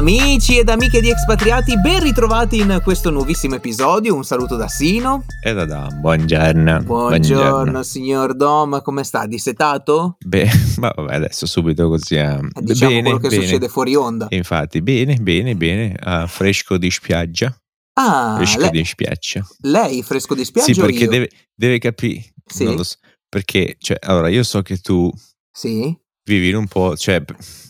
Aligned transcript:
Amici 0.00 0.56
ed 0.56 0.70
amiche 0.70 1.02
di 1.02 1.10
Expatriati, 1.10 1.78
ben 1.78 2.02
ritrovati 2.02 2.56
in 2.56 2.80
questo 2.82 3.10
nuovissimo 3.10 3.56
episodio. 3.56 4.14
Un 4.14 4.24
saluto 4.24 4.56
da 4.56 4.66
Sino. 4.66 5.26
E 5.44 5.52
da 5.52 5.66
Dam, 5.66 6.00
buongiorno. 6.00 6.82
Buongiorno, 6.84 6.84
buongiorno. 6.84 7.82
signor 7.82 8.34
Dom, 8.34 8.80
come 8.80 9.04
sta? 9.04 9.26
Dissetato? 9.26 10.16
Beh, 10.24 10.48
ma 10.80 10.90
vabbè, 10.96 11.16
adesso 11.16 11.44
subito 11.44 11.86
così. 11.90 12.14
Eh, 12.14 12.38
diciamo 12.62 12.92
bene, 12.92 13.02
quello 13.02 13.18
che 13.18 13.28
bene. 13.28 13.42
succede 13.42 13.68
fuori 13.68 13.94
onda. 13.94 14.28
Infatti, 14.30 14.80
bene, 14.80 15.16
bene, 15.16 15.54
bene. 15.54 15.94
Uh, 16.02 16.26
fresco 16.26 16.78
di 16.78 16.90
spiaggia. 16.90 17.54
Ah, 18.00 18.36
fresco 18.36 18.60
lei, 18.60 18.70
di 18.70 18.84
spiaggia. 18.86 19.46
Lei 19.58 20.02
fresco 20.02 20.34
di 20.34 20.46
spiaggia? 20.46 20.72
Sì, 20.72 20.80
perché 20.80 21.08
deve, 21.08 21.28
deve 21.54 21.78
capire. 21.78 22.24
Sì. 22.46 22.64
So, 22.64 22.96
perché, 23.28 23.76
cioè, 23.78 23.98
allora, 24.00 24.28
io 24.30 24.44
so 24.44 24.62
che 24.62 24.78
tu 24.78 25.12
Sì. 25.52 25.94
Vivi 26.34 26.48
in 26.50 26.56
un 26.56 26.66
po', 26.68 26.96
cioè, 26.96 27.22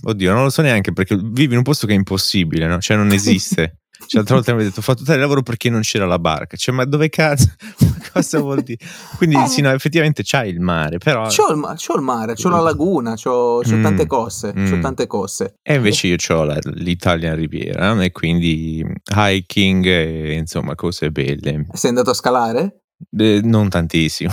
oddio, 0.03 0.33
non 0.33 0.45
lo 0.45 0.51
so 0.51 0.63
neanche 0.63 0.93
perché 0.93 1.17
vivi 1.17 1.53
in 1.53 1.59
un 1.59 1.63
posto 1.63 1.87
che 1.87 1.93
è 1.93 1.97
impossibile, 1.97 2.67
no? 2.67 2.79
Cioè, 2.81 2.97
non 2.97 3.11
esiste. 3.13 3.75
Cioè, 4.01 4.15
l'altra 4.15 4.37
volta 4.37 4.55
mi 4.55 4.63
ha 4.63 4.65
detto 4.65 4.81
ho 4.81 4.83
fatto 4.83 5.05
tale 5.05 5.21
lavoro 5.21 5.43
perché 5.43 5.69
non 5.69 5.83
c'era 5.83 6.07
la 6.07 6.19
barca. 6.19 6.57
Cioè, 6.57 6.75
ma 6.75 6.85
dove 6.87 7.11
cazzo? 7.11 7.53
Cosa 8.13 8.41
vuol 8.41 8.63
dire? 8.63 8.79
Quindi, 9.19 9.37
Eh. 9.37 9.47
sì, 9.47 9.61
no, 9.61 9.71
effettivamente 9.71 10.23
c'hai 10.25 10.49
il 10.49 10.59
mare, 10.59 10.97
però. 10.97 11.29
C'ho 11.29 11.53
il, 11.53 11.59
ma- 11.59 11.75
c'ho 11.77 11.97
il 11.97 12.03
mare, 12.03 12.35
c'ho 12.35 12.49
la 12.49 12.61
laguna, 12.61 13.15
c'ho, 13.15 13.61
c'ho 13.61 13.77
Mm, 13.77 13.83
tante 13.83 14.07
cose, 14.07 14.53
c'ho 14.55 14.77
mm. 14.77 14.81
tante 14.81 15.07
cose. 15.07 15.55
E 15.63 15.75
invece 15.75 16.07
io 16.09 16.17
ho 16.31 16.59
l'Italian 16.63 17.37
Riviera 17.37 18.03
e 18.03 18.11
quindi 18.11 18.83
hiking 19.15 19.85
e 19.85 20.33
insomma 20.33 20.75
cose 20.75 21.11
belle. 21.11 21.67
Sei 21.75 21.91
andato 21.91 22.11
a 22.11 22.15
scalare? 22.15 22.81
Eh, 23.17 23.41
non 23.45 23.69
tantissimo. 23.69 24.31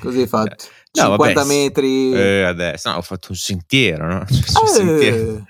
Così 0.00 0.20
hai 0.20 0.26
fatto. 0.26 0.64
No, 0.94 1.02
50 1.16 1.16
vabbè, 1.16 1.40
sì. 1.52 1.58
metri. 1.58 2.12
Eh, 2.12 2.42
adesso 2.42 2.90
no, 2.90 2.96
ho 2.96 3.02
fatto 3.02 3.28
un 3.30 3.36
sentiero, 3.36 4.06
no? 4.06 4.24
Cioè, 4.28 4.42
sul 4.44 4.68
sentiero, 4.68 5.16
Eh, 5.38 5.42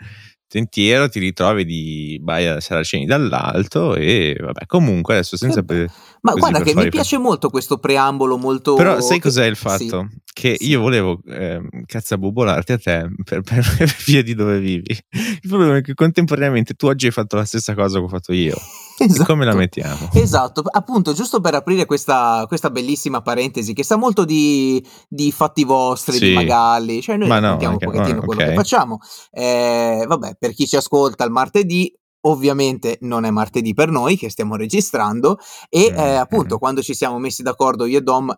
sentiero 0.47 1.08
ti 1.08 1.19
ritrovi 1.19 1.64
di 1.64 2.19
Baia 2.22 2.61
Saraceni 2.61 3.06
dall'alto 3.06 3.94
e 3.97 4.36
vabbè, 4.39 4.67
comunque 4.67 5.14
adesso 5.14 5.36
senza... 5.36 5.61
Che- 5.61 5.67
per- 5.67 5.91
Ma 6.20 6.34
guarda 6.34 6.58
per 6.61 6.67
che 6.69 6.75
mi 6.80 6.89
piace 6.91 7.19
molto 7.19 7.48
questo 7.50 7.78
preambolo 7.78 8.36
molto... 8.36 8.75
Però 8.75 9.00
sai 9.00 9.19
cos'è 9.19 9.47
il 9.47 9.56
Sì. 9.56 9.62
fatto? 9.62 10.08
Che 10.33 10.56
Sì. 10.58 10.69
io 10.69 10.80
volevo 10.80 11.20
ehm, 11.27 11.69
cazzabubolarti 11.86 12.72
a 12.72 12.78
te 12.78 13.08
per, 13.24 13.41
per, 13.41 13.67
per 13.77 13.97
via 14.06 14.22
di 14.22 14.34
dove 14.34 14.61
vivi. 14.61 14.97
Il 15.11 15.48
problema 15.48 15.77
è 15.78 15.80
che 15.80 15.95
contemporaneamente 15.95 16.74
tu 16.74 16.86
oggi 16.86 17.06
hai 17.06 17.12
fatto 17.12 17.34
la 17.36 17.45
stessa 17.45 17.74
cosa 17.74 17.98
che 17.98 18.05
ho 18.05 18.08
fatto 18.08 18.33
io. 18.33 18.56
Esatto. 19.12 19.25
come 19.25 19.45
la 19.45 19.55
mettiamo? 19.55 20.08
Esatto, 20.12 20.62
appunto, 20.70 21.12
giusto 21.12 21.41
per 21.41 21.55
aprire 21.55 21.86
questa, 21.86 22.45
questa 22.47 22.70
bellissima 22.70 23.20
parentesi 23.20 23.72
che 23.72 23.83
sa 23.84 23.97
molto 23.97 24.25
di, 24.25 24.84
di 25.08 25.33
fatti 25.33 25.64
vostri, 25.64 26.19
di 26.19 26.27
Sì. 26.27 26.33
magalli, 26.33 27.03
cioè 27.03 27.17
noi 27.17 27.28
Ma 27.28 27.41
no, 27.41 27.58
un 27.61 27.78
pochettino 27.78 28.20
ah, 28.20 28.25
quello 28.25 28.42
ok. 28.42 28.48
che 28.48 28.55
facciamo. 28.55 28.98
Eh, 29.30 30.05
vabbè, 30.06 30.36
per 30.39 30.53
chi 30.53 30.67
ci 30.67 30.77
ascolta 30.77 31.25
il 31.25 31.30
martedì, 31.30 31.92
ovviamente 32.25 32.98
non 33.00 33.25
è 33.25 33.30
martedì 33.30 33.75
per 33.75 33.91
noi 33.91 34.17
che 34.17 34.30
stiamo 34.30 34.56
registrando 34.56 35.39
e 35.69 35.91
Mm, 35.92 35.98
eh, 35.98 36.14
appunto 36.14 36.55
mm. 36.56 36.58
quando 36.58 36.83
ci 36.83 36.95
siamo 36.95 37.19
messi 37.19 37.42
d'accordo 37.42 37.84
io 37.84 37.98
e 37.98 38.03
Dom, 38.03 38.33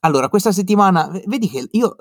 allora 0.00 0.28
questa 0.28 0.52
settimana, 0.52 1.10
vedi 1.26 1.48
che 1.48 1.68
io 1.70 1.96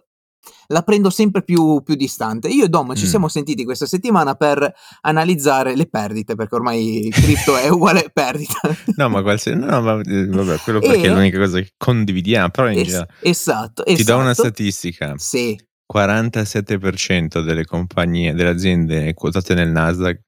la 0.67 0.81
prendo 0.81 1.09
sempre 1.09 1.43
più, 1.43 1.81
più 1.83 1.95
distante. 1.95 2.47
Io 2.47 2.65
e 2.65 2.69
Dom 2.69 2.93
ci 2.95 3.05
Mm. 3.05 3.07
siamo 3.07 3.27
sentiti 3.27 3.63
questa 3.63 3.85
settimana 3.85 4.35
per 4.35 4.71
analizzare 5.01 5.75
le 5.75 5.87
perdite, 5.87 6.35
perché 6.35 6.55
ormai 6.55 7.09
cripto 7.11 7.57
è 7.57 7.69
uguale 7.69 8.09
perdita. 8.13 8.59
No, 8.95 9.09
ma 9.09 9.21
qualsiasi... 9.21 9.57
No, 9.59 9.81
ma 9.81 9.99
eh, 10.01 10.25
vabbè, 10.27 10.57
quello 10.59 10.79
perché 10.79 11.01
E- 11.01 11.09
è 11.09 11.13
l'unica 11.13 11.37
cosa 11.37 11.59
che 11.59 11.71
condividiamo. 11.77 12.49
Però 12.49 12.69
in 12.69 12.79
Es- 12.79 12.85
generale... 12.85 13.13
esatto, 13.21 13.83
Ti 13.83 14.03
do 14.03 14.17
una 14.17 14.31
esatto. 14.31 14.47
statistica. 14.49 15.13
Sì, 15.17 15.57
47% 15.93 17.43
delle 17.43 17.65
compagnie, 17.65 18.33
delle 18.33 18.49
aziende 18.49 19.13
quotate 19.13 19.53
nel 19.53 19.69
Nasdaq 19.69 20.19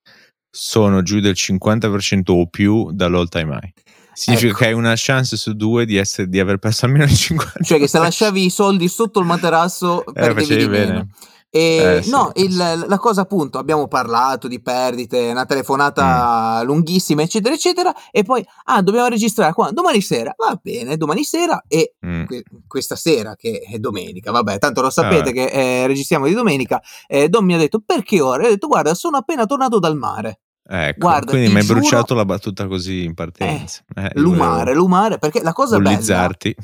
sono 0.49 1.01
giù 1.01 1.19
del 1.19 1.33
50% 1.35 2.21
o 2.31 2.47
più 2.47 2.91
dall'all 2.91 3.27
time 3.27 3.59
high. 3.61 3.71
Significa 4.15 4.49
Ecco. 4.51 4.57
che 4.59 4.65
hai 4.67 4.73
una 4.73 4.93
chance 4.95 5.37
su 5.37 5.53
due 5.53 5.85
di, 5.85 5.97
essere, 5.97 6.27
di 6.29 6.39
aver 6.39 6.57
perso 6.57 6.85
almeno 6.85 7.03
il 7.03 7.11
50%. 7.11 7.63
cioè 7.63 7.77
che 7.79 7.87
se 7.87 7.99
lasciavi 7.99 8.45
i 8.45 8.49
soldi 8.49 8.87
sotto 8.87 9.19
il 9.19 9.25
materasso 9.25 10.03
perdevi 10.11 10.41
facevi 10.41 10.63
di 10.63 10.69
meno. 10.69 10.91
bene. 10.91 11.07
E 11.55 11.77
Eh, 11.99 12.01
sì. 12.03 12.09
no, 12.09 12.31
il- 12.35 12.83
la 12.85 12.97
cosa 12.97 13.21
appunto, 13.21 13.57
abbiamo 13.57 13.87
parlato 13.87 14.49
di 14.49 14.61
perdite, 14.61 15.29
una 15.29 15.45
telefonata 15.45 16.59
Mm. 16.61 16.65
lunghissima, 16.65 17.21
eccetera, 17.21 17.55
eccetera, 17.55 17.93
e 18.11 18.23
poi, 18.23 18.45
ah, 18.65 18.81
dobbiamo 18.81 19.07
registrare 19.07 19.53
qua, 19.53 19.71
domani 19.71 20.01
sera, 20.01 20.33
va 20.37 20.59
bene, 20.61 20.97
domani 20.97 21.23
sera 21.23 21.63
e 21.67 21.95
Mm. 22.05 22.25
que- 22.25 22.43
questa 22.67 22.97
sera, 22.97 23.35
che 23.37 23.59
è 23.71 23.77
domenica, 23.77 24.31
vabbè, 24.31 24.57
tanto 24.59 24.81
lo 24.81 24.89
sapete 24.89 25.29
Ah. 25.29 25.31
che 25.33 25.45
eh, 25.45 25.87
registriamo 25.87 26.27
di 26.27 26.33
domenica, 26.33 26.81
eh, 27.07 27.29
Don 27.29 27.45
mi 27.45 27.53
ha 27.53 27.57
detto, 27.57 27.81
perché 27.85 28.19
ora? 28.19 28.41
Io 28.43 28.47
ho 28.49 28.51
detto, 28.51 28.67
guarda, 28.67 28.93
sono 28.93 29.15
appena 29.15 29.45
tornato 29.45 29.79
dal 29.79 29.95
mare, 29.95 30.39
Ecco, 30.67 30.99
Guarda, 30.99 31.31
quindi 31.31 31.51
mi 31.51 31.59
hai 31.59 31.61
giuro- 31.63 31.79
bruciato 31.79 32.15
la 32.15 32.25
battuta 32.25 32.65
così 32.67 33.03
in 33.03 33.13
partenza. 33.13 33.83
Eh, 33.95 34.01
io 34.01 34.21
lumare, 34.21 34.59
volevo 34.59 34.79
lumare, 34.79 35.17
perché 35.19 35.41
la 35.43 35.53
cosa 35.53 35.77
bella, 35.77 35.89
bullizzarti. 35.91 36.55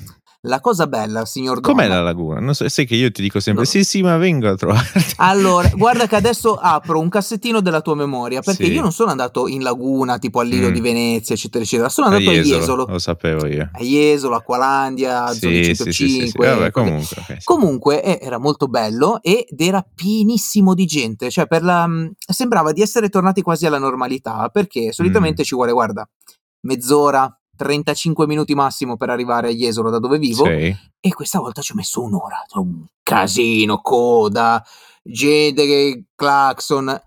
La 0.46 0.60
cosa 0.60 0.88
bella, 0.88 1.24
signor 1.26 1.60
Don, 1.60 1.72
Com'è 1.74 1.88
la 1.88 2.02
laguna? 2.02 2.40
Non 2.40 2.56
so, 2.56 2.68
sai 2.68 2.86
che 2.88 2.96
io 2.96 3.12
ti 3.12 3.22
dico 3.22 3.40
sempre 3.40 3.64
No. 3.64 3.70
sì, 3.70 3.84
sì, 3.84 4.02
ma 4.02 4.18
vengo 4.18 4.50
a 4.50 4.56
trovarti. 4.56 5.14
Allora, 5.18 5.70
guarda 5.78 6.08
che 6.08 6.16
adesso 6.16 6.56
apro 6.56 7.00
un 7.00 7.10
cassettino 7.10 7.62
della 7.62 7.82
tua 7.82 7.94
memoria, 7.94 8.42
perché 8.42 8.66
Sì. 8.66 8.72
io 8.72 8.82
non 8.82 8.92
sono 8.92 9.12
andato 9.12 9.48
in 9.48 9.62
laguna, 9.62 10.18
tipo 10.18 10.40
al 10.40 10.48
Lido 10.48 10.70
Mm. 10.70 10.74
di 10.74 10.82
Venezia, 10.82 11.36
eccetera, 11.36 11.64
eccetera. 11.64 11.90
Sono 11.90 12.08
andato 12.08 12.30
a 12.30 12.34
Jesolo, 12.34 12.58
Jesolo. 12.60 12.86
Lo 12.88 12.98
sapevo 13.00 13.46
io. 13.46 13.70
A 13.72 13.80
Jesolo, 13.84 14.36
Acqualandia, 14.36 15.28
Zone 15.32 15.64
Sì, 15.64 15.76
sì, 15.76 15.92
sì, 15.92 15.92
105. 15.94 15.94
sì, 15.94 16.28
sì. 16.28 16.38
Vabbè, 16.38 16.72
così. 16.72 16.86
comunque. 16.88 17.16
ok, 17.20 17.26
sì. 17.38 17.44
Comunque 17.46 18.04
eh, 18.04 18.20
era 18.26 18.38
molto 18.40 18.68
bello 18.68 19.20
ed 19.22 19.46
era 19.62 19.86
pienissimo 19.94 20.74
di 20.74 20.86
gente, 20.88 21.30
cioè 21.30 21.46
per 21.46 21.62
la, 21.64 21.86
mh, 21.86 22.14
sembrava 22.18 22.72
di 22.72 22.82
essere 22.82 23.10
tornati 23.10 23.44
quasi 23.44 23.68
alla 23.68 23.78
normalità, 23.78 24.50
perché 24.52 24.92
solitamente 24.92 25.44
Mm. 25.44 25.46
ci 25.46 25.54
vuole, 25.56 25.72
guarda, 25.72 26.08
mezz'ora, 26.62 27.32
35 27.62 28.26
minuti 28.28 28.56
massimo 28.56 28.98
per 28.98 29.10
arrivare 29.10 29.50
a 29.50 29.52
Jesolo 29.52 29.90
da 29.90 30.00
dove 30.00 30.18
vivo, 30.18 30.46
Sì. 30.46 30.76
e 31.00 31.14
questa 31.14 31.40
volta 31.40 31.62
ci 31.62 31.72
ho 31.74 31.76
messo 31.76 32.02
un'ora. 32.02 32.44
Un 32.56 32.86
casino, 33.04 33.80
coda, 33.82 34.64
gente 35.04 35.66
che 35.66 36.06
clacson. 36.16 37.00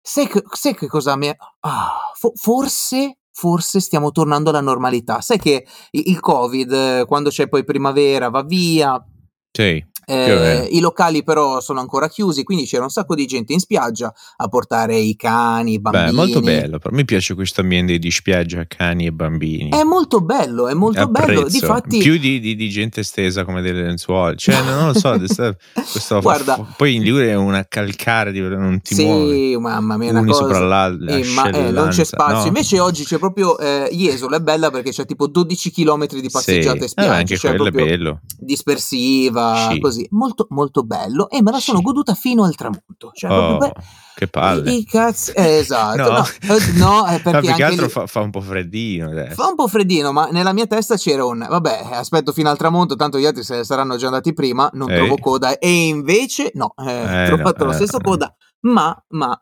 Sai 0.00 0.26
che, 0.28 0.42
sai 0.52 0.74
che 0.74 0.86
cosa 0.86 1.16
mi. 1.16 1.28
Ah, 1.60 2.10
fo- 2.14 2.32
forse, 2.34 3.18
forse 3.32 3.80
stiamo 3.80 4.10
tornando 4.12 4.50
alla 4.50 4.60
normalità. 4.60 5.20
Sai 5.20 5.38
che 5.38 5.66
il 5.90 6.20
Covid, 6.20 6.72
eh, 6.72 7.04
quando 7.06 7.30
c'è 7.30 7.48
poi 7.48 7.64
primavera, 7.64 8.28
va 8.30 8.42
via. 8.42 9.04
Sì. 9.50 9.84
Eh. 10.08 10.68
I 10.70 10.80
locali 10.80 11.22
però 11.22 11.60
sono 11.60 11.80
ancora 11.80 12.08
chiusi, 12.08 12.42
quindi 12.44 12.64
c'era 12.66 12.82
un 12.84 12.90
sacco 12.90 13.14
di 13.14 13.26
gente 13.26 13.52
in 13.52 13.58
spiaggia 13.60 14.12
a 14.36 14.48
portare 14.48 14.96
i 14.96 15.14
cani, 15.16 15.74
i 15.74 15.80
bambini. 15.80 16.06
Beh, 16.06 16.12
molto 16.12 16.40
bello. 16.40 16.78
Per 16.78 16.92
me 16.92 17.04
piace 17.04 17.34
questo 17.34 17.60
ambiente 17.60 17.98
di 17.98 18.10
spiaggia, 18.10 18.64
cani 18.66 19.06
e 19.06 19.12
bambini. 19.12 19.70
È 19.70 19.82
molto 19.82 20.20
bello, 20.20 20.68
è 20.68 20.74
molto 20.74 21.06
bello. 21.08 21.40
Apprezzo. 21.40 21.58
Difatti, 21.58 21.98
Più 21.98 22.18
di, 22.18 22.40
di- 22.40 22.56
di 22.56 22.68
gente 22.70 23.02
stesa 23.02 23.44
come 23.44 23.60
delle 23.62 23.82
lenzuola. 23.82 24.34
Cioè, 24.34 24.62
non 24.62 24.86
lo 24.92 24.94
so. 24.98 25.10
questo- 25.18 25.56
Guarda, 26.20 26.66
poi 26.76 26.94
in 26.96 27.02
Ligure 27.02 27.28
è 27.30 27.34
una 27.34 27.64
calcare 27.68 28.32
di 28.32 28.40
non 28.40 28.80
ti 28.80 28.94
sì, 28.94 29.56
mamma 29.58 29.96
mia, 29.96 30.10
una 30.10 30.20
Uni 30.20 30.30
cosa. 30.30 30.42
sopra 30.42 30.58
l'altra. 30.60 31.16
Eh, 31.16 31.24
ma 31.34 31.50
eh, 31.50 31.70
non 31.70 31.88
c'è 31.88 32.04
spazio. 32.04 32.46
Invece 32.48 32.80
oggi 32.80 33.04
c'è 33.04 33.18
proprio 33.18 33.58
eh, 33.58 33.88
Jesolo 33.92 34.36
è 34.36 34.40
bella 34.40 34.70
perché 34.70 34.90
c'è 34.90 35.04
tipo 35.06 35.26
12 35.26 35.70
km 35.70 36.06
di 36.06 36.30
passeggiate 36.30 36.84
e 36.84 36.88
spiagge, 36.88 37.10
anche 37.12 37.36
cioè 37.36 37.50
quello 37.56 37.66
è 37.66 37.70
bello. 37.70 38.20
dispersiva, 38.38 39.68
Sì. 39.70 39.80
così. 39.80 39.97
Molto 40.10 40.46
molto 40.50 40.82
bello 40.82 41.28
e 41.30 41.42
me 41.42 41.50
la 41.50 41.58
sono 41.60 41.78
Sì. 41.78 41.84
goduta 41.84 42.14
fino 42.14 42.44
al 42.44 42.54
tramonto. 42.54 43.10
Cioè, 43.12 43.30
Oh, 43.30 43.56
be- 43.58 43.72
che 44.14 44.26
palle. 44.26 44.72
I, 44.72 44.84
cazzi, 44.84 45.30
eh, 45.32 45.58
esatto. 45.58 45.96
No. 46.02 46.08
No, 46.10 46.24
eh, 46.54 46.72
no, 46.76 47.06
eh, 47.06 47.12
Ma 47.12 47.18
perché 47.20 47.40
più 47.40 47.54
che 47.54 47.62
altro 47.64 47.84
lì- 47.86 47.90
fa, 47.90 48.06
fa 48.06 48.20
un 48.20 48.30
po' 48.30 48.40
freddino 48.40 49.10
adesso. 49.10 49.34
Fa 49.34 49.48
un 49.48 49.54
po' 49.54 49.68
freddino, 49.68 50.10
ma 50.12 50.26
nella 50.30 50.52
mia 50.52 50.66
testa 50.66 50.96
c'era 50.96 51.24
un 51.24 51.38
vabbè, 51.48 51.88
aspetto 51.92 52.32
fino 52.32 52.50
al 52.50 52.56
tramonto, 52.56 52.96
tanto 52.96 53.18
gli 53.18 53.26
altri 53.26 53.44
se 53.44 53.62
saranno 53.64 53.96
già 53.96 54.06
andati 54.06 54.32
prima, 54.32 54.68
non 54.72 54.90
Eh. 54.90 54.96
trovo 54.96 55.16
coda. 55.18 55.58
E 55.58 55.86
invece, 55.86 56.50
no, 56.54 56.72
eh, 56.84 56.90
Eh, 56.90 57.22
ho 57.24 57.26
trovato 57.36 57.58
no, 57.64 57.64
lo 57.66 57.72
eh, 57.72 57.74
stesso 57.76 57.98
eh. 57.98 58.02
coda, 58.02 58.34
ma, 58.60 59.04
ma 59.10 59.40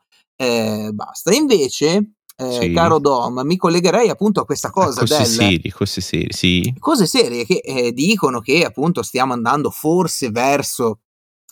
basta. 0.93 1.33
Invece, 1.33 2.16
eh, 2.37 2.59
Sì. 2.61 2.73
caro 2.73 2.99
Dom, 2.99 3.41
mi 3.45 3.57
collegherei 3.57 4.09
appunto 4.09 4.41
a 4.41 4.45
questa 4.45 4.71
cosa 4.71 5.01
cose 5.01 5.17
del 5.17 5.27
serie, 5.27 5.73
cose 5.73 6.01
serie, 6.01 6.33
sì. 6.33 6.75
cose 6.79 7.07
serie 7.07 7.47
che 7.47 7.63
eh, 7.65 7.93
dicono 7.93 8.41
che 8.41 8.65
appunto 8.65 9.03
stiamo 9.03 9.33
andando 9.33 9.71
forse 9.71 10.31
verso 10.31 10.99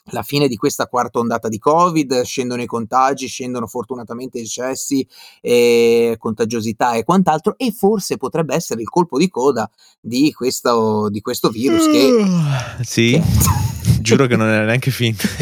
la 0.08 0.22
fine 0.22 0.48
di 0.48 0.56
questa 0.56 0.86
quarta 0.86 1.18
ondata 1.18 1.48
di 1.48 1.58
Covid, 1.58 2.22
scendono 2.22 2.60
i 2.60 2.66
contagi, 2.66 3.26
scendono 3.26 3.66
fortunatamente 3.66 4.38
i 4.38 4.42
decessi, 4.42 5.06
eh, 5.40 6.16
contagiosità 6.18 6.92
e 6.92 7.04
quant'altro, 7.04 7.54
e 7.56 7.72
forse 7.72 8.18
potrebbe 8.18 8.54
essere 8.54 8.82
il 8.82 8.88
colpo 8.88 9.16
di 9.16 9.30
coda 9.30 9.70
di 10.00 10.30
questo, 10.32 11.08
di 11.08 11.22
questo 11.22 11.48
virus 11.48 11.86
che... 11.86 12.24
Sì, 12.82 13.12
che- 13.12 13.22
giuro 14.02 14.26
che 14.26 14.36
non 14.36 14.48
era 14.48 14.66
neanche 14.66 14.90
finto. 14.90 15.26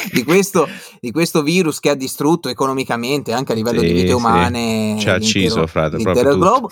di, 0.12 0.24
questo, 0.24 0.68
di 1.00 1.10
questo 1.10 1.42
virus 1.42 1.80
che 1.80 1.90
ha 1.90 1.94
distrutto 1.94 2.48
economicamente 2.48 3.32
anche 3.32 3.52
a 3.52 3.54
livello 3.54 3.80
di 3.80 3.88
Sì, 3.88 3.92
vite 3.94 4.06
sì. 4.08 4.12
umane 4.12 4.96
Ci 4.98 5.08
ha 5.08 5.14
ucciso, 5.16 5.66
frate, 5.66 5.96
l'intero 5.96 6.36
globo. 6.36 6.68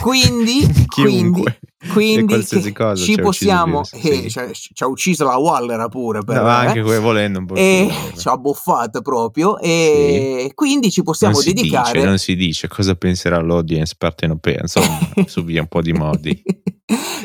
Quindi, 0.00 0.66
quindi, 0.86 1.42
Chiunque. 1.42 1.60
quindi 1.92 2.24
qualsiasi 2.34 2.72
cosa 2.72 3.02
ci 3.04 3.16
possiamo 3.16 3.82
eh, 3.92 4.30
sì. 4.30 4.30
ci 4.52 4.82
ha 4.82 4.86
ucciso 4.86 5.24
la 5.24 5.36
Wallera 5.36 5.88
pure 5.88 6.18
No, 6.18 6.24
però, 6.24 6.46
eh. 6.46 6.50
anche 6.66 6.82
que 6.82 6.98
volendo 6.98 7.38
un 7.40 7.46
po' 7.46 7.54
E 7.54 7.90
ci 8.16 8.28
ha 8.28 8.36
buffato 8.36 9.02
proprio 9.02 9.58
Sì. 9.60 9.66
e 9.68 10.52
quindi 10.54 10.90
ci 10.90 11.02
Non 11.02 11.06
possiamo 11.06 11.34
si 11.36 11.52
dice, 11.52 11.62
dedicare 11.62 12.04
non 12.04 12.18
si 12.18 12.36
dice 12.36 12.68
cosa 12.68 12.94
penserà 12.94 13.40
l'audience 13.42 13.94
partenopea, 13.98 14.60
insomma, 14.62 14.98
su 15.26 15.44
via 15.44 15.60
un 15.60 15.68
po' 15.68 15.82
di 15.82 15.92
modi. 15.92 16.42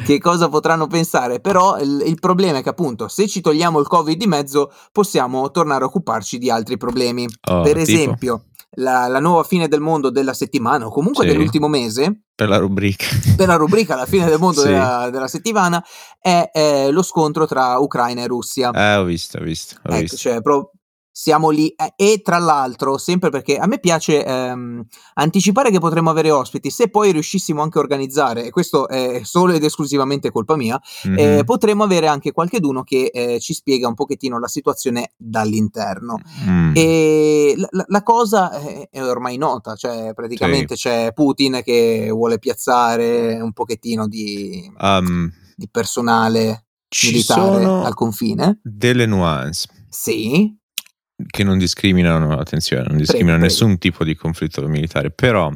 che 0.05 0.19
cosa 0.19 0.47
potranno 0.49 0.87
pensare, 0.87 1.39
però 1.39 1.77
il, 1.79 2.03
il 2.05 2.19
problema 2.19 2.59
è 2.59 2.63
che 2.63 2.69
appunto 2.69 3.07
se 3.07 3.27
ci 3.27 3.41
togliamo 3.41 3.79
il 3.79 3.87
Covid 3.87 4.17
di 4.17 4.27
mezzo 4.27 4.71
possiamo 4.91 5.46
tornare 5.51 5.83
a 5.83 5.87
occuparci 5.87 6.37
di 6.37 6.49
altri 6.49 6.77
problemi. 6.77 7.25
Oh, 7.49 7.61
per 7.61 7.77
esempio, 7.77 8.45
la, 8.79 9.07
la 9.07 9.19
nuova 9.19 9.43
fine 9.43 9.67
del 9.67 9.79
mondo 9.81 10.09
della 10.09 10.33
settimana 10.33 10.85
o 10.85 10.89
comunque 10.91 11.25
Sì. 11.25 11.31
dell'ultimo 11.31 11.67
mese, 11.67 12.21
Per 12.35 12.47
la 12.49 12.57
rubrica. 12.57 13.05
per 13.35 13.47
la 13.47 13.55
rubrica 13.55 13.95
La 13.95 14.05
fine 14.05 14.25
del 14.25 14.37
mondo 14.39 14.61
Sì. 14.61 14.67
della, 14.67 15.09
della 15.09 15.27
settimana, 15.27 15.83
è 16.19 16.49
eh, 16.53 16.91
lo 16.91 17.01
scontro 17.01 17.45
tra 17.47 17.77
Ucraina 17.79 18.21
e 18.21 18.27
Russia. 18.27 18.71
Eh, 18.71 18.95
ho 18.95 19.03
visto, 19.03 19.37
ho 19.39 19.43
visto, 19.43 19.75
ho 19.83 19.89
Ecco, 19.91 20.01
visto. 20.01 20.17
cioè, 20.17 20.41
pro- 20.41 20.71
siamo 21.19 21.49
lì 21.49 21.69
eh, 21.69 21.93
e 21.95 22.21
tra 22.23 22.37
l'altro, 22.37 22.99
sempre 22.99 23.31
perché 23.31 23.57
a 23.57 23.65
me 23.65 23.79
piace 23.79 24.23
ehm, 24.23 24.85
anticipare 25.15 25.71
che 25.71 25.79
potremmo 25.79 26.11
avere 26.11 26.29
ospiti, 26.29 26.69
se 26.69 26.89
poi 26.91 27.11
riuscissimo 27.11 27.63
anche 27.63 27.79
a 27.79 27.81
organizzare, 27.81 28.45
e 28.45 28.49
questo 28.51 28.87
è 28.87 29.21
solo 29.23 29.53
ed 29.53 29.63
esclusivamente 29.63 30.29
colpa 30.29 30.55
mia, 30.55 30.79
eh, 31.15 31.37
Mhm. 31.37 31.43
potremmo 31.43 31.83
avere 31.83 32.05
anche 32.05 32.31
qualcheduno 32.31 32.83
che 32.83 33.09
eh, 33.11 33.39
ci 33.39 33.55
spiega 33.55 33.87
un 33.87 33.95
pochettino 33.95 34.37
la 34.39 34.47
situazione 34.47 35.13
dall'interno. 35.17 36.19
Mm. 36.47 36.73
E 36.75 37.55
la, 37.57 37.85
la- 37.87 38.03
cosa 38.03 38.51
è, 38.51 38.87
è 38.91 39.01
ormai 39.03 39.37
nota, 39.37 39.73
cioè 39.73 40.13
praticamente 40.13 40.75
c'è 40.75 41.13
Putin 41.13 41.61
che 41.63 42.09
vuole 42.11 42.37
piazzare 42.37 43.41
un 43.41 43.53
pochettino 43.53 44.07
di, 44.07 44.71
Um, 44.79 45.31
di 45.55 45.67
personale 45.67 46.65
ci 46.89 47.07
militare 47.07 47.65
al 47.65 47.95
confine. 47.95 48.59
delle 48.61 49.07
nuance 49.07 49.67
Sì, 49.89 50.55
che 51.25 51.43
non 51.43 51.57
discriminano, 51.57 52.37
attenzione, 52.37 52.85
non 52.87 52.97
discriminano 52.97 53.39
prego. 53.39 53.53
nessun 53.53 53.77
tipo 53.77 54.03
di 54.03 54.15
conflitto 54.15 54.67
militare, 54.67 55.09
però 55.11 55.51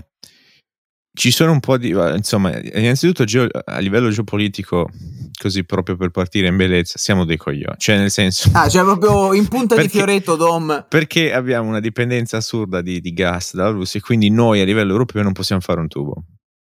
ci 1.13 1.29
sono 1.29 1.51
un 1.51 1.59
po' 1.59 1.77
di, 1.77 1.89
insomma, 1.89 2.57
innanzitutto 2.57 3.25
geo- 3.25 3.49
a 3.65 3.79
livello 3.79 4.09
geopolitico, 4.09 4.89
così 5.37 5.65
proprio 5.65 5.97
per 5.97 6.09
partire 6.09 6.47
in 6.47 6.55
bellezza, 6.55 6.97
siamo 6.97 7.25
dei 7.25 7.35
coglioni, 7.37 7.75
cioè 7.77 7.97
nel 7.97 8.09
senso... 8.09 8.49
Ah, 8.53 8.69
cioè 8.69 8.83
proprio 8.83 9.33
in 9.33 9.47
punta 9.47 9.75
di 9.75 9.81
Perché- 9.81 9.97
fioretto, 9.97 10.35
Dom. 10.35 10.85
Perché 10.87 11.33
abbiamo 11.33 11.67
una 11.67 11.81
dipendenza 11.81 12.37
assurda 12.37 12.81
di, 12.81 13.01
di 13.01 13.11
gas 13.13 13.53
dalla 13.55 13.71
Russia 13.71 13.99
e 13.99 14.03
quindi 14.03 14.29
noi 14.29 14.61
a 14.61 14.65
livello 14.65 14.91
europeo 14.91 15.21
non 15.21 15.33
possiamo 15.33 15.61
fare 15.61 15.81
un 15.81 15.87
tubo. 15.89 16.25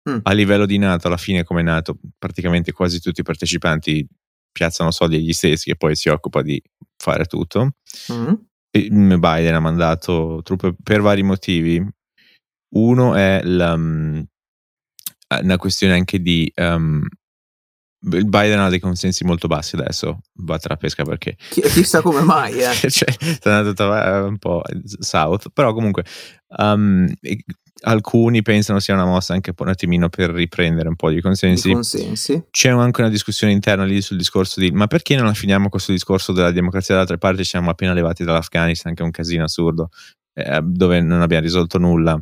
Mm. 0.10 0.19
A 0.22 0.31
livello 0.33 0.66
di 0.66 0.78
NATO, 0.78 1.07
alla 1.07 1.18
fine 1.18 1.44
come 1.44 1.63
NATO, 1.63 1.98
praticamente 2.18 2.72
quasi 2.72 3.01
tutti 3.01 3.19
i 3.22 3.24
partecipanti 3.24 4.07
piazzano 4.51 4.92
soldi 4.92 5.16
agli 5.18 5.33
stessi 5.33 5.69
e 5.72 5.75
poi 5.75 5.95
si 5.95 6.10
occupa 6.10 6.42
di 6.44 6.62
fare 6.95 7.25
tutto. 7.25 7.72
Mm. 8.13 8.33
Biden 8.89 9.56
ha 9.56 9.59
mandato 9.59 10.41
truppe 10.44 10.75
per 10.81 11.01
vari 11.01 11.24
motivi. 11.24 11.85
Uno 12.75 13.15
è 13.15 13.41
la, 13.44 13.75
mm, 13.75 14.21
una 15.41 15.57
questione 15.57 15.94
anche 15.94 16.19
di... 16.19 16.51
um, 16.56 17.06
Biden 18.00 18.59
ha 18.59 18.69
dei 18.69 18.79
consensi 18.79 19.24
molto 19.24 19.47
bassi 19.47 19.75
adesso, 19.75 20.19
va 20.44 20.59
tra 20.59 20.77
pesca 20.77 21.03
perché 21.03 21.35
Chi- 21.50 21.62
chissà 21.62 22.01
come 22.01 22.21
mai, 22.21 22.59
eh. 22.59 22.74
cioè, 22.91 23.12
sta 23.12 23.57
andando 23.57 23.88
va- 23.88 24.24
un 24.24 24.38
po' 24.38 24.62
south, 25.00 25.50
però 25.51 25.73
comunque 25.73 26.06
um, 26.57 27.12
alcuni 27.81 28.41
pensano 28.41 28.79
sia 28.79 28.94
una 28.94 29.06
mossa 29.06 29.33
anche 29.33 29.53
un 29.56 29.68
attimino 29.68 30.09
per 30.09 30.31
riprendere 30.31 30.88
un 30.88 30.95
po' 30.95 31.09
di 31.09 31.15
Di 31.15 31.21
consensi. 31.21 31.71
consensi. 31.71 32.44
C'è 32.50 32.69
anche 32.69 33.01
una 33.01 33.09
discussione 33.09 33.53
interna 33.53 33.83
lì 33.85 34.01
sul 34.01 34.18
discorso 34.18 34.59
di 34.59 34.71
ma 34.71 34.88
perché 34.88 35.15
non 35.15 35.25
la 35.25 35.33
finiamo 35.33 35.69
questo 35.69 35.91
discorso 35.91 36.31
della 36.31 36.51
democrazia 36.51 36.94
dall'altra 36.94 37.18
parte? 37.18 37.44
Ci 37.44 37.50
siamo 37.50 37.69
appena 37.69 37.94
levati 37.94 38.24
dall'Afghanistan, 38.24 38.94
che 38.94 39.01
è 39.01 39.06
un 39.06 39.12
casino 39.12 39.44
assurdo, 39.44 39.89
eh, 40.33 40.62
dove 40.63 41.01
non 41.01 41.21
abbiamo 41.21 41.44
risolto 41.44 41.77
nulla. 41.77 42.19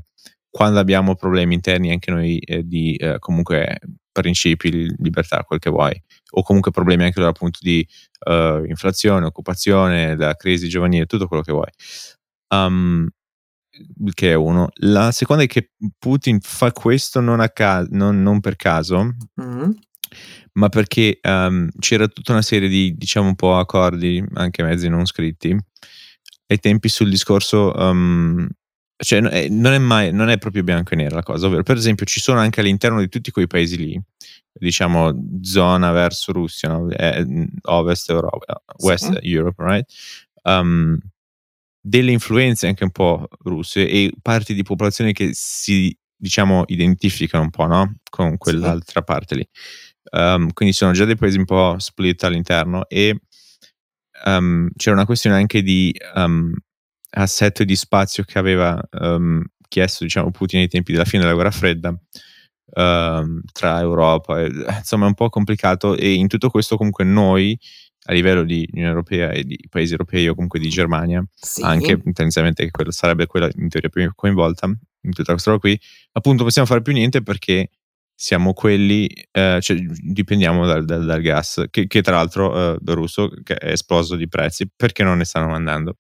Quando 0.50 0.80
abbiamo 0.80 1.16
problemi 1.16 1.54
interni 1.54 1.92
anche 1.92 2.12
noi 2.12 2.38
eh, 2.38 2.64
di 2.64 2.96
eh, 2.96 3.20
comunque 3.20 3.80
principi, 4.12 4.72
li- 4.72 4.96
libertà, 5.00 5.44
quel 5.44 5.60
che 5.60 5.70
vuoi, 5.70 6.02
o 6.32 6.44
comunque 6.44 6.72
problemi 6.72 7.04
anche 7.04 7.20
dal 7.20 7.34
punto 7.34 7.60
di 7.62 7.86
eh, 8.28 8.64
inflazione, 8.68 9.26
occupazione, 9.26 10.16
la 10.16 10.34
crisi 10.36 10.70
giovanile, 10.70 11.06
tutto 11.06 11.28
quello 11.28 11.44
che 11.44 11.52
vuoi. 11.52 11.68
Um, 12.48 13.10
che 14.14 14.32
è 14.32 14.34
uno. 14.34 14.70
La 14.82 15.12
seconda 15.12 15.44
è 15.44 15.48
che 15.48 15.72
Putin 15.98 16.40
fa 16.42 16.72
questo 16.72 17.20
non, 17.20 17.40
a 17.40 17.50
ca- 17.50 17.86
non, 17.90 18.22
non 18.22 18.40
per 18.40 18.56
caso, 18.56 19.16
Mm. 19.42 19.72
ma 20.54 20.70
perché 20.70 21.18
ehm, 21.22 21.70
c'era 21.80 22.08
tutta 22.08 22.32
una 22.32 22.42
serie 22.42 22.70
di, 22.70 22.94
diciamo, 22.96 23.28
un 23.28 23.36
po' 23.36 23.58
accordi, 23.58 24.24
anche 24.36 24.64
mezzi 24.64 24.88
non 24.88 25.06
scritti, 25.06 25.56
ai 26.48 26.60
tempi 26.60 26.88
sul 26.90 27.10
discorso, 27.10 27.76
ehm, 27.76 28.48
cioè 28.98 29.22
eh, 29.26 29.50
non 29.50 29.74
è 29.74 29.78
mai, 29.78 30.14
non 30.14 30.30
è 30.30 30.38
proprio 30.38 30.64
bianco 30.64 30.94
e 30.94 30.98
nero 30.98 31.16
la 31.16 31.24
cosa, 31.24 31.48
ovvero 31.48 31.64
per 31.64 31.76
esempio 31.76 32.06
ci 32.06 32.20
sono 32.22 32.40
anche 32.40 32.62
all'interno 32.62 33.00
di 33.02 33.10
tutti 33.10 33.32
quei 33.32 33.48
paesi 33.48 33.76
lì, 33.78 34.02
diciamo 34.54 35.12
zona 35.42 35.92
verso 35.92 36.32
Russia, 36.32 36.70
no? 36.70 36.90
Eh, 36.90 37.26
ovest 37.64 38.10
Europa, 38.10 38.62
West 38.78 39.20
Sì. 39.20 39.30
Europe, 39.34 39.62
right? 39.62 39.86
Um, 40.44 40.98
delle 41.88 42.12
influenze 42.12 42.66
anche 42.66 42.84
un 42.84 42.90
po' 42.92 43.28
russe 43.44 43.88
e 43.88 44.12
parti 44.22 44.56
di 44.56 44.64
popolazione 44.64 45.12
che 45.12 45.30
si, 45.34 45.96
diciamo, 46.16 46.64
identificano 46.68 47.44
un 47.44 47.52
po', 47.52 47.68
no? 47.68 47.98
Con 48.10 48.38
quell'altra 48.38 49.04
parte 49.04 49.36
lì. 49.36 49.48
Um, 50.12 50.52
quindi 50.54 50.74
sono 50.74 50.94
già 50.94 51.06
dei 51.06 51.16
paesi 51.16 51.38
un 51.38 51.46
po' 51.46 51.76
split 51.78 52.24
all'interno 52.24 52.88
e 52.88 53.20
um, 54.26 54.70
c'era 54.76 54.96
una 54.96 55.06
questione 55.06 55.36
anche 55.36 55.62
di 55.62 55.94
um, 56.16 56.52
assetto 57.12 57.62
e 57.62 57.66
di 57.66 57.76
spazio 57.76 58.24
che 58.24 58.40
aveva 58.40 58.82
chiesto, 59.68 60.04
diciamo, 60.04 60.32
Putin 60.32 60.62
ai 60.62 60.68
tempi 60.68 60.92
della 60.92 61.06
fine 61.06 61.22
della 61.24 61.36
guerra 61.36 61.52
fredda 61.52 61.96
tra 62.72 63.80
Europa, 63.80 64.42
e, 64.42 64.50
insomma 64.78 65.06
è 65.06 65.08
un 65.08 65.14
po' 65.14 65.30
complicato 65.30 65.96
e 65.96 66.14
in 66.14 66.28
tutto 66.28 66.50
questo 66.50 66.78
comunque 66.78 67.04
noi 67.06 67.58
a 68.08 68.14
livello 68.14 68.44
di 68.44 68.68
Unione 68.72 68.90
Europea 68.90 69.32
e 69.32 69.44
di 69.44 69.58
paesi 69.70 69.92
europei 69.92 70.28
o 70.28 70.34
comunque 70.34 70.60
di 70.60 70.70
Germania 70.70 71.26
Sì. 71.34 71.64
anche 71.64 72.00
tendenzialmente 72.02 72.64
che 72.64 72.72
quella 72.72 72.92
sarebbe 72.92 73.26
quella 73.26 73.50
in 73.56 73.68
teoria 73.70 73.90
più 73.90 74.12
coinvolta 74.14 74.68
in 75.06 75.14
tutta 75.14 75.32
questa 75.32 75.52
roba 75.52 75.62
qui, 75.62 75.80
appunto 76.14 76.44
possiamo 76.44 76.68
fare 76.68 76.82
più 76.82 76.94
niente 76.94 77.22
perché 77.22 77.70
siamo 78.18 78.54
quelli, 78.54 79.08
eh, 79.32 79.60
cioè 79.62 79.78
dipendiamo 79.78 80.66
dal, 80.66 80.86
dal- 80.86 81.06
dal 81.06 81.22
gas, 81.22 81.66
che, 81.70 81.86
che 81.86 82.02
tra 82.02 82.16
l'altro 82.16 82.76
eh, 82.76 82.78
russo 82.94 83.30
che 83.44 83.56
è 83.56 83.72
esploso 83.72 84.16
di 84.16 84.28
prezzi 84.28 84.70
perché 84.74 85.04
non 85.04 85.18
ne 85.18 85.26
stanno 85.26 85.48
mandando. 85.48 85.98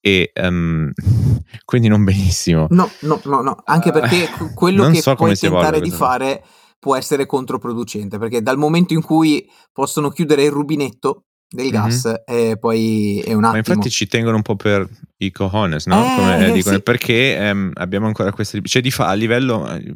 E 0.00 0.30
ehm, 0.32 0.90
quindi 1.64 1.88
non 1.88 2.04
benissimo. 2.04 2.66
No, 2.70 2.90
no, 3.00 3.20
no, 3.24 3.40
no, 3.42 3.62
anche 3.64 3.92
perché 3.92 4.28
que- 4.36 4.52
quello 4.54 4.90
che 4.90 5.00
so 5.00 5.14
puoi 5.14 5.36
tentare 5.36 5.80
di 5.80 5.90
fare 5.90 6.42
può 6.78 6.96
essere 6.96 7.26
controproducente, 7.26 8.18
perché 8.18 8.42
dal 8.42 8.58
momento 8.58 8.94
in 8.94 9.02
cui 9.02 9.48
possono 9.72 10.10
chiudere 10.10 10.44
il 10.44 10.50
rubinetto 10.50 11.24
del 11.48 11.70
gas, 11.70 12.22
eh, 12.26 12.56
poi 12.58 13.20
è 13.20 13.32
un 13.32 13.40
Ma 13.40 13.48
attimo. 13.48 13.62
infatti 13.74 13.90
ci 13.90 14.06
tengono 14.06 14.36
un 14.36 14.42
po' 14.42 14.56
per 14.56 14.88
i 15.18 15.30
cojones, 15.30 15.86
no? 15.86 16.04
Eh, 16.04 16.16
Come 16.16 16.46
eh, 16.48 16.52
dicono, 16.52 16.76
sì. 16.76 16.82
perché 16.82 17.36
ehm, 17.36 17.70
abbiamo 17.74 18.06
ancora 18.06 18.32
questa... 18.32 18.58
Cioè 18.62 18.82
di 18.82 18.90
fa 18.90 19.08
a 19.08 19.14
livello... 19.14 19.68
eh, 19.68 19.94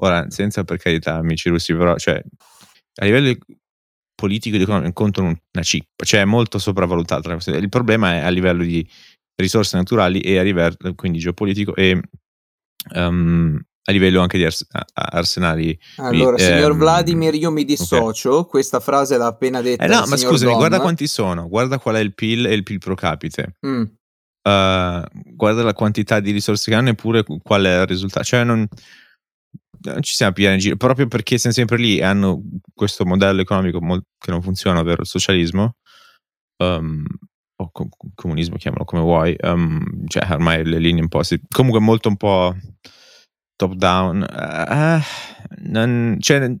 Ora, 0.00 0.30
senza 0.30 0.62
per 0.62 0.78
carità, 0.78 1.16
amici 1.16 1.48
russi, 1.48 1.74
però, 1.74 1.96
cioè, 1.96 2.22
a 3.00 3.04
livello 3.04 3.36
politico 4.14 4.54
ed 4.54 4.62
economico 4.62 4.86
incontrano 4.86 5.28
una 5.28 5.64
cippa, 5.64 6.04
cioè 6.04 6.20
è 6.20 6.24
molto 6.24 6.58
sopravvalutata. 6.58 7.36
Il 7.56 7.68
problema 7.68 8.14
è 8.14 8.18
a 8.18 8.28
livello 8.28 8.62
di 8.62 8.88
risorse 9.34 9.76
naturali 9.76 10.20
e 10.20 10.38
a 10.38 10.42
livello, 10.42 10.76
quindi 10.94 11.18
geopolitico 11.18 11.74
e 11.74 12.00
ehm, 12.94 13.60
a 13.88 13.92
livello 13.92 14.20
anche 14.20 14.36
di 14.36 14.44
ars- 14.44 14.66
arsenali. 14.92 15.78
Allora, 15.96 16.36
mi- 16.36 16.40
signor 16.40 16.72
ehm, 16.72 16.76
Vladimir, 16.76 17.34
io 17.34 17.50
mi 17.50 17.64
dissocio. 17.64 18.44
Questa 18.44 18.80
frase 18.80 19.16
l'ha 19.16 19.26
appena 19.26 19.62
detta 19.62 19.84
Eh 19.84 19.88
no, 19.88 20.04
ma 20.06 20.16
scusami, 20.16 20.50
Dom. 20.50 20.58
guarda 20.58 20.80
quanti 20.80 21.06
sono, 21.06 21.48
guarda 21.48 21.78
qual 21.78 21.96
è 21.96 22.00
il 22.00 22.14
PIL 22.14 22.46
e 22.46 22.52
il 22.52 22.62
PIL 22.64 22.78
pro 22.78 22.94
capite. 22.94 23.56
Mm. 23.66 23.82
Uh, 24.48 25.02
guarda 25.34 25.62
la 25.62 25.72
quantità 25.72 26.20
di 26.20 26.30
risorse 26.32 26.70
che 26.70 26.76
hanno 26.76 26.90
eppure 26.90 27.24
qual 27.42 27.64
è 27.64 27.80
il 27.80 27.86
risultato. 27.86 28.26
Cioè, 28.26 28.44
non, 28.44 28.66
non 29.80 30.02
ci 30.02 30.14
siamo 30.14 30.32
pieni 30.32 30.54
in 30.54 30.60
giro 30.60 30.76
proprio 30.76 31.08
perché 31.08 31.38
siamo 31.38 31.56
sempre 31.56 31.78
lì 31.78 31.96
e 31.96 32.04
hanno 32.04 32.42
questo 32.74 33.06
modello 33.06 33.40
economico 33.40 33.80
mol- 33.80 34.04
che 34.18 34.30
non 34.30 34.42
funziona, 34.42 34.80
ovvero 34.80 35.00
il 35.00 35.06
socialismo 35.06 35.76
um, 36.62 37.04
o 37.56 37.70
co- 37.72 37.88
comunismo, 38.14 38.56
chiamalo 38.56 38.84
come 38.84 39.00
vuoi. 39.00 39.34
um, 39.40 40.06
cioè, 40.08 40.30
ormai 40.30 40.62
le 40.62 40.78
linee 40.78 41.00
un 41.00 41.08
po' 41.08 41.22
si, 41.22 41.40
comunque 41.48 41.80
molto 41.80 42.08
un 42.08 42.16
po' 42.16 42.54
top 43.58 43.74
down. 43.74 44.22
eh, 44.22 45.00
non- 45.64 46.16
cioè, 46.20 46.54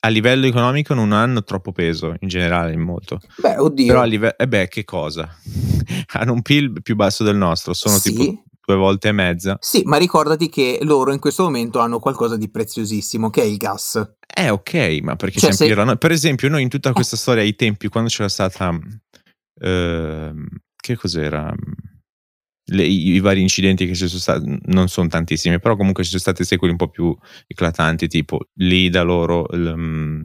a 0.00 0.08
livello 0.08 0.46
economico 0.46 0.94
non 0.94 1.10
hanno 1.12 1.42
troppo 1.42 1.72
peso 1.72 2.14
in 2.20 2.28
generale, 2.28 2.72
in 2.72 2.80
molto. 2.80 3.18
Beh, 3.38 3.56
oddio. 3.58 3.86
Però 3.88 4.00
a 4.02 4.04
livello, 4.04 4.34
eh 4.38 4.46
beh, 4.46 4.68
che 4.68 4.84
cosa? 4.84 5.28
Hanno 6.14 6.32
un 6.32 6.42
PIL 6.42 6.80
più 6.82 6.94
basso 6.94 7.24
del 7.24 7.36
nostro, 7.36 7.72
sono 7.74 7.96
Sì. 7.96 8.12
tipo 8.14 8.42
due 8.64 8.76
volte 8.76 9.08
e 9.08 9.12
mezza. 9.12 9.56
Sì, 9.60 9.82
ma 9.84 9.96
ricordati 9.96 10.48
che 10.48 10.78
loro 10.82 11.12
in 11.12 11.18
questo 11.18 11.42
momento 11.42 11.80
hanno 11.80 11.98
qualcosa 11.98 12.36
di 12.36 12.48
preziosissimo, 12.50 13.30
che 13.30 13.42
è 13.42 13.44
il 13.44 13.56
gas. 13.56 14.14
Eh, 14.32 14.50
ok, 14.50 14.98
ma 15.02 15.16
perché 15.16 15.40
Cioè, 15.40 15.52
se- 15.52 15.66
se... 15.74 15.96
Per 15.96 16.10
esempio, 16.12 16.48
noi 16.48 16.62
in 16.62 16.68
tutta 16.68 16.90
Eh. 16.90 16.92
questa 16.92 17.16
storia, 17.16 17.42
ai 17.42 17.54
tempi, 17.56 17.88
quando 17.88 18.08
c'era 18.10 18.28
stata... 18.28 18.78
ehm, 19.60 20.46
che 20.76 20.96
cos'era? 20.96 21.52
Le- 22.68 22.84
i, 22.84 23.20
vari 23.20 23.40
incidenti 23.40 23.86
che 23.86 23.94
ci 23.94 24.08
sono 24.08 24.20
stati, 24.20 24.58
non 24.64 24.88
sono 24.88 25.08
tantissimi, 25.08 25.60
però 25.60 25.76
comunque 25.76 26.02
ci 26.02 26.10
sono 26.10 26.20
stati 26.20 26.44
secoli 26.44 26.72
un 26.72 26.76
po' 26.76 26.88
più 26.88 27.16
eclatanti, 27.46 28.08
tipo 28.08 28.48
lì 28.54 28.88
da 28.88 29.02
loro... 29.02 29.46
il, 29.52 29.74
mm, 29.76 30.22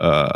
eh, 0.00 0.28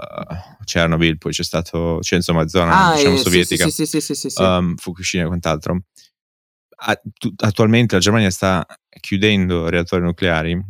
Chernobyl, 0.65 1.19
poi 1.19 1.33
c'è 1.33 1.43
stato, 1.43 1.99
c'è 2.01 2.17
insomma 2.17 2.47
zona 2.49 2.91
Ah, 2.91 2.97
diciamo 2.97 3.15
eh, 3.15 3.19
sovietica, 3.19 3.69
sì, 3.69 3.87
sì, 3.87 4.01
sì, 4.01 4.43
um, 4.43 4.77
Fukushima 4.77 5.25
e 5.25 5.27
quant'altro. 5.27 5.85
Attualmente 7.37 7.95
la 7.95 8.01
Germania 8.01 8.31
sta 8.31 8.67
chiudendo 9.01 9.69
reattori 9.69 10.03
nucleari. 10.03 10.61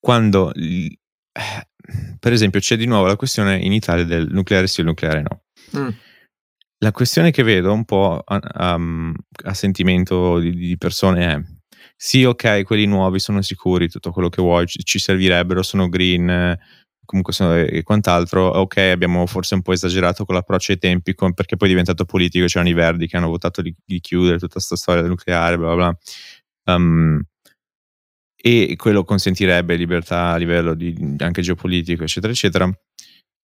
Quando, 0.00 0.52
eh, 0.54 0.98
per 2.18 2.32
esempio, 2.32 2.60
c'è 2.60 2.76
di 2.76 2.86
nuovo 2.86 3.06
la 3.06 3.16
questione 3.16 3.58
in 3.58 3.72
Italia 3.72 4.04
del 4.04 4.28
nucleare 4.30 4.66
sì 4.66 4.80
o 4.80 4.82
il 4.82 4.88
nucleare 4.88 5.22
no. 5.22 5.42
Mm. 5.78 5.88
La 6.78 6.92
questione 6.92 7.30
che 7.30 7.42
vedo 7.42 7.72
un 7.72 7.84
po' 7.86 8.22
a, 8.24 8.38
a- 8.38 8.78
a 9.44 9.54
sentimento 9.54 10.38
di, 10.38 10.50
di 10.54 10.76
persone 10.76 11.32
è: 11.32 11.40
sì, 11.96 12.24
ok, 12.24 12.64
quelli 12.64 12.86
nuovi 12.86 13.18
sono 13.18 13.40
sicuri, 13.42 13.88
tutto 13.88 14.10
quello 14.12 14.28
che 14.28 14.42
vuoi, 14.42 14.66
ci, 14.66 14.80
ci 14.84 14.98
servirebbero, 14.98 15.62
sono 15.62 15.88
green, 15.88 16.54
comunque 17.06 17.32
sono, 17.32 17.54
e 17.56 17.82
quant'altro. 17.82 18.48
Ok, 18.48 18.76
abbiamo 18.78 19.24
forse 19.26 19.54
un 19.54 19.62
po' 19.62 19.72
esagerato 19.72 20.26
con 20.26 20.34
l'approccio 20.34 20.72
ai 20.72 20.78
tempi, 20.78 21.14
con- 21.14 21.32
perché 21.32 21.56
poi 21.56 21.68
è 21.68 21.70
diventato 21.70 22.04
politico. 22.04 22.44
C'erano 22.46 22.68
i 22.70 22.74
verdi 22.74 23.06
che 23.06 23.16
hanno 23.16 23.28
votato 23.28 23.62
di, 23.62 23.74
di 23.84 23.98
chiudere 24.00 24.38
tutta 24.38 24.54
questa 24.54 24.76
storia 24.76 25.00
del 25.00 25.10
nucleare, 25.10 25.56
bla 25.56 25.74
bla 25.74 25.76
bla. 25.76 26.74
Um, 26.74 27.22
e 28.38 28.74
quello 28.76 29.02
consentirebbe 29.04 29.76
libertà 29.76 30.28
a 30.32 30.36
livello 30.36 30.74
di, 30.74 30.94
anche 31.18 31.42
geopolitico, 31.42 32.02
eccetera, 32.04 32.32
eccetera. 32.32 32.70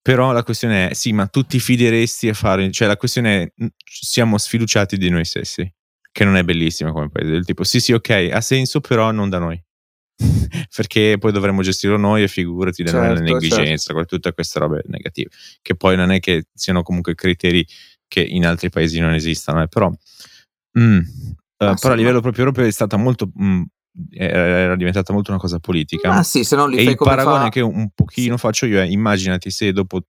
Però 0.03 0.33
la 0.33 0.43
questione 0.43 0.89
è: 0.91 0.95
sì, 0.95 1.13
ma 1.13 1.27
tu 1.27 1.45
ti 1.45 1.61
fideresti 1.61 2.29
a 2.29 2.35
fare? 2.35 2.71
Cioè, 2.73 2.89
la 2.89 2.97
questione 2.97 3.43
è: 3.43 3.53
siamo 3.85 4.37
sfiduciati 4.37 4.99
di 4.99 5.09
noi 5.09 5.25
stessi, 5.25 5.73
che 6.11 6.25
non 6.25 6.37
è 6.37 6.43
bellissima 6.43 6.91
come 6.91 7.09
paese. 7.09 7.31
Del 7.31 7.45
tipo, 7.45 7.63
sì, 7.63 7.79
sì, 7.81 7.93
ok, 7.93 8.31
ha 8.33 8.41
senso, 8.41 8.81
però 8.81 9.13
non 9.13 9.29
da 9.29 9.39
noi. 9.39 9.63
Perché 10.75 11.17
poi 11.19 11.33
dovremmo 11.33 11.63
gestirlo 11.63 11.97
noi 11.97 12.25
e 12.25 12.29
figurati 12.29 12.83
della 12.83 13.15
Certo, 13.15 13.23
negligenza, 13.23 13.93
con 13.93 14.05
tutte 14.07 14.33
queste 14.33 14.59
robe 14.59 14.83
negative. 14.87 15.31
Che 15.63 15.75
poi 15.77 15.97
non 15.97 16.11
è 16.11 16.19
che 16.21 16.47
siano 16.53 16.83
comunque 16.83 17.15
criteri 17.15 17.65
che 18.09 18.21
in 18.21 18.45
altri 18.45 18.71
paesi 18.71 18.99
non 18.99 19.15
esistano, 19.15 19.63
eh, 19.63 19.69
però. 19.69 19.91
mm, 20.79 20.99
eh, 20.99 21.75
però 21.81 21.93
a 21.93 21.95
livello 21.95 22.21
proprio 22.21 22.45
europeo 22.45 22.67
è 22.67 22.71
stata 22.73 22.97
molto. 22.97 23.31
mm, 23.41 23.63
era 24.11 24.39
era 24.59 24.77
diventata 24.77 25.13
molto 25.13 25.31
una 25.31 25.41
cosa 25.41 25.59
politica. 25.59 26.11
Ah 26.15 26.23
sì, 26.23 26.45
se 26.45 26.57
non 26.57 26.71
li 26.71 26.77
E 26.79 26.83
fai 26.83 26.93
il 26.93 26.97
come 26.99 27.11
paragone 27.11 27.45
fa... 27.45 27.49
che 27.51 27.61
un 27.61 27.91
pochino 27.95 28.37
faccio 28.37 28.67
io 28.67 28.81
è 28.81 28.85
immaginati 28.85 29.51
se 29.51 29.73
dopo 29.73 30.01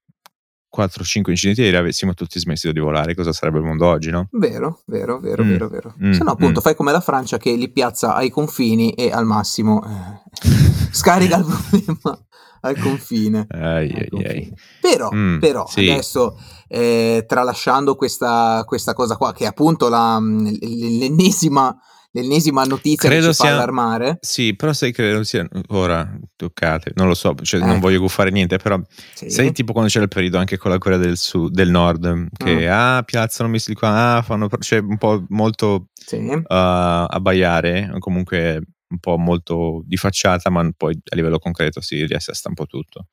4-5 0.75 1.29
incidenti 1.29 1.61
aerei 1.61 1.79
avessimo 1.79 2.13
tutti 2.15 2.39
smesso 2.39 2.71
di 2.71 2.79
volare, 2.79 3.13
cosa 3.13 3.31
sarebbe 3.31 3.59
il 3.59 3.63
mondo 3.65 3.85
oggi, 3.85 4.09
no? 4.09 4.27
Vero, 4.31 4.81
vero, 4.87 5.19
vero, 5.19 5.43
Mm, 5.43 5.49
vero, 5.49 5.67
vero. 5.69 5.93
mm, 6.03 6.11
Se 6.13 6.23
no, 6.23 6.31
appunto, 6.31 6.59
mm. 6.59 6.63
fai 6.63 6.75
come 6.75 6.91
la 6.91 6.99
Francia 7.01 7.37
che 7.37 7.53
li 7.53 7.69
piazza 7.71 8.15
ai 8.15 8.29
confini 8.31 8.93
e 8.93 9.11
al 9.11 9.25
massimo 9.25 9.83
eh, 9.85 10.21
scarica 10.91 11.37
il 11.37 11.45
problema 11.45 12.25
al 12.61 12.79
confine. 12.79 13.45
Ai, 13.49 13.91
ai, 13.91 14.07
confine. 14.09 14.29
ai. 14.31 14.53
Però, 14.81 15.11
Mm, 15.13 15.39
però 15.39 15.67
sì. 15.67 15.89
adesso, 15.89 16.39
eh, 16.69 17.25
tralasciando 17.27 17.95
questa, 17.95 18.63
questa 18.65 18.93
cosa 18.93 19.15
qua, 19.17 19.31
che 19.33 19.43
è 19.43 19.47
appunto 19.47 19.89
la, 19.89 20.17
l'ennesima, 20.19 21.77
l'ennesima 22.13 22.63
notizia 22.63 23.09
Credo 23.09 23.27
che 23.27 23.33
ci 23.33 23.37
fa 23.39 23.45
sia- 23.45 23.53
allarmare. 23.55 24.17
Sì, 24.21 24.55
però 24.55 24.71
sai 24.73 24.91
che 24.91 25.11
non 25.11 25.25
sia 25.25 25.47
ora 25.69 26.17
toccate, 26.35 26.91
non 26.95 27.07
lo 27.07 27.13
so, 27.13 27.35
cioè 27.41 27.61
Eh. 27.61 27.65
non 27.65 27.79
voglio 27.79 27.99
guffare 27.99 28.29
niente, 28.29 28.57
però 28.57 28.79
Sì. 29.13 29.29
sai 29.29 29.51
tipo 29.51 29.71
quando 29.73 29.89
c'era 29.89 30.03
il 30.03 30.09
periodo 30.09 30.37
anche 30.37 30.57
con 30.57 30.71
la 30.71 30.77
Corea 30.77 30.97
del 30.97 31.17
Sud, 31.17 31.51
del 31.53 31.69
Nord, 31.69 32.27
che 32.37 32.69
ah, 32.69 33.01
piazzano 33.03 33.49
missili 33.49 33.75
qua, 33.75 34.17
ah, 34.17 34.21
fanno, 34.21 34.47
c'è 34.47 34.77
un 34.79 34.97
po' 34.97 35.23
molto 35.29 35.89
Sì. 35.93 36.17
uh, 36.17 36.43
abbaiare, 36.47 37.93
comunque 37.99 38.61
un 38.93 38.99
po' 38.99 39.17
molto 39.17 39.81
di 39.85 39.97
facciata, 39.97 40.51
ma 40.51 40.69
poi 40.77 40.93
a 41.11 41.15
livello 41.15 41.39
concreto 41.39 41.81
si 41.81 42.05
riassesta 42.05 42.47
un 42.49 42.53
po' 42.53 42.67
tutto. 42.67 43.07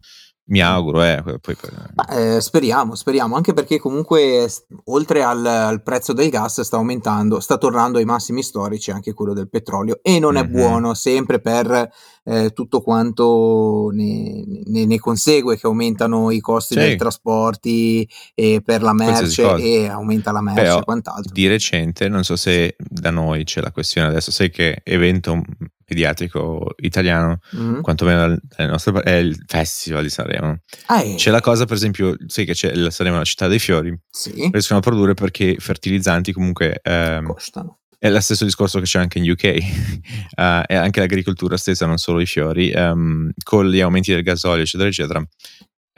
Mi 0.50 0.60
auguro, 0.60 1.02
eh. 1.04 1.22
Poi, 1.40 1.56
Ma, 1.94 2.08
eh, 2.08 2.40
speriamo, 2.40 2.96
speriamo, 2.96 3.36
anche 3.36 3.52
perché 3.52 3.78
comunque 3.78 4.48
oltre 4.86 5.22
al, 5.22 5.46
al 5.46 5.82
prezzo 5.82 6.12
del 6.12 6.28
gas 6.28 6.60
sta 6.62 6.76
aumentando, 6.76 7.38
sta 7.38 7.56
tornando 7.56 7.98
ai 7.98 8.04
massimi 8.04 8.42
storici 8.42 8.90
anche 8.90 9.14
quello 9.14 9.32
del 9.32 9.48
petrolio 9.48 10.00
e 10.02 10.18
non 10.18 10.36
è 10.36 10.42
Mhm. 10.42 10.50
buono 10.50 10.94
sempre 10.94 11.40
per 11.40 11.88
eh, 12.24 12.50
tutto 12.52 12.80
quanto 12.82 13.88
ne, 13.92 14.44
ne- 14.66 14.84
ne 14.86 14.98
consegue, 14.98 15.58
che 15.58 15.66
aumentano 15.66 16.30
i 16.30 16.40
costi 16.40 16.74
Sì. 16.74 16.80
dei 16.80 16.96
trasporti 16.96 18.08
e 18.34 18.60
per 18.64 18.82
la 18.82 18.92
merce 18.92 19.54
e 19.56 19.88
aumenta 19.88 20.30
la 20.32 20.40
merce 20.42 20.62
Beh, 20.74 20.78
e 20.78 20.84
quant'altro. 20.84 21.32
di 21.32 21.46
recente, 21.48 22.08
non 22.08 22.22
so 22.24 22.36
se 22.36 22.76
da 22.78 23.10
noi 23.10 23.44
c'è 23.44 23.60
la 23.60 23.72
questione 23.72 24.08
adesso, 24.08 24.30
sai 24.30 24.50
che 24.50 24.80
evento 24.84 25.42
mediatico 25.88 26.74
italiano, 26.76 27.40
Mhm. 27.52 27.80
quantomeno 27.80 28.36
nostre 28.58 29.02
è 29.02 29.14
il 29.16 29.36
Festival 29.46 30.02
di 30.04 30.08
Sanremo. 30.10 30.60
Ah, 30.86 31.02
eh, 31.02 31.16
C'è 31.16 31.30
la 31.32 31.40
cosa, 31.40 31.64
per 31.64 31.74
esempio, 31.76 32.14
sai 32.26 32.44
che 32.44 32.52
c'è 32.52 32.70
il 32.70 32.92
Sanremo 32.92 33.18
la 33.18 33.24
città 33.24 33.48
dei 33.48 33.58
fiori, 33.58 33.92
sì, 34.08 34.48
riescono 34.52 34.78
a 34.78 34.82
produrre 34.82 35.14
perché 35.14 35.56
fertilizzanti 35.58 36.32
comunque 36.32 36.78
ehm, 36.82 37.26
costano. 37.26 37.78
È 38.00 38.08
lo 38.08 38.18
stesso 38.20 38.46
discorso 38.46 38.78
che 38.78 38.86
c'è 38.86 38.98
anche 38.98 39.18
in 39.18 39.30
UK, 39.30 39.44
eh, 39.44 39.60
e 40.66 40.74
anche 40.74 41.00
l'agricoltura 41.00 41.58
stessa, 41.58 41.84
non 41.84 41.98
solo 41.98 42.20
i 42.20 42.26
fiori, 42.26 42.70
ehm, 42.70 43.30
con 43.44 43.68
gli 43.68 43.80
aumenti 43.80 44.10
del 44.10 44.22
gasolio, 44.22 44.62
eccetera, 44.62 44.88
eccetera, 44.88 45.22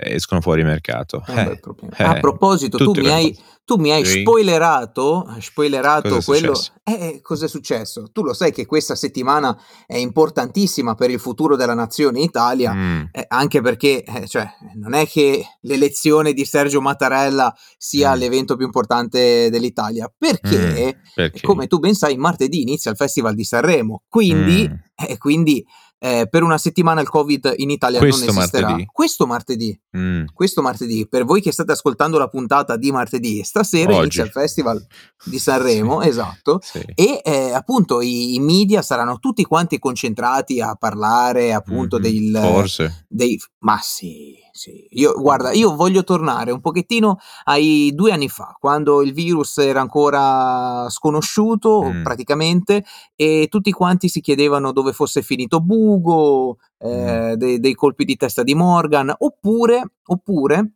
escono 0.02 0.40
fuori 0.40 0.62
mercato. 0.64 1.22
Eh, 1.28 1.58
problema. 1.60 1.96
eh, 1.96 2.04
a 2.04 2.20
proposito, 2.20 2.76
tu 2.78 2.92
mi, 2.92 3.08
hai, 3.08 3.36
tu 3.64 3.76
mi 3.76 3.90
hai 3.92 4.04
spoilerato, 4.04 5.26
spoilerato 5.40 6.08
Cosa 6.08 6.18
è 6.20 6.24
quello. 6.24 6.54
successo? 6.54 6.72
Eh, 6.84 7.20
cos'è 7.22 7.48
successo? 7.48 8.10
Tu 8.12 8.22
lo 8.22 8.32
sai 8.34 8.52
che 8.52 8.66
questa 8.66 8.94
settimana 8.94 9.56
è 9.86 9.96
importantissima 9.96 10.94
per 10.94 11.10
il 11.10 11.20
futuro 11.20 11.56
della 11.56 11.74
nazione 11.74 12.20
Italia. 12.20 12.72
Mm, 12.74 13.02
eh, 13.12 13.24
anche 13.28 13.60
perché 13.60 14.02
eh, 14.02 14.26
cioè, 14.26 14.46
non 14.74 14.94
è 14.94 15.06
che 15.06 15.44
l'elezione 15.62 16.32
di 16.32 16.44
Sergio 16.44 16.80
Mattarella 16.80 17.54
sia 17.78 18.14
Mm. 18.14 18.18
l'evento 18.18 18.56
più 18.56 18.66
importante 18.66 19.48
dell'Italia, 19.50 20.12
perché, 20.16 20.96
mm, 20.96 21.00
perché? 21.14 21.40
come 21.42 21.66
tu 21.66 21.78
ben 21.78 21.94
sai, 21.94 22.16
martedì 22.16 22.62
inizia 22.62 22.90
il 22.90 22.96
Festival 22.96 23.34
di 23.34 23.44
Sanremo, 23.44 24.02
quindi, 24.08 24.68
Mm. 24.68 24.74
eh, 25.08 25.18
quindi 25.18 25.64
eh, 26.04 26.26
per 26.28 26.42
una 26.42 26.58
settimana 26.58 27.00
il 27.00 27.08
Covid 27.08 27.52
in 27.58 27.70
Italia 27.70 28.00
Questo 28.00 28.24
non 28.26 28.36
esisterà. 28.38 28.66
martedì? 28.70 28.88
Questo 28.92 29.26
martedì 29.26 29.80
Mm. 29.96 30.24
questo 30.32 30.62
martedì, 30.62 31.06
per 31.06 31.24
voi 31.24 31.40
che 31.42 31.52
state 31.52 31.72
ascoltando 31.72 32.16
la 32.18 32.26
puntata 32.28 32.76
di 32.76 32.90
martedì, 32.90 33.42
stasera 33.44 33.90
Oggi. 33.92 34.00
inizia 34.00 34.24
il 34.24 34.30
Festival 34.30 34.84
di 35.24 35.38
Sanremo, 35.38 36.00
Sì. 36.02 36.08
esatto, 36.08 36.58
Sì. 36.62 36.82
e 36.94 37.20
eh, 37.22 37.52
appunto 37.52 38.00
i, 38.00 38.34
i 38.34 38.40
media 38.40 38.80
saranno 38.82 39.18
tutti 39.18 39.44
quanti 39.44 39.78
concentrati 39.78 40.60
a 40.60 40.74
parlare 40.74 41.52
appunto 41.52 41.96
Mhm. 41.98 42.02
del, 42.02 42.38
Forse. 42.42 43.04
dei... 43.08 43.38
Ma 43.58 43.78
sì, 43.80 44.34
sì, 44.52 44.86
io 44.90 45.14
guarda, 45.14 45.52
io 45.52 45.74
voglio 45.74 46.04
tornare 46.04 46.50
un 46.52 46.60
pochettino 46.60 47.18
ai 47.44 47.90
due 47.94 48.12
anni 48.12 48.28
fa, 48.28 48.54
quando 48.60 49.00
il 49.02 49.12
virus 49.14 49.56
era 49.58 49.80
ancora 49.80 50.88
sconosciuto 50.90 51.82
Mm. 51.82 52.02
praticamente 52.02 52.84
e 53.16 53.48
tutti 53.50 53.72
quanti 53.72 54.08
si 54.08 54.20
chiedevano 54.20 54.72
dove 54.72 54.92
fosse 54.92 55.22
finito 55.22 55.60
Bugo, 55.60 56.58
eh, 56.78 57.34
dei, 57.36 57.60
dei 57.60 57.74
colpi 57.74 58.04
di 58.04 58.16
testa 58.16 58.42
di 58.42 58.54
Morgan, 58.54 59.12
oppure, 59.18 59.82
oppure 60.04 60.72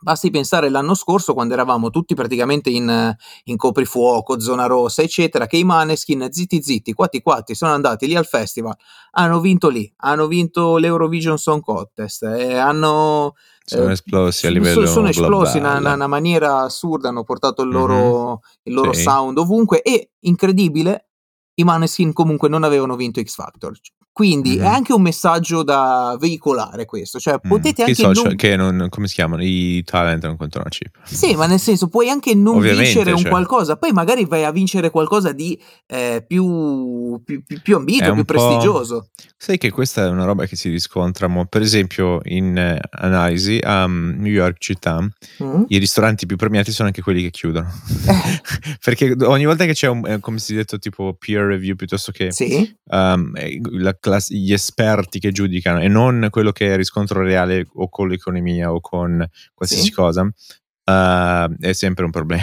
basti 0.00 0.30
pensare 0.30 0.68
l'anno 0.68 0.94
scorso 0.94 1.34
quando 1.34 1.54
eravamo 1.54 1.90
tutti 1.90 2.14
praticamente 2.14 2.68
in, 2.70 3.14
in 3.44 3.56
coprifuoco, 3.56 4.40
zona 4.40 4.66
rossa, 4.66 5.02
eccetera, 5.02 5.46
che 5.46 5.56
i 5.56 5.64
Maneskin 5.64 6.28
zitti 6.30 6.62
zitti, 6.62 6.92
quatti 6.92 7.22
quatti, 7.22 7.54
sono 7.54 7.72
andati 7.72 8.06
lì 8.06 8.14
al 8.16 8.26
festival, 8.26 8.76
hanno 9.12 9.40
vinto 9.40 9.68
lì, 9.68 9.90
hanno 9.98 10.26
vinto 10.26 10.76
l'Eurovision 10.76 11.38
Song 11.38 11.62
Contest, 11.62 12.22
e 12.24 12.56
hanno 12.56 13.34
Sono 13.64 13.88
eh, 13.88 13.92
esplosi 13.92 14.46
a 14.46 14.50
sono- 14.50 14.60
livello 14.62 14.86
sono 14.86 15.08
esplosi 15.08 15.56
in 15.58 15.64
una, 15.64 15.94
una 15.94 16.06
maniera 16.06 16.60
assurda, 16.60 17.08
hanno 17.08 17.24
portato 17.24 17.62
il 17.62 17.70
loro, 17.70 18.40
il 18.64 18.74
loro 18.74 18.92
Sì. 18.92 19.02
sound 19.02 19.38
ovunque 19.38 19.80
e 19.82 20.10
incredibile, 20.20 21.08
i 21.54 21.64
Maneskin 21.64 22.12
comunque 22.12 22.48
non 22.48 22.64
avevano 22.64 22.96
vinto 22.96 23.22
X 23.22 23.34
Factor. 23.34 23.72
Quindi 24.14 24.58
è 24.58 24.60
Mh-mh. 24.60 24.66
anche 24.74 24.92
un 24.92 25.02
messaggio 25.02 25.64
da 25.64 26.16
veicolare 26.20 26.84
questo, 26.84 27.18
cioè 27.18 27.34
Mh. 27.42 27.48
potete 27.48 27.80
i 27.80 27.84
anche 27.86 27.94
social 27.96 28.26
non 28.26 28.36
che 28.36 28.54
non 28.54 28.86
come 28.88 29.08
si 29.08 29.14
chiamano? 29.14 29.42
I 29.42 29.82
talent 29.84 30.24
non 30.24 30.36
contano 30.36 30.62
una 30.66 30.70
cippa. 30.72 31.00
Sì, 31.02 31.34
ma 31.34 31.46
nel 31.46 31.58
senso 31.58 31.88
puoi 31.88 32.08
anche 32.08 32.32
non 32.32 32.58
Ovviamente, 32.58 32.84
vincere 32.84 33.10
un 33.10 33.18
cioè. 33.18 33.30
qualcosa, 33.30 33.74
poi 33.76 33.90
magari 33.90 34.24
vai 34.24 34.44
a 34.44 34.52
vincere 34.52 34.90
qualcosa 34.90 35.32
di, 35.32 35.60
ehm, 35.86 36.24
più 36.28 37.20
più 37.24 37.42
più 37.60 37.74
ambito, 37.76 38.12
più 38.12 38.24
prestigioso. 38.24 39.08
sai 39.36 39.58
che 39.58 39.72
questa 39.72 40.04
è 40.04 40.08
una 40.08 40.24
roba 40.24 40.46
che 40.46 40.54
si 40.54 40.68
riscontra 40.68 41.26
mo 41.26 41.46
per 41.46 41.62
esempio 41.62 42.20
in 42.22 42.56
eh, 42.56 42.78
analisi 42.90 43.58
a, 43.60 43.84
mhmm, 43.88 44.20
New 44.22 44.30
York 44.32 44.58
città, 44.60 45.00
Mh. 45.00 45.64
i 45.66 45.78
ristoranti 45.78 46.24
più 46.26 46.36
premiati 46.36 46.70
sono 46.70 46.86
anche 46.86 47.02
quelli 47.02 47.20
che 47.22 47.30
chiudono. 47.32 47.68
Eh. 48.06 48.42
Perché 48.80 49.16
ogni 49.24 49.44
volta 49.44 49.64
che 49.64 49.72
c'è 49.72 49.88
un 49.88 50.06
ehm, 50.06 50.20
come 50.20 50.38
si 50.38 50.52
è 50.52 50.56
detto 50.58 50.78
tipo 50.78 51.16
peer 51.18 51.42
review 51.46 51.74
piuttosto 51.74 52.12
che, 52.12 52.30
Sì. 52.30 52.72
ehm, 52.90 53.32
la 53.80 53.92
class 54.04 54.30
gli 54.30 54.52
esperti 54.52 55.18
che 55.18 55.32
giudicano 55.32 55.80
e 55.80 55.88
non 55.88 56.28
quello 56.30 56.52
che 56.52 56.72
è 56.72 56.76
riscontro 56.76 57.22
reale 57.22 57.66
o 57.74 57.88
con 57.88 58.08
l'economia 58.08 58.72
o 58.72 58.80
con 58.80 59.26
qualsiasi 59.54 59.84
Sì. 59.84 59.90
cosa, 59.92 60.20
uhm, 60.22 61.56
è 61.60 61.72
sempre 61.72 62.04
un 62.04 62.10
problema. 62.10 62.42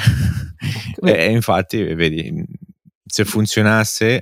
E 1.01 1.12
e 1.27 1.32
infatti 1.32 1.84
vedi, 1.94 2.44
se 3.06 3.25
funzionasse, 3.25 4.22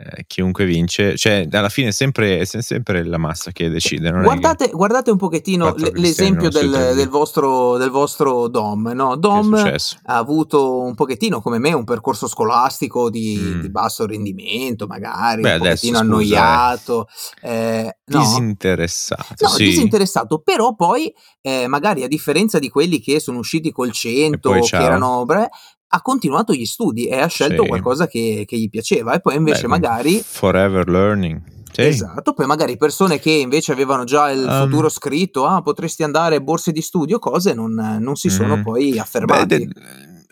ehm, 0.00 0.22
chiunque 0.26 0.64
vince 0.64 1.16
cioè 1.16 1.46
alla 1.50 1.68
fine 1.68 1.88
è 1.88 1.92
sempre 1.92 2.38
è 2.38 2.44
se 2.44 2.62
sempre 2.62 3.04
la 3.04 3.18
massa 3.18 3.50
che 3.52 3.68
decide, 3.68 4.08
è 4.08 4.12
che 4.12 4.18
Guardate 4.20 4.70
guardate 4.70 5.10
un 5.10 5.16
pochettino 5.18 5.74
l'esempio 5.76 6.48
del 6.48 6.70
del 6.94 7.08
vostro 7.08 7.76
del 7.76 7.90
vostro 7.90 8.48
dom, 8.48 8.90
no, 8.94 9.16
dom 9.16 9.54
ha 9.54 10.16
avuto 10.16 10.80
un 10.80 10.94
pochettino 10.94 11.40
come 11.40 11.58
me 11.58 11.72
un 11.72 11.84
percorso 11.84 12.26
scolastico 12.28 13.10
di 13.10 13.58
di 13.60 13.68
Mh. 13.68 13.70
basso 13.70 14.06
rendimento 14.06 14.86
magari, 14.86 15.42
Beh 15.42 15.54
un 15.54 15.60
adesso 15.60 15.86
pochettino 15.86 15.98
scusa 15.98 16.02
eh. 16.02 16.06
annoiato, 16.06 17.08
ehm 17.42 17.90
no? 18.10 18.18
Disinteressato, 18.20 19.34
No, 19.40 19.48
sì. 19.50 19.64
disinteressato, 19.64 20.40
però 20.40 20.74
poi, 20.74 21.12
ehm, 21.40 21.70
magari 21.70 22.02
a 22.02 22.08
differenza 22.08 22.58
di 22.58 22.68
quelli 22.68 23.00
che 23.00 23.20
sono 23.20 23.38
usciti 23.38 23.70
col 23.70 23.88
E 23.88 23.92
100, 23.92 24.38
poi 24.50 24.60
che 24.60 24.66
ciao. 24.66 24.84
erano 24.84 25.24
bre 25.24 25.48
ha 25.92 26.02
continuato 26.02 26.52
gli 26.54 26.64
studi 26.66 27.06
e 27.06 27.18
ha 27.18 27.26
scelto 27.26 27.62
Sì. 27.62 27.68
qualcosa 27.68 28.06
che 28.06 28.44
che 28.46 28.56
gli 28.58 28.68
piaceva 28.68 29.14
e 29.14 29.20
poi 29.20 29.36
invece 29.36 29.62
Beh, 29.62 29.68
magari 29.68 30.20
forever 30.22 30.88
learning. 30.88 31.40
Sì. 31.72 31.82
Esatto, 31.82 32.32
poi 32.34 32.46
magari 32.46 32.76
persone 32.76 33.18
che 33.18 33.30
invece 33.30 33.72
avevano 33.72 34.04
già 34.04 34.30
il 34.30 34.44
Uhm 34.44 34.60
futuro 34.62 34.88
scritto: 34.88 35.46
"Ah, 35.46 35.62
potresti 35.62 36.02
andare 36.02 36.42
borse 36.42 36.72
di 36.72 36.82
studio", 36.82 37.18
cose, 37.18 37.54
non 37.54 37.74
non 37.74 38.16
si 38.16 38.28
sono 38.28 38.54
Mh-mh. 38.56 38.62
poi 38.62 38.90
Beh 38.92 38.98
affermati. 39.00 39.56
de 39.56 39.68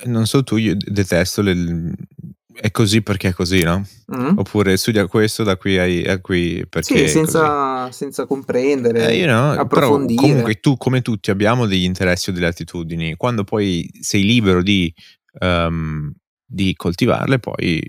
non 0.06 0.26
so 0.26 0.42
tu, 0.44 0.56
io 0.56 0.76
detesto 0.78 1.42
le 1.42 1.92
è 2.60 2.70
così 2.72 3.02
perché 3.02 3.28
è 3.28 3.32
così, 3.32 3.62
no, 3.62 3.84
Mh. 4.06 4.32
oppure 4.36 4.76
studia 4.76 5.06
questo 5.08 5.42
da 5.44 5.56
qui 5.56 5.78
ai 5.78 6.04
a 6.06 6.20
qui 6.20 6.56
Sì, 6.56 6.68
perché 6.68 7.02
così. 7.04 7.08
senza 7.08 7.90
senza 7.92 8.22
Eh, 8.22 8.26
comprendere, 8.26 9.14
you 9.14 9.26
know, 9.26 9.52
approfondire. 9.58 10.22
comunque 10.22 10.54
tu 10.60 10.76
come 10.76 11.02
tutti 11.02 11.30
abbiamo 11.30 11.66
degli 11.66 11.84
interessi 11.84 12.30
o 12.30 12.32
delle 12.32 12.46
attitudini. 12.46 13.14
Quando 13.16 13.44
poi 13.44 13.88
sei 14.00 14.22
libero 14.24 14.62
di 14.62 14.92
uhm, 15.40 16.12
di 16.44 16.74
coltivarle 16.74 17.38
poi 17.38 17.82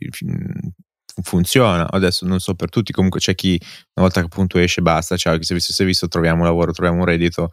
funziona. 1.22 1.90
Adesso 1.90 2.26
non 2.26 2.40
so 2.40 2.54
per 2.56 2.70
tutti, 2.70 2.92
comunque 2.94 3.20
c'è 3.20 3.36
chi 3.36 3.60
una 3.96 4.06
volta 4.06 4.20
che 4.22 4.28
appunto 4.28 4.58
esce 4.60 4.82
basta, 4.82 5.18
ciao, 5.18 5.38
chi 5.38 5.44
si 5.44 5.52
è 5.52 5.56
visto 5.56 5.74
si 5.74 5.84
è 5.84 5.86
visto, 5.86 6.08
troviamo 6.08 6.40
un 6.42 6.46
lavoro, 6.46 6.72
troviamo 6.72 7.00
un 7.00 7.06
reddito, 7.06 7.52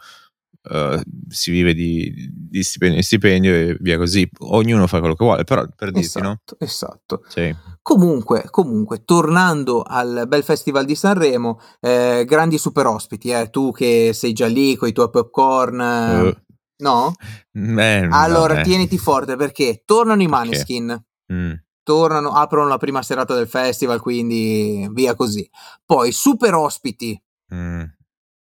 uhm, 0.70 1.02
si 1.28 1.50
vive 1.50 1.74
di 1.74 2.12
di 2.32 2.62
stipendio 2.62 3.02
stipendio 3.02 3.54
e 3.54 3.76
via 3.80 3.98
così. 3.98 4.28
Ognuno 4.40 4.86
fa 4.86 4.98
quello 5.00 5.14
che 5.14 5.24
vuole, 5.24 5.44
però 5.44 5.66
per 5.74 5.90
dirti, 5.90 6.20
no? 6.20 6.40
Esatto, 6.44 6.56
esatto. 6.58 7.24
Sì. 7.28 7.54
Comunque, 7.82 8.46
comunque, 8.50 9.04
tornando 9.04 9.82
al 9.82 10.24
bel 10.26 10.42
festival 10.42 10.84
di 10.84 10.96
Sanremo, 10.96 11.60
ehm, 11.80 12.24
grandi 12.24 12.58
super 12.58 12.86
ospiti, 12.86 13.30
eh, 13.30 13.48
tu 13.50 13.70
che 13.70 14.10
sei 14.12 14.32
già 14.32 14.46
lì 14.46 14.74
coi 14.76 14.92
tuoi 14.92 15.08
popcorn 15.10 15.80
Uh. 15.80 16.45
No? 16.78 17.14
Mhmm, 17.52 17.78
eh, 17.78 18.08
Allora 18.10 18.60
eh. 18.60 18.62
tieniti 18.62 18.98
forte 18.98 19.36
perché 19.36 19.82
tornano 19.84 20.22
i? 20.22 20.26
Maneskin, 20.28 21.04
Mh. 21.26 21.52
tornano 21.82 22.32
aprono 22.32 22.68
la 22.68 22.78
prima 22.78 23.02
serata 23.02 23.34
del 23.34 23.48
festival, 23.48 24.00
quindi 24.00 24.88
via 24.92 25.14
così. 25.14 25.48
Poi 25.84 26.12
super 26.12 26.54
ospiti 26.54 27.20
Mh. 27.48 27.84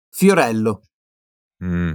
Fiorello. 0.09 0.81
Mh. 1.63 1.91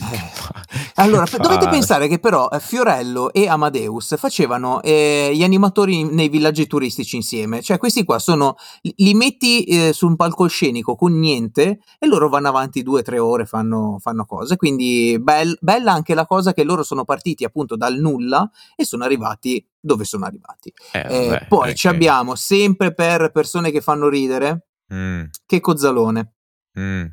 Eh. 0.00 0.30
Che 0.94 1.00
Allora, 1.00 1.24
dovete 1.38 1.68
pensare 1.68 2.06
che 2.06 2.18
però, 2.18 2.48
ehm, 2.50 2.58
Fiorello 2.60 3.32
e 3.32 3.48
Amadeus 3.48 4.16
facevano, 4.18 4.82
ehm, 4.82 5.32
gli 5.32 5.42
animatori 5.42 6.04
nei 6.04 6.28
villaggi 6.28 6.66
turistici 6.66 7.16
insieme. 7.16 7.62
Cioè 7.62 7.78
questi 7.78 8.04
qua 8.04 8.18
sono 8.18 8.56
li 8.82 9.14
metti, 9.14 9.64
ehm, 9.64 9.90
su 9.92 10.06
un 10.06 10.16
palcoscenico 10.16 10.94
con 10.94 11.18
niente 11.18 11.80
e 11.98 12.06
loro 12.06 12.28
vanno 12.28 12.48
avanti 12.48 12.82
2, 12.82 13.02
3 13.02 13.18
ore, 13.18 13.46
fanno 13.46 13.96
fanno 14.00 14.24
cose. 14.26 14.56
Quindi 14.56 15.16
bel 15.20 15.56
bella 15.60 15.92
anche 15.92 16.14
la 16.14 16.26
cosa 16.26 16.52
che 16.52 16.62
loro 16.64 16.82
sono 16.82 17.04
partiti 17.04 17.44
appunto 17.44 17.76
dal 17.76 17.96
nulla 17.96 18.48
e 18.76 18.84
sono 18.84 19.04
arrivati 19.04 19.66
dove 19.80 20.04
sono 20.04 20.24
arrivati. 20.26 20.72
Eh, 20.92 21.06
Ehm, 21.08 21.28
vabbè, 21.30 21.46
poi 21.48 21.70
è 21.70 21.74
ci 21.74 21.88
che 21.88 21.94
abbiamo 21.94 22.34
sempre 22.34 22.92
per 22.94 23.30
persone 23.32 23.70
che 23.70 23.80
fanno 23.80 24.08
ridere, 24.08 24.66
Mh. 24.88 25.22
Checco 25.46 25.76
Zalone. 25.76 26.34
Mh. 26.74 27.04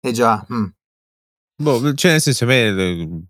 Eh 0.00 0.12
già, 0.12 0.44
mh. 0.48 0.64
Boh, 1.58 1.94
cioè 1.94 2.10
nel 2.10 2.20
senso 2.20 2.46
ehm, 2.50 3.24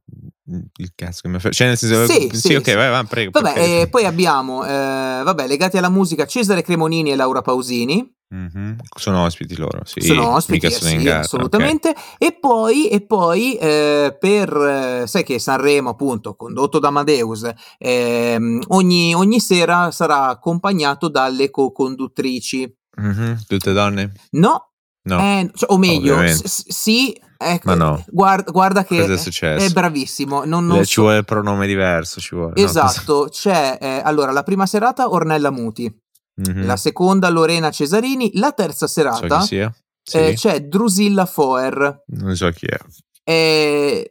mhmm, 0.44 0.60
il 0.78 0.92
cazzo 0.96 1.20
che 1.22 1.28
me 1.28 1.38
fe 1.38 1.52
cioè 1.52 1.68
nel 1.68 1.76
senso 1.76 2.06
Sì, 2.06 2.28
sì, 2.32 2.38
sì, 2.38 2.54
okay, 2.56 2.72
sì. 2.72 2.78
vai, 2.78 2.90
va, 2.90 3.04
prego, 3.04 3.30
Vabbè, 3.30 3.52
perché 3.54 3.80
e 3.82 3.88
poi 3.88 4.04
abbiamo, 4.04 4.64
ehm, 4.64 5.22
vabbè 5.22 5.46
legati 5.46 5.76
alla 5.78 5.88
musica 5.88 6.26
Cesare 6.26 6.62
Cremonini 6.62 7.12
e 7.12 7.16
Laura 7.16 7.42
Pausini. 7.42 8.14
Mh-mh. 8.28 8.76
Sono 8.98 9.22
ospiti 9.22 9.56
loro, 9.56 9.82
sì, 9.84 10.00
Sono 10.00 10.34
ospiti, 10.34 10.66
mica 10.66 10.76
eh 10.76 10.80
sono 10.80 10.90
sì, 10.90 10.96
gara, 10.96 11.08
okay. 11.18 11.24
assolutamente. 11.24 11.94
E 12.18 12.36
poi 12.36 12.88
e 12.88 13.06
poi, 13.06 13.56
ehm, 13.60 14.16
per 14.18 15.04
sai 15.06 15.22
che 15.22 15.38
Sanremo 15.38 15.90
appunto 15.90 16.34
condotto 16.34 16.80
da 16.80 16.88
Amadeus, 16.88 17.48
ehm, 17.78 18.62
ogni 18.68 19.14
ogni 19.14 19.38
sera 19.38 19.92
sarà 19.92 20.26
accompagnato 20.26 21.08
dalle 21.08 21.50
co-conduttrici. 21.50 22.76
Mh-mh. 22.96 23.44
Tutte 23.46 23.72
donne? 23.72 24.12
No, 24.32 24.70
No, 25.02 25.20
ehm, 25.20 25.50
cioè 25.54 25.66
o 25.72 25.78
meglio, 25.78 26.26
s 26.26 26.64
sì, 26.68 27.16
ecco, 27.36 27.68
Ma 27.68 27.74
no. 27.74 28.04
guard 28.08 28.50
guarda 28.50 28.84
che 28.84 29.06
Cosa 29.06 29.30
è 29.30 29.54
è 29.56 29.70
bravissimo, 29.70 30.44
non 30.44 30.66
non 30.66 30.78
Le 30.78 30.84
ci 30.86 30.94
so 30.94 31.02
vuole 31.02 31.18
il 31.18 31.24
pronome 31.24 31.66
diverso, 31.66 32.20
ci 32.20 32.34
vuole, 32.34 32.52
no, 32.60 32.64
Esatto, 32.68 33.28
c'è, 33.30 33.78
ehm, 33.80 34.00
allora 34.04 34.32
la 34.32 34.42
prima 34.42 34.66
serata 34.66 35.08
Ornella 35.10 35.50
Muti, 35.50 35.92
Mh-mh. 36.34 36.64
la 36.66 36.76
seconda 36.76 37.28
Lorena 37.28 37.70
Cesarini, 37.70 38.30
la 38.34 38.52
terza 38.52 38.86
So 38.86 38.92
serata, 38.92 39.38
ehm, 39.40 39.70
Sì. 40.02 40.34
c'è 40.34 40.60
Drusilla 40.62 41.26
Foer. 41.26 42.02
Non 42.06 42.34
so 42.36 42.48
chi 42.50 42.66
è. 42.66 42.78
Ehm, 43.24 44.02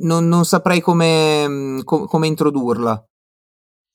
non 0.00 0.28
non 0.28 0.44
saprei 0.44 0.80
come 0.80 1.80
co 1.84 2.06
come 2.06 2.26
introdurla. 2.28 3.04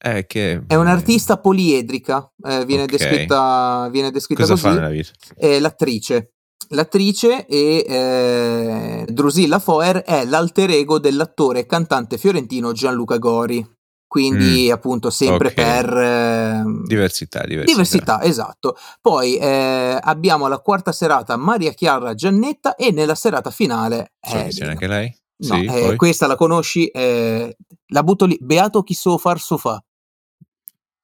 Eh, 0.03 0.25
che 0.25 0.63
È 0.65 0.73
un'artista 0.75 1.37
poliedrica, 1.39 2.31
ehm, 2.43 2.65
viene 2.65 2.83
Okay. 2.83 2.97
descritta 2.97 3.87
viene 3.91 4.09
descritta 4.11 4.41
Cosa 4.41 4.55
fa 4.55 4.69
così. 4.69 4.79
nella 4.79 4.89
vita? 4.91 5.11
È 5.35 5.59
l'attrice. 5.59 6.30
L'attrice 6.69 7.45
e, 7.47 7.85
ehm, 7.87 9.05
Drusilla 9.05 9.59
Foer 9.59 9.97
è 10.03 10.25
l'alter 10.25 10.69
ego 10.71 10.99
dell'attore 10.99 11.59
e 11.59 11.65
cantante 11.65 12.17
fiorentino 12.17 12.71
Gianluca 12.71 13.17
Gori. 13.17 13.67
Quindi 14.07 14.67
Mh. 14.67 14.71
appunto 14.73 15.09
sempre 15.09 15.49
Okay. 15.51 15.63
per 15.63 15.97
ehm 15.97 16.85
Diversità, 16.85 17.43
diversità. 17.45 17.71
diversità, 17.71 18.21
esatto. 18.23 18.75
Poi, 18.99 19.37
ehm, 19.37 19.99
abbiamo 20.01 20.45
alla 20.45 20.59
quarta 20.59 20.91
serata 20.91 21.37
Maria 21.37 21.71
Chiara 21.71 22.13
Giannetta 22.13 22.75
e 22.75 22.91
nella 22.91 23.15
serata 23.15 23.51
finale 23.51 24.13
sia 24.19 24.43
Elina. 24.45 24.69
anche 24.71 24.87
lei? 24.87 25.15
No, 25.43 25.55
Sì, 25.59 25.65
poi? 25.65 25.95
questa 25.95 26.27
la 26.27 26.35
conosci? 26.35 26.87
Ehm, 26.87 27.51
la 27.87 28.03
butto 28.03 28.25
lì, 28.25 28.37
beato 28.41 28.83
chi 28.83 28.93
so 28.93 29.17
far 29.17 29.39
so 29.39 29.57
fa. 29.57 29.81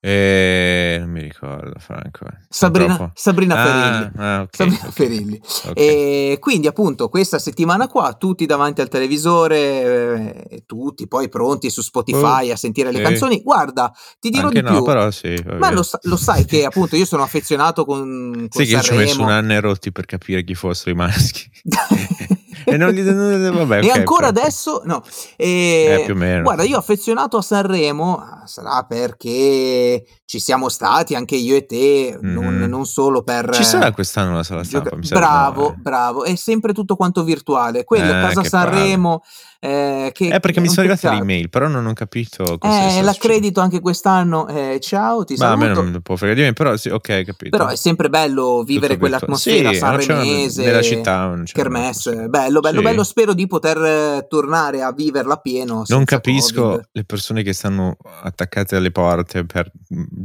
Ehm, 0.09 1.01
non 1.01 1.09
mi 1.09 1.21
ricordo 1.21 1.73
Franco, 1.79 2.25
eh. 2.25 2.37
Sabrina 2.47 3.11
Sabrina 3.13 3.55
ah, 3.55 3.65
Ferilli. 3.65 4.11
ah, 4.15 4.41
okay, 4.41 4.47
Sabrina 4.51 4.79
okay, 4.79 4.91
Ferilli. 4.91 5.41
okay. 5.65 5.73
E 5.73 6.37
quindi 6.39 6.67
appunto 6.67 7.09
questa 7.09 7.39
settimana 7.39 7.87
qua 7.87 8.13
tutti 8.13 8.45
davanti 8.45 8.79
al 8.79 8.87
televisore, 8.87 10.13
ehm, 10.49 10.57
tutti 10.65 11.07
poi 11.07 11.27
pronti 11.27 11.69
su 11.69 11.81
Spotify 11.81 12.51
a 12.51 12.55
sentire 12.55 12.91
le 12.91 12.99
sì. 12.99 13.03
canzoni. 13.03 13.41
Guarda, 13.41 13.91
ti 14.19 14.29
dirò 14.29 14.47
Anche 14.47 14.61
di 14.61 14.67
no, 14.67 14.75
più, 14.75 14.83
però 14.83 15.11
sì, 15.11 15.35
ma 15.57 15.71
lo 15.71 15.85
lo 16.03 16.15
sai 16.15 16.45
che 16.45 16.63
appunto 16.63 16.95
io 16.95 17.05
sono 17.05 17.23
affezionato 17.23 17.83
con 17.83 18.05
con 18.33 18.47
Sai 18.49 18.65
che 18.65 18.71
io 18.71 18.81
ci 18.81 18.93
ho 18.93 18.95
messo 18.95 19.19
1 19.19 19.27
Sanremo. 19.27 19.39
anno 19.39 19.53
e 19.53 19.59
rotti 19.59 19.91
per 19.91 20.05
capire 20.05 20.43
chi 20.43 20.53
fossero 20.55 20.91
i 20.91 20.95
Maneskin. 20.95 21.51
E 22.69 22.75
non 22.75 22.91
li 22.91 23.01
non 23.01 23.65
vabbè, 23.65 23.77
E 23.81 23.85
okay, 23.87 23.97
ancora 23.97 24.27
okay, 24.27 24.31
okay. 24.31 24.41
adesso 24.43 24.81
no. 24.83 25.01
Eh, 25.37 26.01
più 26.03 26.13
o 26.13 26.17
meno. 26.17 26.43
guarda 26.43 26.63
io 26.63 26.77
affezionato 26.77 27.37
a 27.37 27.41
Sanremo, 27.41 28.17
ah, 28.17 28.45
sarà 28.45 28.83
perché 28.83 30.03
ci 30.25 30.39
siamo 30.39 30.67
stati 30.67 31.15
anche 31.15 31.37
io 31.37 31.55
e 31.55 31.65
te, 31.65 32.17
non 32.21 32.55
Mh-mh. 32.55 32.67
non 32.67 32.85
solo 32.85 33.23
per 33.23 33.51
Ci 33.53 33.63
sarà 33.63 33.93
quest'anno 33.93 34.35
la 34.35 34.43
sala 34.43 34.63
gioca 34.63 34.87
stampa? 34.87 34.95
Mi 34.97 35.05
sa 35.05 35.15
di 35.15 35.21
no, 35.21 35.27
bravo, 35.27 35.69
eh. 35.69 35.75
bravo, 35.77 36.23
è 36.25 36.35
sempre 36.35 36.73
tutto 36.73 36.97
quanto 36.97 37.23
virtuale. 37.23 37.85
Quello 37.85 38.09
Eh, 38.11 38.21
Casa 38.21 38.41
che 38.41 38.49
palle. 38.49 39.21
Eh, 39.59 40.11
che 40.13 40.27
Eh, 40.27 40.39
perché 40.39 40.57
è 40.59 40.61
mi 40.61 40.67
un 40.67 40.73
sono 40.73 40.85
arrivate 40.85 41.07
le 41.07 41.13
peccato. 41.13 41.23
email, 41.31 41.49
però 41.49 41.67
non 41.67 41.85
ho 41.87 41.93
capito 41.93 42.57
cosa 42.59 42.97
Eh, 42.99 43.01
l'accredito 43.01 43.59
anche 43.59 43.79
quest'anno, 43.79 44.47
eh, 44.47 44.79
ciao, 44.79 45.23
ti 45.23 45.35
Ma 45.37 45.51
a 45.51 45.55
me 45.55 45.73
saluto. 45.73 45.81
non 45.89 46.01
può 46.03 46.15
fregare 46.15 46.39
di 46.39 46.45
me, 46.45 46.53
però 46.53 46.77
sì, 46.77 46.89
ok, 46.89 47.23
capito. 47.23 47.49
Però 47.57 47.67
è 47.67 47.75
sempre 47.75 48.09
bello 48.09 48.61
vivere 48.63 48.89
Tutto 48.93 48.99
quell'atmosfera 48.99 49.71
Sì, 49.71 49.77
sanremese, 49.77 50.63
nella 50.63 50.81
città 50.83 51.33
kermesse. 51.51 52.27
Bello, 52.29 52.59
bello, 52.59 52.77
Sì. 52.79 52.83
bello. 52.83 53.03
Spero 53.03 53.33
di 53.33 53.47
poter 53.47 53.77
eh, 53.83 54.25
tornare 54.29 54.83
a 54.83 54.91
viverla 54.91 55.37
pieno. 55.37 55.83
Non 55.87 56.03
capisco 56.05 56.61
Covid. 56.61 56.89
le 56.91 57.03
persone 57.03 57.41
che 57.43 57.53
stanno 57.53 57.97
attaccate 58.21 58.75
alle 58.75 58.91
porte 58.91 59.43
per 59.45 59.71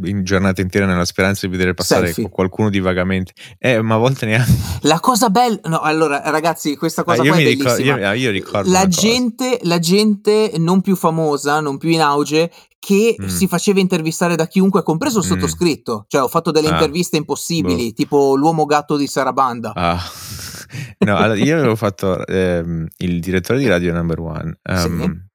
in 0.04 0.24
giornate 0.24 0.60
intere 0.60 0.84
nella 0.84 1.04
speranza 1.06 1.46
di 1.46 1.52
vedere 1.52 1.72
passare 1.74 2.06
Selfie. 2.06 2.28
qualcuno 2.28 2.68
di 2.68 2.80
vagamente. 2.80 3.32
Eh, 3.58 3.80
ma 3.80 3.94
a 3.94 3.98
volte 3.98 4.26
neanche. 4.26 4.52
La 4.82 5.00
cosa 5.00 5.30
bella, 5.30 5.58
no, 5.64 5.80
allora 5.80 6.20
ragazzi, 6.26 6.76
questa 6.76 7.02
cosa 7.04 7.22
Ah, 7.22 7.24
io, 7.24 7.30
qua 7.32 7.40
è 7.40 7.44
mi 7.44 7.48
ricordo, 7.50 7.76
bellissima. 7.76 8.12
io, 8.14 8.20
io 8.20 8.30
ricordo 8.30 8.70
La 8.70 8.80
una 8.80 8.88
gente, 9.22 9.58
la 9.62 9.78
gente 9.78 10.52
non 10.58 10.80
più 10.80 10.96
famosa, 10.96 11.60
non 11.60 11.78
più 11.78 11.90
in 11.90 12.00
auge, 12.00 12.50
che 12.78 13.14
Mm. 13.20 13.26
si 13.26 13.46
faceva 13.46 13.78
intervistare 13.80 14.34
da 14.34 14.46
chiunque, 14.48 14.82
compreso 14.82 15.20
il 15.20 15.24
Mm. 15.26 15.28
sottoscritto. 15.28 16.04
Cioè, 16.08 16.22
ho 16.22 16.28
fatto 16.28 16.50
delle 16.50 16.68
Ah, 16.68 16.72
interviste 16.72 17.16
impossibili, 17.16 17.92
tipo 17.92 18.34
l'uomo 18.34 18.64
gatto 18.66 18.96
di 18.96 19.06
Sarabanda. 19.06 19.72
Ah. 19.74 20.00
No, 21.04 21.16
allora, 21.16 21.34
io 21.38 21.58
avevo 21.58 21.76
fatto 21.76 22.26
ehm, 22.26 22.86
il 22.98 23.20
direttore 23.20 23.58
di 23.58 23.66
Radio 23.68 23.92
Number 23.92 24.18
One, 24.20 24.58
ehm, 24.62 25.26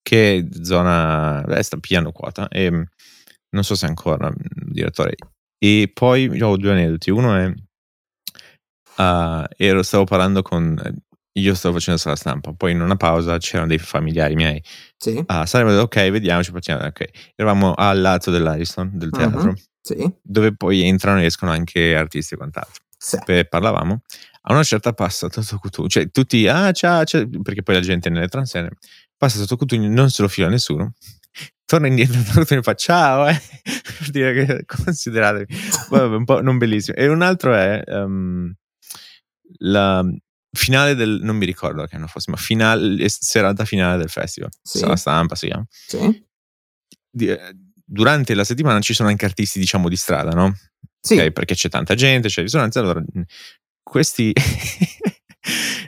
che 0.00 0.38
è 0.38 0.62
zona, 0.62 1.42
beh, 1.46 1.62
sta 1.62 1.76
pigliando 1.76 2.10
quota, 2.12 2.48
e 2.48 2.70
mm, 2.70 2.82
non 3.50 3.64
so 3.64 3.74
se 3.74 3.84
è 3.84 3.88
ancora 3.90 4.30
mm, 4.30 4.32
direttore. 4.72 5.14
E 5.58 5.90
poi 5.92 6.40
ho 6.40 6.56
due 6.56 6.70
aneddoti. 6.70 7.10
Uno 7.10 7.34
è, 7.36 7.52
ah, 8.96 9.46
ero, 9.56 9.82
stavo 9.82 10.04
parlando 10.04 10.40
con, 10.42 10.80
io 11.38 11.54
stavo 11.54 11.74
facendo 11.74 11.98
sala 11.98 12.16
stampa, 12.16 12.52
poi 12.52 12.72
in 12.72 12.80
una 12.80 12.96
pausa 12.96 13.38
c'erano 13.38 13.68
dei 13.68 13.78
familiari 13.78 14.34
miei. 14.34 14.62
Sì, 14.96 15.22
Ah, 15.26 15.46
saremmo 15.46 15.70
detto, 15.70 15.84
ok, 15.84 16.10
vediamoci, 16.10 16.50
facciamo, 16.50 16.84
ok. 16.84 17.04
Eravamo 17.34 17.72
al 17.74 18.00
lato 18.00 18.30
dell'Ariston, 18.30 18.90
del 18.94 19.10
teatro, 19.10 19.42
Mhm. 19.42 19.54
sì, 19.80 20.12
dove 20.22 20.54
poi 20.56 20.82
entrano 20.86 21.20
e 21.20 21.24
escono 21.26 21.50
anche 21.52 21.94
artisti 21.96 22.34
e 22.34 22.36
quant'altro 22.36 22.82
sì. 22.96 23.18
e 23.26 23.44
parlavamo, 23.46 24.02
a 24.42 24.52
una 24.52 24.62
certa 24.62 24.92
passa 24.92 25.28
Toto 25.28 25.58
Cutugno, 25.58 25.88
cioè 25.88 26.10
tutti, 26.10 26.46
ah 26.48 26.72
ciao, 26.72 27.04
ciao, 27.04 27.26
perché 27.42 27.62
poi 27.62 27.74
la 27.76 27.80
gente 27.80 28.10
nelle 28.10 28.28
transenne, 28.28 28.70
passa 29.16 29.38
Toto 29.38 29.56
Cutugno, 29.56 29.88
non 29.88 30.10
se 30.10 30.22
lo 30.22 30.28
fila 30.28 30.48
nessuno, 30.48 30.94
torna 31.64 31.86
indietro, 31.86 32.20
Toto 32.26 32.40
Cutugno 32.40 32.62
fa 32.62 32.74
ciao, 32.74 33.28
eh, 33.28 33.38
per 33.98 34.10
dire 34.10 34.32
che 34.46 34.64
consideratevi, 34.66 35.54
vabbè, 35.90 36.16
un 36.16 36.24
po' 36.24 36.40
non 36.42 36.58
bellissimo. 36.58 36.96
E 36.96 37.06
un 37.08 37.22
altro 37.22 37.54
è 37.54 37.82
ehm, 37.86 38.52
la 39.60 40.04
finale 40.52 40.94
del, 40.94 41.20
non 41.22 41.36
mi 41.36 41.44
ricordo 41.46 41.84
che 41.86 41.96
anno 41.96 42.06
fosse, 42.06 42.30
ma 42.30 42.36
finale, 42.36 43.08
serata 43.08 43.64
finale 43.64 43.98
del 43.98 44.08
festival, 44.10 44.50
Sì. 44.62 44.78
sala 44.78 44.96
stampa 44.96 45.34
si 45.34 45.46
chiama. 45.46 45.66
Sì, 45.70 46.26
Di- 47.10 47.28
eh, 47.28 47.56
Durante 47.90 48.34
la 48.34 48.44
settimana 48.44 48.80
ci 48.80 48.92
sono 48.92 49.08
anche 49.08 49.24
artisti, 49.24 49.58
diciamo, 49.58 49.88
di 49.88 49.96
strada, 49.96 50.30
no? 50.32 50.54
sì. 51.00 51.14
ok? 51.18 51.30
Perché 51.30 51.54
c'è 51.54 51.70
tanta 51.70 51.94
gente, 51.94 52.28
c'è 52.28 52.42
risonanza. 52.42 52.80
Allora, 52.80 53.00
mh, 53.00 53.22
questi 53.82 54.30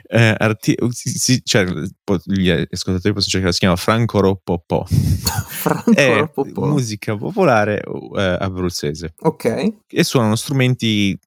eh, 0.07 0.35
arti- 0.37 0.75
si- 0.89 1.09
si- 1.17 1.41
cioè, 1.43 1.63
gli 1.65 2.49
ascoltatori 2.49 3.13
possono 3.13 3.21
cercare, 3.31 3.51
si 3.53 3.59
chiama 3.59 3.75
Franco 3.75 4.19
Roppopò. 4.19 4.83
Franco 4.89 5.91
È 5.91 6.17
Ropopò. 6.19 6.65
musica 6.65 7.15
popolare 7.15 7.81
eh, 7.81 8.37
abruzzese 8.39 9.13
Ok. 9.19 9.73
e 9.87 10.03
suonano 10.03 10.35
strumenti, 10.35 11.17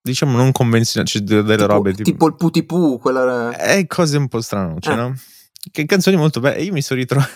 diciamo, 0.00 0.36
non 0.36 0.52
convenzionali, 0.52 1.10
cioè 1.10 1.22
de- 1.22 1.42
delle 1.42 1.56
Tipo, 1.62 1.66
robe 1.72 1.90
tipo, 1.92 2.02
tipo 2.10 2.26
il 2.26 2.34
putipù, 2.36 2.98
quella... 2.98 3.56
eh, 3.56 3.86
cose 3.86 4.16
un 4.16 4.28
po' 4.28 4.40
stranoce, 4.40 4.90
Eh. 4.92 4.94
no? 4.94 5.14
Che 5.70 5.84
canzoni 5.86 6.16
molto 6.16 6.40
belle. 6.40 6.62
Io 6.62 6.72
mi 6.72 6.80
sono 6.82 7.00
ritrovato 7.00 7.34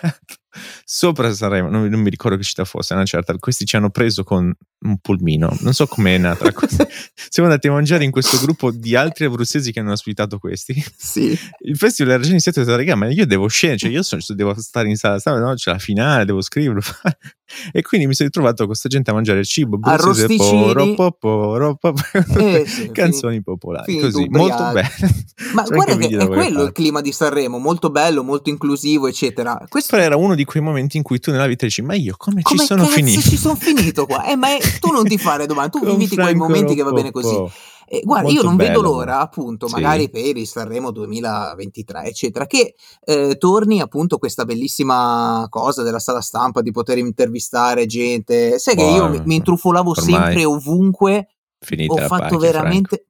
sopra 0.84 1.32
Sanremo, 1.32 1.68
non, 1.68 1.86
non 1.88 2.00
mi 2.00 2.10
ricordo 2.10 2.36
che 2.36 2.42
città 2.42 2.64
fosse, 2.64 2.94
una 2.94 3.04
certa. 3.04 3.34
Questi 3.38 3.64
ci 3.64 3.76
hanno 3.76 3.90
preso 3.90 4.24
con 4.24 4.52
un 4.84 4.98
pulmino. 4.98 5.56
Non 5.60 5.72
so 5.74 5.86
com'è 5.86 6.18
nata 6.18 6.44
la 6.44 6.52
cosa. 6.54 6.86
Siamo 7.28 7.48
andati 7.48 7.68
a 7.68 7.72
mangiare 7.72 8.04
in 8.04 8.10
questo 8.10 8.38
gruppo 8.38 8.70
di 8.70 8.96
altri 8.96 9.24
abruzzesi 9.26 9.72
che 9.72 9.80
hanno 9.80 9.92
ospitato 9.92 10.38
questi. 10.38 10.82
Sì. 10.96 11.38
Il 11.60 11.76
festival 11.76 12.14
era 12.14 12.22
già 12.22 12.30
iniziato 12.30 12.58
e 12.58 12.62
ho 12.62 12.64
detto, 12.66 12.76
raga, 12.78 12.94
ma 12.96 13.08
io 13.08 13.26
devo 13.26 13.46
scendere, 13.48 13.78
cioè 13.80 13.90
io 13.90 14.02
sono- 14.02 14.22
devo 14.28 14.54
stare 14.60 14.88
in 14.88 14.96
sala, 14.96 15.18
stampa, 15.18 15.40
no, 15.40 15.54
c'è 15.54 15.70
la 15.72 15.78
finale, 15.78 16.24
devo 16.24 16.40
scriverlo. 16.40 16.80
e 17.72 17.82
quindi 17.82 18.06
mi 18.06 18.14
sono 18.14 18.28
ritrovato 18.28 18.56
con 18.58 18.66
questa 18.68 18.88
gente 18.88 19.10
a 19.10 19.14
mangiare 19.14 19.40
il 19.40 19.44
cibo 19.46 19.76
abruzzese, 19.80 20.24
Arrosticini. 20.24 20.62
po, 20.64 20.72
ro, 20.72 21.12
po, 21.12 21.56
ro, 21.56 21.74
po, 21.76 21.92
Eh, 22.38 22.64
sì, 22.66 22.90
canzoni 22.92 23.42
popolari, 23.42 23.84
finito 23.92 24.06
così, 24.10 24.22
ubriachi. 24.24 24.48
molto 24.50 24.72
belle. 24.72 25.14
Ma 25.54 25.62
C'è 25.62 25.74
guarda 25.74 25.96
che 25.96 26.06
è 26.08 26.26
quello 26.26 26.42
il 26.48 26.54
parti. 26.54 26.72
clima 26.72 27.00
di 27.00 27.12
Sanremo, 27.12 27.58
molto 27.58 27.90
bello, 27.90 28.22
molto 28.24 28.48
inclusivo, 28.50 29.06
eccetera. 29.06 29.64
Questo 29.68 29.90
Però 29.96 30.02
era 30.02 30.16
uno 30.16 30.34
di 30.34 30.41
quei 30.44 30.62
momenti 30.62 30.96
in 30.96 31.02
cui 31.02 31.18
tu 31.18 31.30
nella 31.30 31.46
vita 31.46 31.66
dici, 31.66 31.82
ma 31.82 31.94
io 31.94 32.14
come, 32.16 32.42
come 32.42 32.60
ci 32.60 32.64
sono 32.66 32.84
finito? 32.86 33.20
ci 33.20 33.36
sono 33.36 33.54
finito 33.56 34.06
qua? 34.06 34.24
Eh, 34.24 34.36
ma 34.36 34.48
tu 34.80 34.90
non 34.90 35.04
ti 35.04 35.18
fare 35.18 35.46
domande, 35.46 35.70
tu 35.70 35.80
viviti 35.84 36.14
quei 36.14 36.28
Franco 36.28 36.44
momenti 36.44 36.74
che 36.74 36.82
va 36.82 36.92
bene 36.92 37.10
così. 37.10 37.34
Roppopò. 37.34 37.52
E 37.92 38.00
guarda, 38.04 38.28
Molto 38.28 38.40
io 38.40 38.46
non 38.48 38.56
vedo 38.56 38.80
bello. 38.80 38.94
l'ora, 38.94 39.20
appunto, 39.20 39.68
Sì. 39.68 39.74
magari 39.74 40.08
per 40.08 40.34
il 40.34 40.46
Sanremo 40.46 40.90
2023, 40.92 42.04
eccetera, 42.04 42.46
che 42.46 42.74
eh, 43.04 43.36
torni 43.36 43.80
appunto 43.82 44.16
questa 44.16 44.46
bellissima 44.46 45.46
cosa 45.50 45.82
della 45.82 45.98
sala 45.98 46.22
stampa 46.22 46.62
di 46.62 46.70
poter 46.70 46.96
intervistare 46.96 47.84
gente. 47.84 48.58
Sai 48.58 48.76
che 48.76 48.82
io 48.82 48.92
Buono. 48.92 49.10
mi, 49.10 49.22
mi 49.26 49.34
intrufolavo 49.34 49.90
Ormai 49.90 50.04
sempre 50.10 50.44
ovunque, 50.46 51.28
Finita 51.60 51.92
ho 51.92 51.96
fatto 52.06 52.38
pacchia, 52.38 52.38
veramente... 52.38 52.96
Cioè, 52.96 53.04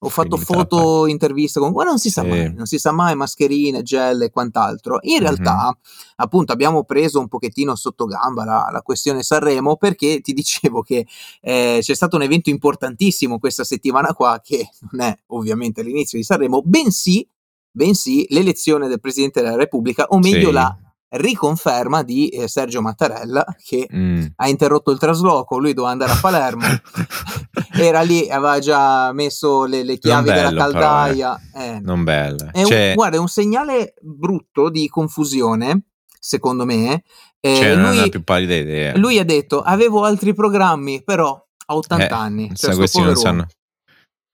ho 0.00 0.08
fatto 0.08 0.36
foto, 0.36 1.06
interviste 1.06 1.58
con... 1.58 1.72
Ma 1.72 1.82
non 1.82 1.98
si 1.98 2.08
sa 2.10 2.22
Sì. 2.22 2.28
mai, 2.28 2.54
non 2.54 2.66
si 2.66 2.78
sa 2.78 2.92
mai, 2.92 3.16
mascherine, 3.16 3.82
gel 3.82 4.22
e 4.22 4.30
quant'altro. 4.30 4.98
In 5.02 5.18
realtà, 5.18 5.76
appunto, 6.16 6.52
abbiamo 6.52 6.84
preso 6.84 7.18
un 7.18 7.26
pochettino 7.26 7.74
sotto 7.74 8.04
gamba 8.04 8.44
la, 8.44 8.68
la 8.70 8.82
questione 8.82 9.22
Sanremo 9.22 9.76
perché 9.76 10.20
ti 10.20 10.32
dicevo 10.32 10.82
che 10.82 11.06
eh, 11.40 11.78
c'è 11.80 11.94
stato 11.94 12.14
un 12.16 12.22
evento 12.22 12.48
importantissimo 12.48 13.38
questa 13.40 13.64
settimana 13.64 14.14
qua, 14.14 14.40
che 14.42 14.68
non 14.90 15.00
è 15.06 15.16
ovviamente 15.28 15.82
l'inizio 15.82 16.16
di 16.16 16.24
Sanremo, 16.24 16.62
bensì, 16.64 17.28
bensì 17.70 18.24
l'elezione 18.30 18.86
del 18.86 19.00
Presidente 19.00 19.42
della 19.42 19.56
Repubblica, 19.56 20.06
o 20.08 20.18
meglio 20.18 20.48
Sì. 20.48 20.52
la 20.52 20.78
riconferma 21.10 22.02
di 22.02 22.28
eh, 22.28 22.48
Sergio 22.48 22.80
Mattarella, 22.82 23.44
che 23.64 23.88
Mm. 23.94 24.24
ha 24.36 24.48
interrotto 24.48 24.90
il 24.90 24.98
trasloco, 24.98 25.58
lui 25.58 25.72
doveva 25.72 25.92
andare 25.92 26.12
a 26.12 26.18
Palermo, 26.20 26.64
era 27.78 28.02
lì, 28.02 28.28
aveva 28.30 28.58
già 28.58 29.12
messo 29.12 29.64
le, 29.64 29.82
le 29.84 29.98
chiavi 29.98 30.28
della 30.30 30.50
bello, 30.50 30.66
però, 30.66 30.70
caldaia. 30.80 31.40
eh. 31.54 31.78
non 31.80 32.04
bella. 32.04 32.50
È 32.52 32.60
un, 32.60 32.66
Cioè, 32.66 32.92
guarda, 32.94 33.16
è 33.16 33.20
un 33.20 33.28
segnale 33.28 33.94
brutto 34.00 34.68
di 34.70 34.88
confusione, 34.88 35.82
secondo 36.18 36.64
me. 36.64 37.02
Eh, 37.40 37.54
cioè, 37.56 37.74
lui, 37.76 38.10
lui 38.96 39.18
ha 39.18 39.24
detto: 39.24 39.60
Avevo 39.62 40.04
altri 40.04 40.34
programmi, 40.34 41.02
però 41.04 41.40
a 41.66 41.74
80 41.76 42.04
Eh, 42.06 42.08
anni. 42.12 42.46
Cioè, 42.48 42.70
sto 42.70 42.76
questi 42.76 43.00
non 43.00 43.14
sanno. 43.16 43.46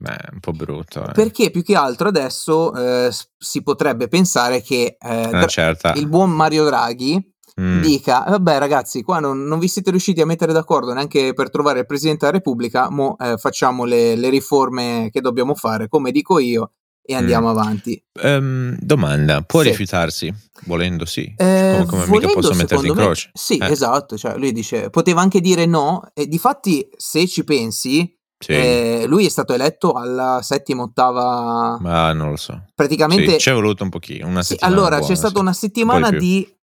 Beh, 0.04 0.16
è 0.16 0.28
un 0.32 0.40
po' 0.40 0.52
brutto. 0.52 1.08
Eh. 1.08 1.12
Perché 1.12 1.50
più 1.50 1.62
che 1.62 1.74
altro 1.76 2.08
adesso 2.08 2.74
eh, 2.74 3.10
si 3.38 3.62
potrebbe 3.62 4.08
pensare 4.08 4.60
che 4.60 4.96
eh, 5.00 5.28
Dra- 5.30 5.46
certa. 5.46 5.92
il 5.94 6.08
buon 6.08 6.30
Mario 6.30 6.64
Draghi 6.64 7.32
Mm. 7.60 7.82
dica: 7.82 8.24
Vabbè, 8.26 8.58
ragazzi, 8.58 9.02
qua 9.02 9.20
non, 9.20 9.44
non 9.44 9.60
vi 9.60 9.68
siete 9.68 9.90
riusciti 9.90 10.20
a 10.20 10.26
mettere 10.26 10.52
d'accordo 10.52 10.92
neanche 10.92 11.32
per 11.34 11.50
trovare 11.50 11.78
il 11.78 11.86
presidente 11.86 12.26
della 12.26 12.38
Repubblica. 12.38 12.90
Mo 12.90 13.16
eh, 13.16 13.36
facciamo 13.36 13.84
le, 13.84 14.16
le 14.16 14.28
riforme 14.28 15.08
che 15.12 15.20
dobbiamo 15.20 15.54
fare, 15.54 15.86
come 15.86 16.10
dico 16.10 16.40
io, 16.40 16.72
e 17.00 17.14
andiamo 17.14 17.48
avanti. 17.50 18.02
Ehm, 18.20 18.76
domanda, 18.80 19.42
può 19.42 19.60
Sì. 19.62 19.68
rifiutarsi? 19.68 20.34
Volendo 20.64 21.04
sì. 21.04 21.32
Eh, 21.36 21.74
come 21.76 21.86
come 21.86 22.00
mica 22.06 22.26
volendo, 22.26 22.32
posso 22.32 22.54
metterti 22.54 22.86
in 22.88 22.94
me- 22.94 23.02
croce. 23.02 23.30
Sì, 23.34 23.56
Eh. 23.58 23.70
esatto. 23.70 24.16
Cioè, 24.18 24.36
lui 24.36 24.50
dice: 24.50 24.90
poteva 24.90 25.20
anche 25.20 25.40
dire 25.40 25.64
no. 25.64 26.02
E 26.12 26.26
difatti, 26.26 26.88
se 26.96 27.28
ci 27.28 27.44
pensi, 27.44 28.18
Sì, 28.44 28.52
eh, 28.52 29.04
lui 29.07 29.24
è 29.26 29.28
stato 29.30 29.54
eletto 29.54 29.92
alla 29.92 30.40
settima, 30.42 30.83
ottava. 30.83 31.78
ma 31.80 32.12
non 32.12 32.30
lo 32.30 32.37
so. 32.37 32.64
praticamente. 32.74 33.33
Sì, 33.33 33.38
ci 33.38 33.50
è 33.50 33.52
voluto 33.52 33.83
un 33.85 33.90
pochino, 33.90 34.26
una 34.26 34.42
Sì, 34.42 34.57
allora, 34.61 34.98
buona, 34.98 35.07
c'è 35.07 35.14
stata 35.14 35.40
una 35.40 35.52
settimana 35.52 36.11
più. 36.11 36.18
di. 36.18 36.57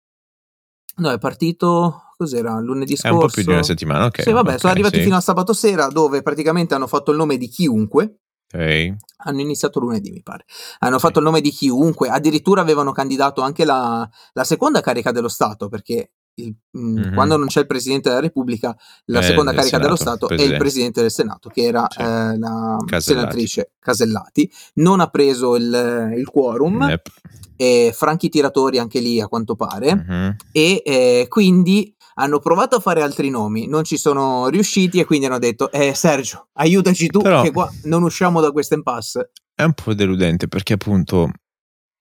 No, 0.96 1.10
è 1.10 1.18
partito. 1.18 2.02
Cos'era? 2.16 2.60
Lunedì 2.60 2.92
È 2.92 2.96
scorso. 2.96 3.14
un 3.14 3.20
po' 3.20 3.28
più 3.32 3.42
di 3.42 3.48
una 3.50 3.62
settimana, 3.64 4.04
ok. 4.04 4.22
Sì, 4.22 4.30
vabbè, 4.30 4.52
ok, 4.52 4.60
sono 4.60 4.72
arrivati 4.72 5.00
fino 5.00 5.16
a 5.16 5.20
sabato 5.20 5.52
sera, 5.52 5.88
dove 5.88 6.22
praticamente 6.22 6.74
hanno 6.74 6.86
fatto 6.86 7.10
il 7.10 7.16
nome 7.16 7.36
di 7.36 7.48
chiunque. 7.48 8.18
Ok. 8.54 8.94
Hanno 9.24 9.40
iniziato 9.40 9.80
lunedì, 9.80 10.10
mi 10.12 10.22
pare. 10.22 10.44
Hanno 10.80 11.00
fatto 11.00 11.18
il 11.18 11.24
nome 11.24 11.40
di 11.40 11.50
chiunque. 11.50 12.08
Addirittura 12.10 12.60
avevano 12.60 12.92
candidato 12.92 13.40
anche 13.40 13.64
la, 13.64 14.08
la 14.34 14.44
seconda 14.44 14.80
carica 14.80 15.10
dello 15.10 15.28
Stato, 15.28 15.68
perché 15.68 16.12
il- 16.34 16.54
mh, 16.70 16.80
Mhm. 16.80 17.14
quando 17.14 17.36
non 17.36 17.46
c'è 17.46 17.60
il 17.60 17.66
Presidente 17.66 18.08
della 18.08 18.20
Repubblica, 18.20 18.76
la 19.06 19.20
Eh, 19.20 19.22
seconda 19.22 19.52
carica 19.52 19.78
dello 19.78 19.96
Senato, 19.96 20.26
Stato 20.26 20.42
è 20.42 20.44
il 20.44 20.56
Presidente. 20.56 21.00
Del 21.02 21.10
Senato, 21.10 21.48
che 21.48 21.62
era 21.62 21.86
Sì. 21.90 22.00
eh, 22.00 22.38
la 22.38 22.76
Casellati. 22.86 23.02
senatrice 23.02 23.72
Casellati. 23.78 24.50
Non 24.74 25.00
ha 25.00 25.06
preso 25.08 25.56
il, 25.56 26.12
il 26.16 26.26
quorum. 26.28 26.82
Yep. 26.88 27.08
E 27.56 27.92
franchi 27.94 28.28
tiratori 28.28 28.78
anche 28.78 28.98
lì, 29.00 29.20
a 29.20 29.28
quanto 29.28 29.54
pare. 29.54 29.94
Mhm. 29.94 30.36
E 30.52 30.82
eh, 30.84 31.26
quindi 31.28 31.94
hanno 32.14 32.40
provato 32.40 32.76
a 32.76 32.80
fare 32.80 33.02
altri 33.02 33.30
nomi, 33.30 33.66
non 33.68 33.84
ci 33.84 33.96
sono 33.96 34.48
riusciti 34.48 34.98
e 35.00 35.04
quindi 35.04 35.26
hanno 35.26 35.38
detto, 35.38 35.70
eh 35.70 35.94
Sergio, 35.94 36.48
aiutaci 36.54 37.06
tu 37.08 37.20
Però- 37.20 37.40
che 37.42 37.52
qua 37.52 37.70
non 37.84 38.02
usciamo 38.02 38.40
da 38.40 38.50
questo 38.50 38.74
impasse. 38.74 39.30
È 39.54 39.62
un 39.62 39.72
po' 39.74 39.94
deludente 39.94 40.48
perché 40.48 40.72
appunto 40.74 41.30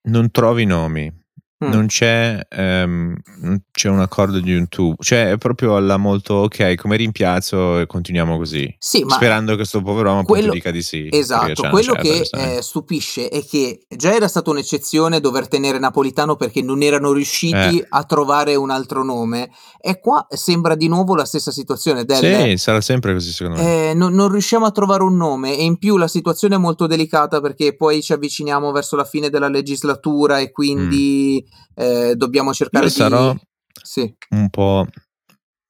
non 0.09 0.31
trovi 0.31 0.65
nomi. 0.65 1.19
Mh. 1.63 1.69
Non 1.69 1.85
c'è, 1.85 2.39
non 2.55 3.61
c'è 3.71 3.87
un 3.89 3.99
accordo 3.99 4.39
di 4.39 4.55
un 4.55 4.67
tu, 4.67 4.95
cioè 4.99 5.29
è 5.33 5.37
proprio 5.37 5.75
alla 5.75 5.97
molto: 5.97 6.33
"Okay, 6.37 6.73
come 6.75 6.95
rimpiazzo 6.97 7.77
e 7.79 7.85
continuiamo 7.85 8.35
così." 8.37 8.73
Sì, 8.79 9.03
ma 9.03 9.13
Sperando 9.13 9.55
che 9.55 9.63
'sto 9.63 9.81
poveruomo 9.83 10.21
appunto 10.21 10.39
quello 10.39 10.53
dica 10.53 10.71
di 10.71 10.81
sì, 10.81 11.07
esatto, 11.11 11.67
quello 11.69 11.93
che, 11.93 12.27
ehm, 12.31 12.59
stupisce 12.61 13.29
è 13.29 13.45
che 13.45 13.85
già 13.95 14.11
era 14.15 14.27
stata 14.27 14.49
un'eccezione 14.49 15.19
dover 15.19 15.47
tenere 15.47 15.77
Napolitano 15.77 16.35
perché 16.35 16.63
non 16.63 16.81
erano 16.81 17.11
Eh. 17.11 17.13
riusciti 17.13 17.83
a 17.89 18.03
trovare 18.05 18.55
un 18.55 18.71
altro 18.71 19.03
nome 19.03 19.51
e 19.79 19.99
qua 19.99 20.25
sembra 20.29 20.73
di 20.73 20.87
nuovo 20.87 21.13
la 21.15 21.25
stessa 21.25 21.51
situazione 21.51 22.05
del 22.05 22.17
Sì, 22.17 22.57
sarà 22.57 22.81
sempre 22.81 23.13
così 23.13 23.31
secondo 23.31 23.61
me. 23.61 23.89
ehm, 23.91 23.97
non 23.99 24.13
non 24.15 24.29
riusciamo 24.31 24.65
a 24.65 24.71
trovare 24.71 25.03
un 25.03 25.15
nome 25.15 25.55
e 25.57 25.63
in 25.63 25.77
più 25.77 25.97
la 25.97 26.07
situazione 26.07 26.55
è 26.55 26.57
molto 26.57 26.87
delicata 26.87 27.39
perché 27.39 27.75
poi 27.75 28.01
ci 28.01 28.13
avviciniamo 28.13 28.71
verso 28.71 28.95
la 28.95 29.05
fine 29.05 29.29
della 29.29 29.47
legislatura 29.49 30.39
e 30.39 30.49
quindi, 30.51 31.43
ehm, 31.75 32.13
dobbiamo 32.13 32.53
cercare 32.53 32.85
Io 32.85 32.91
sarò 32.91 33.33
di 33.33 33.39
sì. 33.83 34.15
un 34.31 34.49
po' 34.49 34.85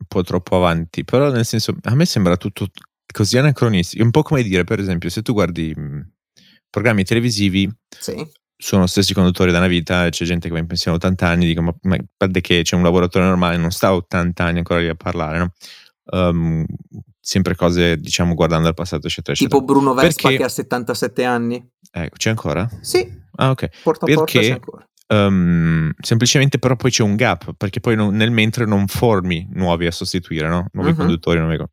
un 0.02 0.08
po' 0.08 0.24
troppo 0.24 0.56
avanti, 0.58 1.04
però 1.06 1.30
nel 1.32 1.46
senso 1.46 1.76
a 1.84 1.96
me 1.96 2.06
sembra 2.06 2.38
tutto 2.38 2.68
così 3.14 3.38
anacronistico. 3.38 4.04
Un 4.04 4.12
po' 4.12 4.24
come 4.24 4.44
dire, 4.44 4.64
per 4.64 4.80
esempio, 4.80 5.10
se 5.10 5.22
tu 5.22 5.34
guardi, 5.34 5.74
mhmm, 5.76 6.10
programmi 6.70 7.04
televisivi 7.04 7.70
Sì. 8.00 8.26
sono 8.58 8.88
stessi 8.88 9.14
conduttori 9.14 9.52
da 9.52 9.60
una 9.60 9.68
vita, 9.68 10.10
c'è 10.10 10.26
gente 10.26 10.48
che 10.48 10.54
va 10.54 10.60
in 10.60 10.68
pensione 10.68 10.98
a 10.98 11.00
80 11.00 11.28
anni, 11.28 11.46
dico: 11.46 11.62
"Ma 11.62 11.74
ma 11.84 11.96
a 11.96 12.04
parte 12.18 12.42
che 12.42 12.62
c'è 12.64 12.76
un 12.76 12.84
lavoratore 12.84 13.26
normale, 13.26 13.58
non 13.58 13.72
sta 13.72 13.88
a 13.90 13.96
80 13.96 14.40
anni 14.42 14.58
ancora 14.60 14.80
lì 14.82 14.88
a 14.90 14.96
parlare", 14.96 15.38
no, 15.40 15.54
uhm, 16.12 16.66
sempre 17.20 17.56
cose 17.56 17.98
diciamo 17.98 18.34
guardando 18.34 18.68
al 18.70 18.74
passato, 18.74 19.08
eccetera, 19.08 19.34
eccetera. 19.34 19.60
Tipo 19.60 19.72
Bruno 19.74 19.94
Vespa 19.94 20.24
Perché 20.24 20.38
che 20.38 20.44
ha 20.46 20.50
77 20.50 21.24
anni. 21.26 21.64
Ecco, 21.92 22.16
c'è 22.18 22.30
ancora? 22.32 22.68
Sì, 22.82 23.20
Ah 23.38 23.52
okay. 23.52 23.70
porta 23.82 24.06
a 24.06 24.10
porta 24.10 24.40
c'è 24.40 24.40
Perché, 24.40 24.54
ancora. 24.54 24.88
Uhm, 25.14 25.92
semplicemente 26.02 26.60
però 26.60 26.76
poi 26.76 26.92
c'è 26.92 27.04
un 27.04 27.16
gap, 27.16 27.54
perché 27.58 27.80
poi 27.82 27.96
non 27.96 28.16
nel 28.16 28.32
mentre 28.32 28.66
non 28.66 28.88
formi 28.88 29.48
nuovi 29.54 29.88
a 29.88 29.92
sostituire, 29.92 30.48
no, 30.50 30.68
nuovi 30.74 30.92
Mh-mh. 30.92 30.98
conduttori, 31.00 31.40
nuovi 31.40 31.58
co 31.58 31.70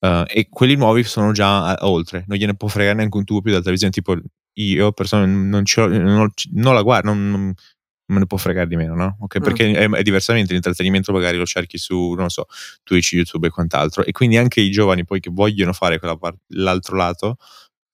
uhm, 0.00 0.24
e 0.28 0.48
quelli 0.50 0.76
nuovi 0.76 1.04
sono 1.04 1.32
già 1.32 1.66
a 1.76 1.88
oltre, 1.88 2.24
non 2.28 2.38
gliene 2.38 2.56
può 2.56 2.68
fregare 2.68 2.96
neanche 2.96 3.16
un 3.18 3.24
tubo 3.24 3.40
più 3.42 3.50
della 3.50 3.62
televisione, 3.62 3.92
tipo 3.92 4.16
io 4.58 4.92
persona 4.92 5.26
non 5.26 5.62
c'ho 5.64 5.86
non 5.88 6.28
non 6.54 6.74
la 6.74 6.82
guard 6.82 7.04
non 7.06 7.30
non 7.30 7.54
me 8.10 8.18
ne 8.20 8.26
può 8.26 8.38
fregare 8.38 8.66
di 8.68 8.76
meno, 8.76 8.94
no, 8.96 9.16
okay, 9.20 9.40
Mh. 9.40 9.44
perché 9.44 9.72
è 9.72 9.88
è 9.90 10.02
diversamente 10.02 10.52
l'intrattenimento 10.54 11.12
magari 11.12 11.36
lo 11.38 11.46
cerchi 11.46 11.78
su, 11.78 12.14
non 12.14 12.30
so, 12.30 12.46
Twitch, 12.84 13.12
YouTube 13.14 13.48
e 13.48 13.50
quant'altro 13.50 14.04
e 14.04 14.12
quindi 14.12 14.36
anche 14.38 14.60
i 14.62 14.70
giovani 14.70 15.04
poi 15.04 15.20
che 15.20 15.30
vogliono 15.32 15.72
fare 15.74 15.98
quella 15.98 16.16
par 16.16 16.34
l'altro 16.54 16.96
lato, 16.96 17.36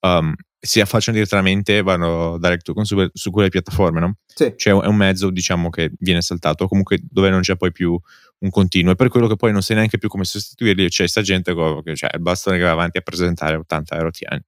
uhm, 0.01 0.35
si 0.65 0.81
affacciano 0.81 1.17
direttamente, 1.17 1.83
vanno 1.83 2.39
direct 2.39 2.63
to 2.65 2.73
consumer 2.75 3.11
su 3.13 3.31
quelle 3.31 3.49
piattaforme, 3.51 4.01
no, 4.01 4.17
Sì. 4.27 4.53
cioè 4.57 4.73
è 4.83 4.87
un 4.87 4.97
mezzo 4.97 5.31
diciamo 5.31 5.69
che 5.71 5.93
viene 5.99 6.23
saltato 6.23 6.67
comunque 6.69 6.99
dove 7.03 7.31
non 7.31 7.41
c'è 7.43 7.57
poi 7.57 7.71
più 7.73 7.99
un 8.39 8.51
continuo. 8.51 8.93
È 8.93 8.97
per 8.97 9.09
quello 9.09 9.27
che 9.29 9.37
poi 9.37 9.53
non 9.53 9.63
sai 9.63 9.77
neanche 9.77 9.99
più 9.99 10.09
come 10.09 10.25
sostituirli, 10.25 10.89
c'è 10.89 11.07
'sta 11.09 11.23
gente 11.23 11.55
che 11.55 11.93
c'ha 11.95 12.11
il 12.15 12.21
bastone 12.21 12.57
che 12.59 12.65
va 12.65 12.71
avanti 12.73 12.99
a 12.99 13.03
presentare 13.03 13.57
80 13.57 13.97
euro 13.97 14.11
tieni. 14.11 14.43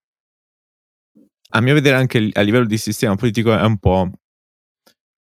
A 1.51 1.61
mio 1.61 1.75
vedere 1.75 1.97
anche 1.97 2.31
a 2.33 2.41
livello 2.43 2.67
di 2.67 2.77
sistema 2.79 3.15
politico 3.15 3.53
è 3.57 3.63
un 3.63 3.79
po' 3.79 4.11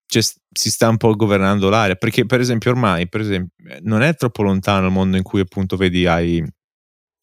cioè 0.07 0.21
si 0.51 0.69
sta 0.69 0.87
un 0.87 0.97
po' 0.97 1.15
governando 1.15 1.69
l'area, 1.69 1.95
perché 1.95 2.25
per 2.25 2.39
esempio 2.39 2.71
ormai, 2.71 3.09
per 3.09 3.21
esem 3.21 3.47
ehm, 3.67 3.79
non 3.83 4.01
è 4.01 4.15
troppo 4.15 4.43
lontano 4.43 4.85
il 4.87 4.91
mondo 4.91 5.17
in 5.17 5.23
cui 5.23 5.39
appunto 5.41 5.75
vedi 5.77 6.05
hai 6.05 6.43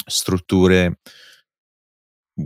strutture 0.06 0.98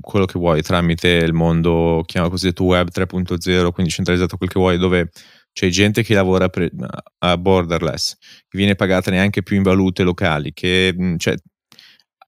quello 0.00 0.24
che 0.26 0.38
vuoi, 0.38 0.62
tramite 0.62 1.08
il 1.08 1.32
mondo, 1.32 2.02
chiama 2.06 2.28
cosiddetto 2.28 2.64
web 2.64 2.88
3.0, 2.90 3.72
quindi 3.72 3.92
centralizzato 3.92 4.36
quel 4.36 4.50
che 4.50 4.58
vuoi, 4.58 4.78
dove 4.78 5.10
c'è 5.52 5.68
gente 5.68 6.02
che 6.02 6.14
lavora 6.14 6.48
pre 6.48 6.70
a 7.18 7.38
borderless, 7.38 8.16
che 8.48 8.58
viene 8.58 8.74
pagata 8.74 9.10
neanche 9.10 9.42
più 9.42 9.56
in 9.56 9.62
valute 9.62 10.02
locali, 10.02 10.52
che, 10.52 10.92
mhmm, 10.96 11.16
cioè 11.18 11.34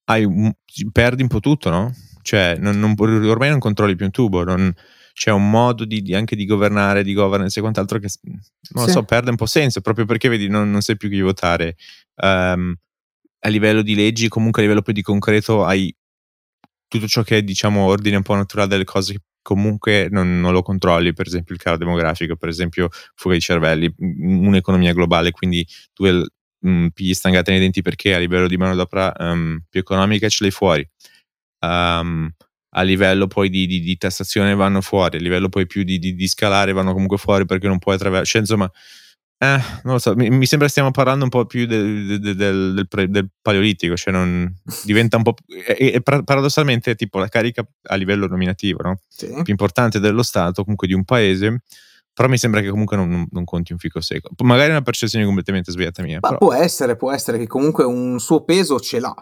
hai 0.05 0.27
perdi 0.93 1.23
un 1.23 1.29
po' 1.29 1.41
tutto, 1.41 1.71
no, 1.71 1.93
cioè 2.23 2.57
non 2.59 2.79
non 2.79 2.95
ormai 2.99 3.51
non 3.51 3.59
controlli 3.59 3.97
più 3.97 4.07
un 4.07 4.13
tubo, 4.13 4.45
non 4.45 4.73
c'è 5.13 5.31
un 5.33 5.51
modo 5.51 5.85
di 5.85 6.01
di 6.03 6.15
anche 6.15 6.37
di 6.37 6.47
governare, 6.47 7.03
di 7.05 7.13
governance 7.15 7.59
e 7.59 7.63
quant'altro 7.63 7.99
che 7.99 8.09
non 8.23 8.85
lo 8.85 8.87
Sì. 8.87 8.93
so, 8.93 9.05
perde 9.05 9.31
un 9.31 9.37
po' 9.37 9.47
senso, 9.47 9.81
proprio 9.83 10.07
perché 10.07 10.29
vedi 10.29 10.49
non 10.49 10.71
non 10.71 10.81
sai 10.83 10.97
più 10.97 11.11
chi 11.11 11.21
votare. 11.21 11.77
Uhm, 12.23 12.75
a 13.41 13.49
livello 13.51 13.83
di 13.83 13.95
leggi, 13.97 14.29
comunque 14.29 14.63
a 14.63 14.65
livello 14.65 14.83
poi 14.83 14.95
di 14.95 15.03
concreto 15.03 15.65
hai 15.65 15.95
tutto 16.89 17.07
ciò 17.09 17.23
che 17.23 17.39
è 17.39 17.43
diciamo 17.43 17.85
ordine 17.87 18.17
un 18.17 18.23
po' 18.23 18.35
naturale 18.35 18.69
delle 18.69 18.85
cose 18.85 19.15
che 19.15 19.21
comunque 19.43 20.09
non 20.11 20.41
non 20.41 20.53
lo 20.53 20.63
controlli, 20.63 21.13
per 21.15 21.27
esempio 21.27 21.55
il 21.55 21.61
calo 21.61 21.77
demografico, 21.79 22.37
per 22.37 22.49
esempio 22.51 22.89
fuga 23.15 23.35
di 23.35 23.41
cervelli, 23.41 23.93
mhmm, 23.97 24.47
un'economia 24.49 24.93
globale, 24.95 25.31
quindi 25.33 25.67
tu 25.95 26.05
el 26.07 26.27
mhmm, 26.61 26.89
pigli 26.91 27.15
stangate 27.15 27.51
nei 27.53 27.61
denti 27.61 27.83
perché 27.83 28.15
a 28.15 28.19
livello 28.19 28.49
di 28.49 28.57
manodopera, 28.57 29.13
uhm, 29.19 29.63
più 29.71 29.81
economica 29.81 30.29
ce 30.29 30.39
l'hai 30.45 30.51
fuori. 30.53 30.87
Uhm, 31.61 32.31
a 32.75 32.83
livello 32.83 33.27
poi 33.29 33.49
di 33.51 33.67
di 33.67 33.81
di 33.81 33.97
tassazione 33.99 34.55
vanno 34.55 34.81
fuori, 34.83 35.17
a 35.19 35.21
livello 35.21 35.49
poi 35.51 35.67
più 35.67 35.83
di 35.85 35.99
di 36.01 36.29
scalare 36.29 36.73
vanno 36.73 36.93
comunque 36.93 37.19
fuori 37.19 37.47
perché 37.47 37.67
non 37.69 37.79
puoi 37.79 37.97
attraver 37.97 38.27
cioè 38.27 38.41
insomma, 38.41 38.71
eh, 39.41 39.61
non 39.85 39.95
lo 39.95 39.99
so, 39.99 40.15
mi 40.17 40.31
mi 40.31 40.47
sembra 40.47 40.67
stiamo 40.69 40.91
parlando 40.91 41.23
un 41.25 41.31
po' 41.31 41.47
più 41.47 41.65
de 41.67 42.19
de 42.19 42.35
del 42.35 42.75
del 42.75 42.89
pre 42.89 43.09
del 43.09 43.29
paleolitico, 43.41 43.97
cioè 43.97 44.13
non 44.13 44.53
diventa 44.85 45.17
un 45.17 45.23
po' 45.23 45.35
e 45.47 45.93
e 45.95 46.03
para 46.03 46.23
paradossalmente 46.23 46.95
tipo 46.97 47.19
la 47.19 47.29
carica 47.29 47.65
a 47.85 47.95
livello 47.95 48.27
nominativo, 48.27 48.83
no, 48.83 48.99
Sì. 49.09 49.27
più 49.29 49.53
importante 49.53 50.01
dello 50.01 50.23
Stato, 50.25 50.63
comunque 50.63 50.89
di 50.89 50.95
un 50.95 51.05
paese, 51.05 51.63
però 52.13 52.29
mi 52.29 52.37
sembra 52.37 52.61
che 52.61 52.69
comunque 52.69 52.97
non 52.97 53.29
non 53.31 53.45
conti 53.45 53.73
un 53.73 53.79
fico 53.79 54.01
secco. 54.01 54.31
Magari 54.43 54.69
è 54.71 54.73
una 54.73 54.83
percezione 54.83 55.25
completamente 55.25 55.71
sbagliata 55.71 56.03
mia, 56.03 56.19
Ma 56.21 56.29
però 56.29 56.39
può 56.39 56.53
essere, 56.55 56.97
può 56.97 57.13
essere 57.13 57.39
che 57.39 57.47
comunque 57.47 57.85
un 57.85 58.19
suo 58.19 58.43
peso 58.43 58.81
ce 58.81 58.99
l'ha. 58.99 59.15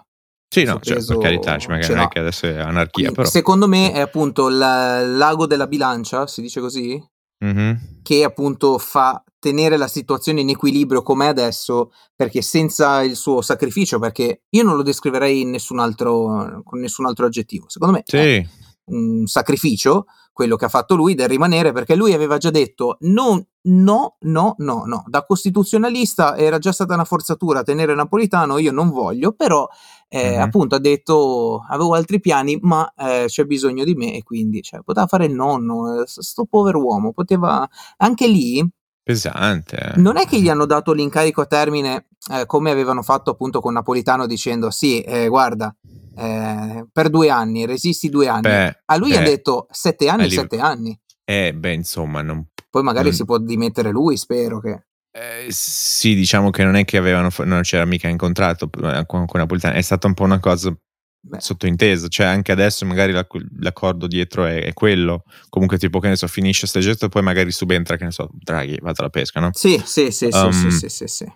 Sì, 0.48 0.62
no, 0.62 0.78
cioè 0.80 1.04
per 1.04 1.18
carità, 1.18 1.58
cioè 1.58 1.72
magari 1.72 1.92
non 1.92 2.04
è 2.04 2.08
che 2.08 2.20
adesso 2.20 2.46
è 2.46 2.56
anarchia, 2.56 3.08
Qui 3.08 3.14
però 3.14 3.28
secondo 3.28 3.68
me 3.68 3.92
è 3.92 4.00
appunto 4.00 4.48
il 4.48 4.56
l'ago 4.56 5.46
della 5.46 5.66
bilancia, 5.66 6.26
si 6.26 6.40
dice 6.40 6.60
così? 6.60 6.98
Mh-mh. 7.44 8.00
Che 8.02 8.24
appunto 8.24 8.78
fa 8.78 9.22
tenere 9.38 9.76
la 9.76 9.88
situazione 9.88 10.40
in 10.42 10.48
equilibrio 10.50 11.02
com'è 11.02 11.26
adesso, 11.26 11.90
perché 12.14 12.42
senza 12.42 13.02
il 13.02 13.16
suo 13.16 13.42
sacrificio 13.42 13.98
perché 13.98 14.42
io 14.50 14.62
non 14.64 14.76
lo 14.76 14.82
descriverei 14.82 15.42
in 15.42 15.50
nessun 15.50 15.78
altro 15.78 16.62
con 16.64 16.80
nessun 16.80 17.06
altro 17.06 17.26
aggettivo. 17.26 17.66
Secondo 17.68 17.94
me 17.94 18.00
è 18.06 18.42
Sì. 18.42 18.48
un 18.86 19.26
sacrificio 19.26 20.06
quello 20.32 20.56
che 20.56 20.66
ha 20.66 20.68
fatto 20.68 20.94
lui 20.96 21.14
del 21.14 21.28
rimanere, 21.28 21.72
perché 21.72 21.94
lui 21.96 22.12
aveva 22.12 22.36
già 22.38 22.50
detto: 22.50 22.96
"Non 23.00 23.44
no, 23.68 24.16
no, 24.20 24.54
no, 24.58 24.82
no". 24.86 25.04
Da 25.08 25.24
costituzionalista 25.24 26.36
era 26.36 26.58
già 26.58 26.72
stata 26.72 26.94
una 26.94 27.04
forzatura 27.04 27.62
tenere 27.62 27.94
Napolitano, 27.94 28.58
io 28.58 28.70
non 28.72 28.90
voglio, 28.90 29.32
però, 29.32 29.66
ehm, 30.08 30.34
Mh-mh. 30.34 30.42
appunto 30.42 30.74
ha 30.76 30.78
detto: 30.78 31.64
"Avevo 31.68 31.94
altri 31.94 32.20
piani, 32.20 32.58
ma, 32.62 32.92
ehm, 32.96 33.26
c'è 33.26 33.44
bisogno 33.44 33.82
di 33.84 33.94
me" 33.94 34.14
e 34.14 34.22
quindi 34.22 34.60
cioè 34.62 34.82
poteva 34.84 35.06
fare 35.06 35.24
il 35.26 35.32
nonno, 35.34 36.04
s 36.06 36.20
'sto 36.20 36.44
pover'uomo, 36.44 37.12
poteva 37.12 37.66
anche 37.98 38.26
lì 38.28 38.62
Pesante, 39.06 39.76
eh. 39.76 40.00
non 40.00 40.16
è 40.16 40.26
che 40.26 40.40
gli 40.40 40.48
hanno 40.48 40.66
dato 40.66 40.92
l'incarico 40.92 41.40
a 41.40 41.46
termine, 41.46 42.06
ehm, 42.28 42.44
come 42.46 42.72
avevano 42.72 43.02
fatto 43.02 43.30
appunto 43.30 43.60
con 43.60 43.72
Napolitano 43.74 44.26
dicendo: 44.26 44.68
"Sì, 44.72 45.00
ehm, 45.00 45.28
guarda, 45.28 45.72
ehm, 46.16 46.88
per 46.92 47.08
2 47.08 47.30
anni, 47.30 47.66
resisti 47.66 48.08
2 48.08 48.26
anni". 48.26 48.40
Beh, 48.42 48.80
A 48.86 48.96
lui 48.96 49.12
beh, 49.12 49.22
detto: 49.22 49.68
"7 49.70 50.08
a 50.08 50.14
anni, 50.14 50.28
liv 50.28 50.40
7 50.40 50.58
anni". 50.58 50.98
eh, 51.24 51.54
beh, 51.54 51.72
insomma 51.72 52.20
non 52.22 52.46
Poi 52.68 52.82
magari 52.82 53.04
non 53.04 53.14
si 53.14 53.24
può 53.24 53.38
dimettere 53.38 53.90
lui, 53.92 54.16
spero 54.16 54.58
che 54.58 54.86
Ehm, 55.12 55.50
sì, 55.50 56.16
diciamo 56.16 56.50
che 56.50 56.64
non 56.64 56.74
è 56.74 56.84
che 56.84 56.96
avevano 56.96 57.28
non 57.44 57.60
c'era 57.62 57.84
mica 57.84 58.08
in 58.08 58.16
contratto 58.16 58.68
con 58.68 59.26
con 59.26 59.40
Napolitano, 59.40 59.76
è 59.76 59.82
stata 59.82 60.08
un 60.08 60.14
po' 60.14 60.24
una 60.24 60.40
cosa 60.40 60.76
beh, 61.20 61.40
sottointesa, 61.40 62.08
cioè 62.08 62.26
anche 62.26 62.52
adesso 62.52 62.84
magari 62.86 63.12
l'acc 63.12 63.34
l'accordo 63.60 64.06
dietro 64.06 64.44
è 64.44 64.62
è 64.64 64.72
quello. 64.72 65.22
Comunque 65.48 65.78
tipo, 65.78 65.98
che 66.00 66.08
ne 66.08 66.16
so, 66.16 66.26
finisce 66.26 66.66
'sta 66.66 66.80
gesta 66.80 67.06
e 67.06 67.08
poi 67.08 67.22
magari 67.22 67.50
subentra, 67.52 67.96
che 67.96 68.04
ne 68.04 68.10
so, 68.12 68.28
Draghi, 68.32 68.78
vado 68.80 69.00
alla 69.00 69.10
pesca, 69.10 69.40
no, 69.40 69.50
sì, 69.52 69.80
sì, 69.84 70.10
sì, 70.10 70.30
sì, 70.30 70.30
sì, 70.30 70.38
uhm, 70.66 70.68
sì, 70.70 70.88
sì, 70.88 71.06
sì. 71.06 71.32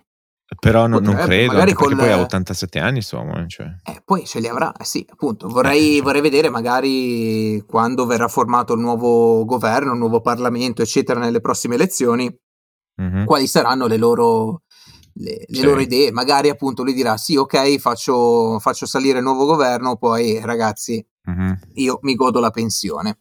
però 0.59 0.85
no 0.87 0.99
non 0.99 1.15
Potrebbe, 1.15 1.25
credo, 1.47 1.53
perché 1.53 1.73
col 1.73 1.95
poi 1.95 2.11
ha 2.11 2.19
87 2.19 2.79
anni 2.79 2.99
eh, 2.99 3.47
cioè. 3.47 3.65
eh, 3.83 4.01
poi 4.03 4.25
ce 4.25 4.39
li 4.39 4.47
avrà, 4.47 4.73
eh 4.75 4.83
sì, 4.83 5.05
appunto. 5.09 5.47
Eh, 5.47 5.51
Vorrei 5.51 5.93
cioè. 5.95 6.01
vorrei 6.03 6.21
vedere 6.21 6.49
magari 6.49 7.63
quando 7.65 8.05
verrà 8.05 8.27
formato 8.27 8.73
il 8.73 8.79
nuovo 8.81 9.45
governo, 9.45 9.93
il 9.93 9.97
nuovo 9.99 10.19
Parlamento, 10.21 10.81
eccetera, 10.81 11.19
nelle 11.19 11.39
prossime 11.41 11.75
elezioni, 11.75 12.29
Mh-mh. 13.01 13.25
quali 13.25 13.47
saranno 13.47 13.87
le 13.87 13.97
loro 13.97 14.63
le 15.21 15.45
le 15.47 15.57
Sì. 15.57 15.61
loro 15.63 15.79
idee. 15.79 16.11
Magari 16.11 16.49
appunto 16.49 16.83
lui 16.83 16.93
dirà: 16.93 17.17
"Sì, 17.17 17.35
okay, 17.35 17.77
faccio 17.79 18.59
faccio 18.59 18.85
salire 18.85 19.17
il 19.19 19.23
nuovo 19.23 19.45
governo, 19.45 19.95
poi 19.97 20.39
ragazzi 20.43 21.05
Mh-mh. 21.23 21.59
io 21.75 21.99
mi 22.01 22.15
godo 22.15 22.39
la 22.39 22.49
pensione". 22.51 23.17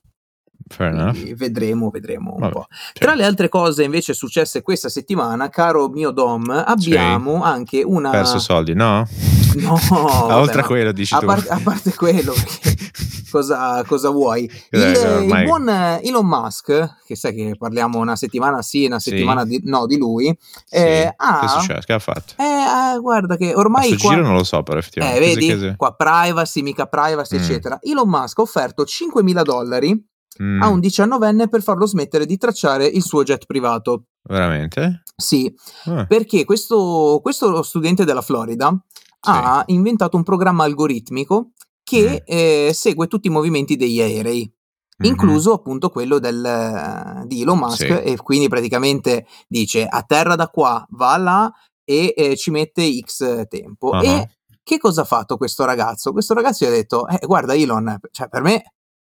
Vedremo, 1.35 1.91
vedremo 1.91 2.35
un 2.35 2.39
Vabbè, 2.41 2.53
po'. 2.53 2.67
cioè, 2.71 3.03
Tra 3.05 3.15
le 3.15 3.25
altre 3.25 3.49
cose 3.49 3.83
invece 3.83 4.15
successe 4.15 4.63
questa 4.63 4.89
settimana, 4.89 5.49
caro 5.49 5.89
mio 5.89 6.11
Dom, 6.13 6.49
abbiamo 6.51 7.43
anche 7.43 7.83
una... 7.83 8.11
perso 8.11 8.39
soldi, 8.39 8.75
no? 8.75 9.09
No, 9.57 9.77
oltre 10.37 10.61
a 10.61 10.65
quello 10.65 10.93
dici 10.93 11.13
a, 11.15 11.19
tu. 11.19 11.27
par- 11.27 11.45
a 11.49 11.59
parte 11.63 11.93
quello, 11.95 12.33
perché 12.39 12.89
cosa, 13.31 13.83
cosa 13.87 14.11
vuoi? 14.11 14.43
Il, 14.71 14.93
che 14.93 14.99
ormai- 15.07 15.41
il 15.43 15.47
buon 15.49 15.69
eh, 15.69 16.01
Elon 16.05 16.27
Musk, 16.27 16.97
che 17.07 17.17
sai 17.17 17.35
che 17.35 17.55
parliamo 17.57 17.99
una 17.99 18.17
settimana 18.17 18.61
sì, 18.63 18.87
una 18.87 18.99
Sì. 18.99 19.11
settimana 19.11 19.45
di, 19.45 19.61
no 19.65 19.87
di 19.87 19.97
lui, 19.97 20.37
Sì. 20.67 20.77
eh, 20.77 20.81
Che 20.81 21.15
ha, 21.17 21.49
successo? 21.49 21.87
Che 21.87 21.93
ha 21.93 21.99
fatto? 21.99 22.35
eh, 22.37 22.43
ah, 22.45 22.99
guarda 22.99 23.37
che 23.37 23.55
ormai 23.55 23.89
sto 23.95 23.97
qua, 24.07 24.11
giro 24.15 24.27
non 24.27 24.35
lo 24.37 24.45
so 24.45 24.63
però 24.63 24.77
eh, 24.77 24.81
effettivamente. 24.81 25.21
vedi, 25.21 25.47
Che- 25.47 25.59
che- 25.59 25.77
qua 25.77 25.95
privacy, 25.95 26.63
mica 26.63 26.87
privacy, 26.87 27.37
Mm. 27.37 27.41
eccetera. 27.41 27.79
Elon 27.81 28.09
Musk 28.09 28.39
ha 28.39 28.43
offerto 28.43 28.85
5.000 28.85 29.43
dollari 29.43 30.09
Mm, 30.41 30.63
a 30.63 30.69
un 30.69 30.81
diciannovenne 30.81 31.49
per 31.49 31.61
farlo 31.61 31.85
smettere 31.87 32.25
di 32.25 32.39
tracciare 32.39 32.87
il 32.87 33.03
suo 33.03 33.23
jet 33.25 33.45
privato. 33.47 34.05
Veramente? 34.23 35.03
Sì, 35.15 35.53
Ah, 35.85 36.07
perché 36.07 36.45
questo, 36.47 37.19
questo 37.21 37.63
studente 37.63 38.05
della 38.07 38.23
Florida 38.23 38.75
ha 39.23 39.63
inventato 39.67 40.17
un 40.17 40.23
programma 40.23 40.65
algoritmico 40.65 41.51
che 41.91 42.23
eh, 42.25 42.71
segue 42.73 43.07
tutti 43.09 43.27
i 43.27 43.31
movimenti 43.31 43.75
degli 43.77 44.01
aerei, 44.01 44.51
mhm. 44.99 45.07
incluso 45.07 45.53
appunto 45.55 45.89
quello 45.91 46.19
del, 46.19 47.25
di 47.27 47.43
Elon 47.43 47.59
Musk, 47.59 47.87
Sì. 47.87 47.93
e 47.93 48.17
quindi 48.17 48.49
praticamente 48.49 49.27
dice 49.49 49.85
atterra 49.87 50.37
da 50.37 50.49
qua, 50.49 50.87
va 50.91 51.17
là 51.17 51.53
e 51.85 52.15
eh, 52.17 52.37
ci 52.37 52.51
mette 52.51 52.89
X 53.01 53.47
tempo. 53.49 53.91
Ah. 53.91 54.05
E 54.05 54.29
che 54.63 54.79
cosa 54.79 55.01
ha 55.03 55.05
fatto 55.05 55.37
questo 55.37 55.65
ragazzo? 55.65 56.13
Questo 56.13 56.35
ragazzo 56.35 56.65
gli 56.65 56.69
ha 56.69 56.73
detto, 56.73 57.09
eh, 57.09 57.19
guarda 57.27 57.55
Elon, 57.55 57.99
cioè 58.13 58.29
per 58.29 58.43
me 58.43 58.63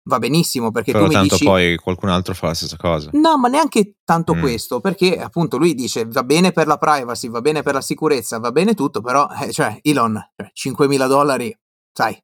va 0.06 0.20
benissimo 0.20 0.70
perché 0.72 0.92
Però 0.92 1.04
tu 1.06 1.10
mi 1.12 1.16
tanto 1.16 1.36
dici... 1.36 1.46
poi 1.46 1.78
qualcun 1.78 2.10
altro 2.10 2.34
fa 2.34 2.48
la 2.48 2.54
stessa 2.54 2.76
cosa. 2.76 3.10
No, 3.14 3.38
ma 3.38 3.48
neanche 3.48 4.00
tanto 4.04 4.36
Mm. 4.36 4.42
questo, 4.42 4.82
perché 4.82 5.18
appunto 5.18 5.58
lui 5.58 5.74
dice 5.74 6.06
va 6.06 6.24
bene 6.24 6.52
per 6.52 6.68
la 6.68 6.78
privacy, 6.78 7.30
va 7.30 7.40
bene 7.40 7.62
per 7.64 7.76
la 7.76 7.82
sicurezza, 7.82 8.40
va 8.40 8.52
bene 8.52 8.74
tutto, 8.74 9.00
però, 9.00 9.26
eh, 9.42 9.54
cioè, 9.54 9.80
Elon, 9.82 10.20
cioè, 10.36 10.50
5.000 10.54 11.08
dollari, 11.08 11.58
sai, 11.94 12.22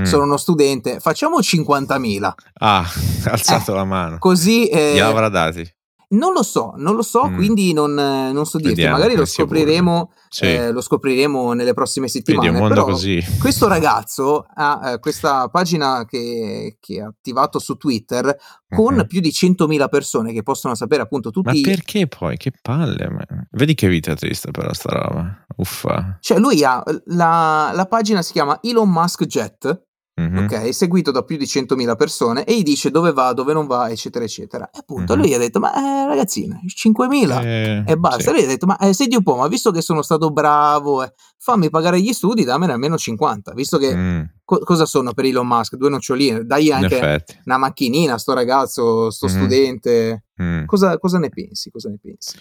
Mm. 0.00 0.04
sono 0.04 0.22
uno 0.24 0.36
studente, 0.36 1.00
facciamo 1.00 1.38
50.000, 1.40 2.32
Ah, 2.60 2.86
alzato 3.26 3.74
la 3.74 3.84
mano. 3.84 4.18
così... 4.18 4.68
eh, 4.68 4.94
avrà 5.00 5.28
dati. 5.28 5.68
Non 6.12 6.32
lo 6.32 6.42
so, 6.42 6.72
non 6.76 6.94
lo 6.96 7.02
so, 7.02 7.28
Mm. 7.28 7.34
quindi 7.36 7.72
non, 7.72 7.94
non 7.94 8.44
so 8.46 8.58
dirti, 8.58 8.74
Vediamo 8.74 8.96
magari 8.96 9.14
lo 9.16 9.24
scopriremo, 9.24 10.12
Sì. 10.28 10.44
eh, 10.44 10.72
lo 10.72 10.80
scopriremo 10.80 11.52
nelle 11.52 11.72
prossime 11.72 12.06
Vedi, 12.06 12.24
settimane, 12.24 12.74
così. 12.82 13.24
questo 13.38 13.68
ragazzo 13.68 14.44
ha 14.54 14.92
eh, 14.92 14.98
questa 14.98 15.48
pagina 15.48 16.04
che, 16.06 16.76
che 16.80 17.00
ha 17.00 17.06
attivato 17.06 17.58
su 17.58 17.76
Twitter 17.76 18.36
con 18.68 18.94
Mhm. 18.96 19.06
più 19.06 19.20
di 19.20 19.30
100.000 19.30 19.88
persone 19.88 20.32
che 20.32 20.42
possono 20.42 20.74
sapere 20.74 21.02
appunto 21.02 21.30
Ma 21.34 21.50
tutti... 21.52 21.60
perché 21.62 22.06
poi? 22.08 22.36
Che 22.36 22.52
palle. 22.60 23.08
ma- 23.08 23.24
Vedi 23.52 23.74
che 23.74 23.88
vita 23.88 24.14
triste 24.14 24.50
però 24.50 24.72
sta 24.72 24.90
roba. 24.92 25.44
Uffa. 25.56 26.16
Cioè 26.20 26.38
lui 26.38 26.62
ha 26.64 26.82
la, 27.06 27.70
la 27.74 27.86
pagina 27.86 28.22
si 28.22 28.32
chiama 28.32 28.58
Elon 28.62 28.88
Musk 28.90 29.24
Jet, 29.26 29.86
Mhm. 30.20 30.38
ok, 30.44 30.74
seguito 30.74 31.10
da 31.10 31.22
più 31.22 31.36
di 31.36 31.46
100.000 31.46 31.94
persone 31.96 32.44
e 32.44 32.56
gli 32.56 32.62
dice 32.62 32.90
dove 32.90 33.12
va, 33.12 33.32
dove 33.32 33.52
non 33.52 33.66
va, 33.66 33.88
eccetera, 33.90 34.24
eccetera. 34.24 34.68
E 34.70 34.78
appunto 34.78 35.14
Mhm. 35.14 35.20
lui 35.20 35.34
ha 35.34 35.38
detto, 35.38 35.58
ma 35.60 35.72
eh, 35.74 36.06
ragazzina, 36.06 36.60
5.000 36.66 37.40
Eh, 37.42 37.82
e 37.86 37.96
basta. 37.96 38.22
sì. 38.22 38.30
Lui 38.30 38.42
ha 38.44 38.46
detto, 38.46 38.66
ma 38.66 38.76
eh, 38.78 38.92
senti 38.92 39.16
un 39.16 39.22
po', 39.22 39.36
ma 39.36 39.46
visto 39.48 39.70
che 39.70 39.80
sono 39.82 40.02
stato 40.02 40.30
bravo, 40.30 41.02
eh, 41.02 41.12
fammi 41.38 41.70
pagare 41.70 42.00
gli 42.00 42.12
studi, 42.12 42.44
dammene 42.44 42.72
almeno 42.72 42.96
50, 42.98 43.52
visto 43.54 43.78
che 43.78 43.94
Mm, 43.94 44.22
co- 44.44 44.58
cosa 44.60 44.84
sono 44.86 45.12
per 45.12 45.24
Elon 45.24 45.46
Musk? 45.46 45.76
Due 45.76 45.88
noccioline, 45.88 46.44
dai 46.44 46.70
anche 46.70 47.24
una 47.44 47.58
macchinina 47.58 48.14
a 48.14 48.18
sto 48.18 48.32
ragazzo, 48.34 49.10
sto 49.10 49.26
Mhm. 49.26 49.32
studente. 49.32 50.24
Mm. 50.42 50.64
Cosa, 50.64 50.98
cosa 50.98 51.18
ne 51.18 51.28
pensi? 51.28 51.70
Cosa 51.70 51.88
ne 51.90 51.98
pensi? 52.00 52.36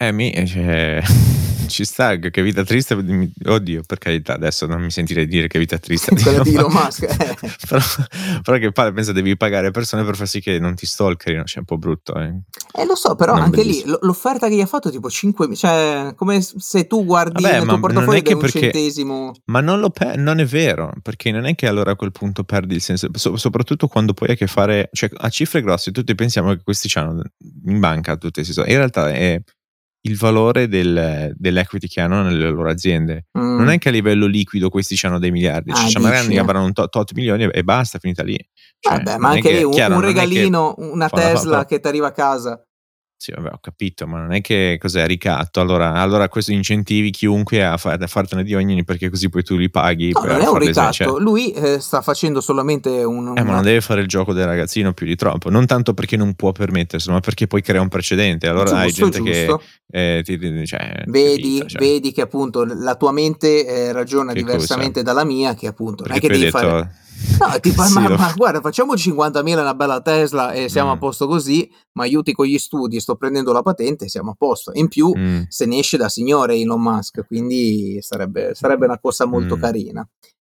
Eh, 0.00 0.12
mi, 0.12 0.32
cioè, 0.46 1.02
ci 1.66 1.84
sta, 1.84 2.16
che 2.18 2.42
vita 2.42 2.62
triste. 2.62 2.94
Oddio, 3.44 3.82
per 3.84 3.98
carità, 3.98 4.34
adesso 4.34 4.64
non 4.66 4.80
mi 4.80 4.92
sentirei 4.92 5.26
dire 5.26 5.48
che 5.48 5.58
vita 5.58 5.76
triste. 5.78 6.14
Quella 6.14 6.40
di 6.44 6.54
Elon 6.54 6.70
Musk, 6.72 7.02
eh. 7.02 7.36
però, 7.68 7.80
però 8.44 8.58
che 8.58 8.70
palle, 8.70 8.92
pensa 8.92 9.10
devi 9.10 9.36
pagare 9.36 9.72
persone 9.72 10.04
per 10.04 10.14
far 10.14 10.28
sì 10.28 10.40
che 10.40 10.60
non 10.60 10.76
ti 10.76 10.86
stalkerino, 10.86 11.42
cioè 11.42 11.56
è 11.56 11.58
un 11.58 11.64
po' 11.64 11.78
brutto. 11.78 12.14
Eh. 12.14 12.32
Eh, 12.80 12.86
lo 12.86 12.94
so, 12.94 13.16
però 13.16 13.34
Non 13.34 13.42
anche 13.46 13.62
lì 13.62 13.70
bellissimo. 13.70 13.94
l- 13.94 13.98
l'offerta 14.02 14.48
che 14.48 14.54
gli 14.54 14.60
ha 14.60 14.66
fatto 14.66 14.88
è 14.88 14.92
tipo 14.92 15.10
5 15.10 15.54
cioè 15.56 16.12
come 16.14 16.40
se 16.42 16.86
tu 16.86 17.04
guardi 17.04 17.42
Vabbè, 17.42 17.58
nel 17.58 17.66
tuo 17.66 17.80
portafoglio 17.80 18.18
è 18.18 18.22
che 18.22 18.34
un 18.34 18.40
perché- 18.40 18.60
centesimo. 18.60 19.32
Ma 19.46 19.60
non, 19.60 19.80
lo 19.80 19.90
pe- 19.90 20.14
non 20.16 20.38
è 20.38 20.44
vero, 20.44 20.92
perché 21.02 21.32
non 21.32 21.44
è 21.44 21.56
che 21.56 21.66
allora 21.66 21.90
a 21.90 21.96
quel 21.96 22.12
punto 22.12 22.44
perdi 22.44 22.76
il 22.76 22.82
senso, 22.82 23.08
so- 23.14 23.36
soprattutto 23.36 23.88
quando 23.88 24.14
poi 24.14 24.28
hai 24.28 24.34
a 24.34 24.36
che 24.36 24.46
fare, 24.46 24.90
cioè 24.92 25.10
a 25.12 25.28
cifre 25.28 25.60
grosse, 25.60 25.90
tutti 25.90 26.14
pensiamo 26.14 26.54
che 26.54 26.60
questi 26.62 26.88
hanno 26.96 27.20
in 27.66 27.80
banca 27.80 28.16
tutti 28.16 28.34
questi 28.34 28.52
soldi. 28.52 28.70
In 28.70 28.76
realtà 28.76 29.10
è 29.10 29.42
il 30.02 30.16
valore 30.16 30.68
del- 30.68 31.32
dell'equity 31.36 31.86
che 31.88 32.00
hanno 32.00 32.22
nelle 32.22 32.48
loro 32.48 32.70
aziende. 32.70 33.26
Mm. 33.38 33.56
Non 33.58 33.68
è 33.68 33.78
che 33.78 33.88
a 33.88 33.92
livello 33.92 34.26
liquido 34.26 34.68
questi 34.68 34.96
hanno 35.04 35.18
dei 35.18 35.30
miliardi, 35.30 35.70
Ah, 35.72 35.86
cioè 35.86 36.00
magari 36.02 36.38
avranno 36.38 36.64
un 36.66 36.72
tot, 36.72 36.88
tot 36.90 37.12
milioni 37.14 37.44
e- 37.44 37.50
e 37.52 37.64
basta, 37.64 37.98
finita 37.98 38.22
lì. 38.22 38.38
Cioè, 38.78 38.96
Vabbè, 38.96 39.16
ma 39.18 39.28
anche 39.30 39.40
che- 39.42 39.56
lì 39.56 39.62
un, 39.64 39.72
un 39.72 39.76
è 39.76 39.86
che- 39.86 40.00
regalino, 40.06 40.74
una 40.78 41.08
fa- 41.08 41.16
fa- 41.16 41.22
Tesla 41.32 41.56
fa- 41.58 41.64
che 41.64 41.80
ti 41.80 41.88
arriva 41.88 42.06
a 42.06 42.12
casa. 42.12 42.62
Sì, 43.20 43.32
vabbè, 43.32 43.48
ho 43.52 43.58
capito, 43.60 44.06
ma 44.06 44.20
non 44.20 44.32
è 44.32 44.40
che 44.40 44.78
cos'è 44.80 45.04
ricatto. 45.04 45.58
Allora, 45.60 45.94
allora 45.94 46.28
questo 46.28 46.52
incentivi 46.52 47.10
chiunque 47.10 47.64
a, 47.64 47.76
fa- 47.76 47.98
a 48.00 48.06
fartene 48.06 48.44
di 48.44 48.54
ogni 48.54 48.84
perché 48.84 49.10
così 49.10 49.28
poi 49.28 49.42
tu 49.42 49.56
li 49.56 49.68
paghi. 49.68 50.12
No, 50.12 50.20
non 50.20 50.30
è 50.40 50.44
un 50.44 50.52
farle- 50.52 50.66
ricatto. 50.68 50.92
cioè- 50.92 51.20
Lui 51.20 51.50
eh, 51.50 51.80
sta 51.80 52.00
facendo 52.00 52.40
solamente 52.40 52.90
un. 53.02 53.34
Eh, 53.36 53.42
ma 53.42 53.54
non 53.54 53.62
deve 53.64 53.80
fare 53.80 54.02
il 54.02 54.06
gioco 54.06 54.32
del 54.32 54.46
ragazzino 54.46 54.92
più 54.92 55.04
di 55.04 55.16
troppo, 55.16 55.50
non 55.50 55.66
tanto 55.66 55.94
perché 55.94 56.16
non 56.16 56.34
può 56.34 56.52
permetterselo, 56.52 57.14
ma 57.14 57.18
perché 57.20 57.48
poi 57.48 57.60
crea 57.60 57.80
un 57.80 57.88
precedente. 57.88 58.46
Allora 58.46 58.70
hai 58.78 58.92
giusto, 58.92 59.10
gente 59.10 59.32
giusto. 59.32 59.62
che 59.90 60.18
eh, 60.18 60.22
ti, 60.22 60.38
ti- 60.38 60.64
cioè, 60.66 61.02
Vedi, 61.06 61.40
capito, 61.58 61.68
cioè, 61.70 61.80
vedi 61.80 62.12
che 62.12 62.20
appunto 62.20 62.64
la 62.64 62.94
tua 62.94 63.10
mente 63.10 63.66
eh, 63.66 63.90
ragiona 63.90 64.32
Che 64.32 64.38
diversamente 64.44 65.02
dalla 65.02 65.24
mia, 65.24 65.54
che 65.56 65.66
appunto 65.66 66.04
non 66.06 66.16
è 66.16 66.20
perché 66.20 66.28
che 66.28 66.32
hai 66.34 66.38
devi 66.38 66.52
detto 66.52 66.68
fare. 66.68 66.94
No, 67.40 67.58
tipo, 67.60 67.82
Sì, 67.82 67.92
ma, 67.94 68.08
lo- 68.08 68.16
ma 68.16 68.32
guarda, 68.36 68.60
facciamo 68.60 68.94
50.000 68.94 69.60
una 69.60 69.74
bella 69.74 70.00
Tesla 70.00 70.52
e 70.52 70.68
siamo 70.68 70.90
Mm. 70.90 70.94
a 70.94 70.98
posto 70.98 71.26
così, 71.26 71.70
ma 71.92 72.04
aiuti 72.04 72.32
con 72.32 72.46
gli 72.46 72.58
studi, 72.58 73.00
sto 73.00 73.16
prendendo 73.16 73.52
la 73.52 73.62
patente 73.62 74.04
e 74.06 74.08
siamo 74.08 74.30
a 74.32 74.34
posto. 74.36 74.70
In 74.74 74.88
più, 74.88 75.12
Mm, 75.16 75.42
se 75.48 75.66
ne 75.66 75.78
esce 75.78 75.96
da 75.96 76.08
signore 76.08 76.54
Elon 76.56 76.80
Musk, 76.80 77.26
quindi 77.26 77.98
sarebbe, 78.00 78.54
sarebbe 78.54 78.86
una 78.86 78.98
cosa 78.98 79.24
molto 79.26 79.56
Mm. 79.56 79.60
carina. 79.60 80.08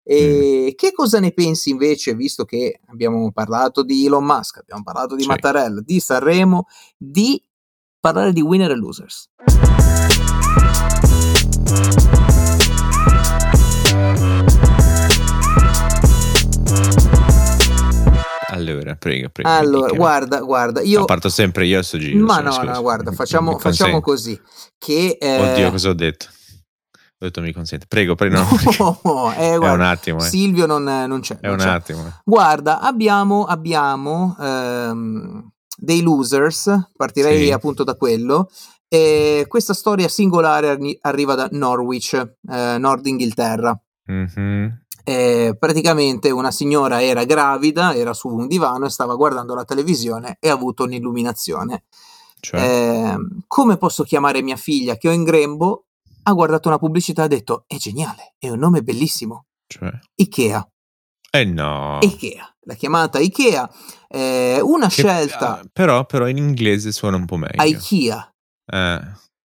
E 0.08 0.74
che 0.78 0.92
cosa 0.92 1.20
ne 1.20 1.32
pensi 1.32 1.72
invece, 1.72 2.14
visto 2.14 2.46
che 2.46 2.80
abbiamo 2.88 3.32
parlato 3.32 3.82
di 3.82 4.06
Elon 4.06 4.24
Musk, 4.24 4.58
abbiamo 4.58 4.84
parlato 4.84 5.16
di 5.16 5.24
Sì. 5.24 5.28
Mattarella, 5.28 5.82
di 5.84 6.00
Sanremo, 6.00 6.68
di 6.96 7.42
parlare 8.00 8.32
di 8.32 8.42
winner 8.42 8.70
e 8.70 8.76
losers? 8.76 9.30
Allora, 18.56 18.96
prego, 18.96 19.30
prego. 19.30 19.50
Allora, 19.50 19.94
guarda, 19.94 20.40
guarda, 20.42 20.80
No, 20.82 20.86
io... 20.88 21.06
parto 21.06 21.30
sempre 21.30 21.66
io 21.66 21.80
a 21.80 21.84
sto 21.84 21.98
giro. 21.98 22.24
Ma 22.26 22.40
no, 22.40 22.52
scusa. 22.52 22.72
no, 22.74 22.82
guarda, 22.82 23.12
facciamo, 23.12 23.58
facciamo 23.60 24.02
così. 24.02 24.40
Che, 24.78 25.18
eh, 25.20 25.40
Oddio, 25.52 25.72
cosa 25.72 25.90
ho 25.90 25.94
detto? 25.94 26.28
Ho 27.18 27.26
detto 27.26 27.42
mi 27.42 27.54
consente. 27.54 27.86
Prego, 27.88 28.16
prego. 28.16 28.38
no, 28.38 29.00
No, 29.04 29.34
eh, 29.34 29.36
è 29.48 29.54
un 29.54 29.60
guarda, 29.60 29.90
attimo, 29.90 30.20
eh. 30.20 30.28
Silvio 30.28 30.66
non, 30.66 30.84
non 30.84 31.20
c'è. 31.22 31.38
È 31.40 31.48
non 31.48 31.54
un 31.54 31.60
c'è. 31.64 31.68
attimo. 31.70 32.06
eh. 32.08 32.12
Guarda, 32.24 32.80
abbiamo, 32.82 33.46
abbiamo 33.46 34.36
ehm, 34.40 35.50
dei 35.78 36.02
losers, 36.02 36.90
partirei 36.96 37.46
Sì. 37.46 37.52
appunto 37.52 37.84
da 37.84 37.96
quello. 37.96 38.50
E 38.88 39.46
questa 39.48 39.74
storia 39.74 40.08
singolare 40.08 40.70
arri- 40.70 40.98
arriva 41.02 41.36
da 41.36 41.48
Norwich, 41.52 42.14
eh, 42.50 42.78
Nord 42.78 43.06
Inghilterra. 43.06 43.78
Mhm. 44.08 44.85
Eh, 45.08 45.56
praticamente 45.60 46.32
una 46.32 46.50
signora 46.52 47.04
era 47.04 47.24
gravida, 47.26 47.94
era 47.94 48.14
su 48.14 48.28
un 48.28 48.48
divano 48.48 48.88
e 48.88 48.90
stava 48.90 49.14
guardando 49.16 49.54
la 49.54 49.64
televisione 49.64 50.38
e 50.40 50.50
ha 50.50 50.54
avuto 50.54 50.84
un'illuminazione. 50.84 51.84
Cioè, 52.40 52.60
Ehm, 52.60 53.44
come 53.48 53.78
posso 53.78 54.04
chiamare 54.04 54.42
mia 54.42 54.56
figlia 54.56 54.98
che 54.98 55.08
ho 55.08 55.12
in 55.12 55.24
grembo? 55.24 55.86
Ha 56.24 56.34
guardato 56.34 56.68
una 56.70 56.80
pubblicità 56.80 57.22
e 57.22 57.26
ha 57.26 57.28
detto: 57.28 57.66
È 57.68 57.76
geniale, 57.78 58.34
è 58.40 58.50
un 58.50 58.58
nome 58.60 58.82
bellissimo. 58.82 59.46
cioè. 59.68 59.92
Ikea. 60.16 60.68
Eh 61.32 61.44
no. 61.46 62.00
Ikea. 62.02 62.56
La 62.62 62.74
chiamata 62.74 63.20
Ikea. 63.20 63.70
Eh, 64.08 64.60
una 64.62 64.88
Che- 64.88 64.92
scelta 65.04 65.62
però, 65.72 66.06
però 66.06 66.28
in 66.28 66.38
inglese 66.38 66.92
suona 66.92 67.18
un 67.18 67.26
po' 67.26 67.38
meglio. 67.38 67.62
Ikea. 67.64 68.34
Eh, 68.66 69.02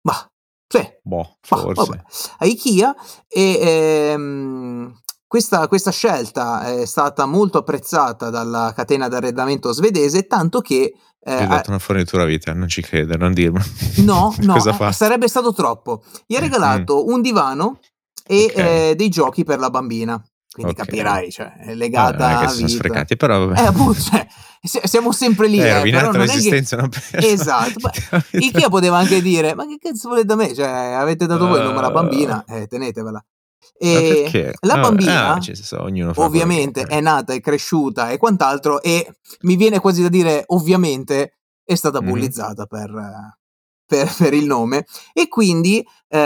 Ma, 0.04 0.32
cioè, 0.68 1.00
boh, 1.04 1.38
forse. 1.42 2.04
a 2.38 2.46
Ikea 2.46 2.96
e 3.28 3.60
ehm, 3.62 5.00
questa, 5.32 5.66
questa 5.70 5.92
scelta 5.92 6.74
è 6.74 6.86
stata 6.86 7.26
molto 7.26 7.60
apprezzata 7.60 8.30
dalla 8.30 8.74
catena 8.76 9.08
d'arredamento 9.08 9.72
svedese, 9.72 10.28
tanto 10.28 10.60
che 10.60 10.94
eh, 11.24 11.38
Gli 11.38 11.44
ho 11.44 11.48
dato 11.48 11.70
una 11.70 11.80
fornitura 11.80 12.24
a 12.24 12.26
vita, 12.26 12.52
non 12.52 12.68
ci 12.68 12.82
crede, 12.82 13.16
non 13.16 13.32
dirmelo. 13.32 13.64
No, 14.04 14.36
no, 14.44 14.56
eh, 14.58 14.92
sarebbe 14.92 15.30
stato 15.30 15.54
troppo. 15.54 16.04
Gli 16.28 16.36
ha 16.36 16.40
Mm, 16.40 16.44
regalato 16.44 17.06
un 17.06 17.22
divano 17.22 17.80
e 18.28 18.44
Ok. 18.50 18.58
eh, 18.58 18.94
dei 18.98 19.08
giochi 19.08 19.46
per 19.46 19.60
la 19.60 19.70
bambina. 19.70 20.22
quindi 20.54 20.74
Ok. 20.74 20.80
capirai, 20.80 21.32
cioè, 21.32 21.54
è 21.60 21.76
legata 21.76 22.28
non 22.28 22.38
che 22.40 22.44
a 22.44 22.48
si 22.50 22.56
sono 22.56 22.68
vita. 22.68 22.78
sprecati, 22.80 23.16
però 23.16 23.46
vabbè. 23.46 23.62
Eh, 23.62 23.66
appunto, 23.68 24.02
cioè, 24.02 24.28
si- 24.62 24.82
siamo 24.84 25.14
sempre 25.14 25.48
lì, 25.48 25.60
eh, 25.60 25.74
rovinato 25.76 26.10
però 26.10 26.18
non 26.18 26.28
che... 26.28 26.34
l'esistenza 26.34 26.76
a 26.76 26.80
una 26.80 26.90
persona. 26.90 27.26
Esatto? 27.26 27.90
Ikea 28.38 28.68
poteva 28.68 28.98
anche 28.98 29.22
dire, 29.22 29.56
ma 29.56 29.66
che 29.66 29.78
cazzo 29.80 30.10
volete 30.10 30.26
da 30.28 30.36
me? 30.36 30.54
Cioè, 30.54 30.68
avete 30.68 31.26
dato 31.26 31.48
voi 31.48 31.60
il 31.60 31.64
nome 31.64 31.78
alla 31.78 31.88
Uh, 31.88 31.94
bambina, 31.94 32.44
eh, 32.50 32.68
tenetevela. 32.68 33.24
E 33.78 34.28
la 34.62 34.76
bambina, 34.82 35.12
ah, 35.34 35.34
che 36.14 36.20
ovviamente, 36.26 36.82
è 36.84 37.02
nata, 37.02 37.34
è 37.34 37.40
cresciuta 37.40 38.10
e 38.12 38.18
quant'altro, 38.18 38.82
e 38.82 39.12
mi 39.42 39.56
viene 39.56 39.80
quasi 39.80 40.02
da 40.02 40.10
dire, 40.10 40.44
ovviamente, 40.48 41.38
è 41.64 41.76
stata 41.76 42.00
bullizzata 42.12 42.66
per, 42.66 42.90
eh, 42.90 43.38
per- 43.86 44.14
per 44.18 44.34
il 44.34 44.46
nome. 44.46 44.86
E 45.14 45.28
quindi, 45.28 45.86
eh, 46.14 46.18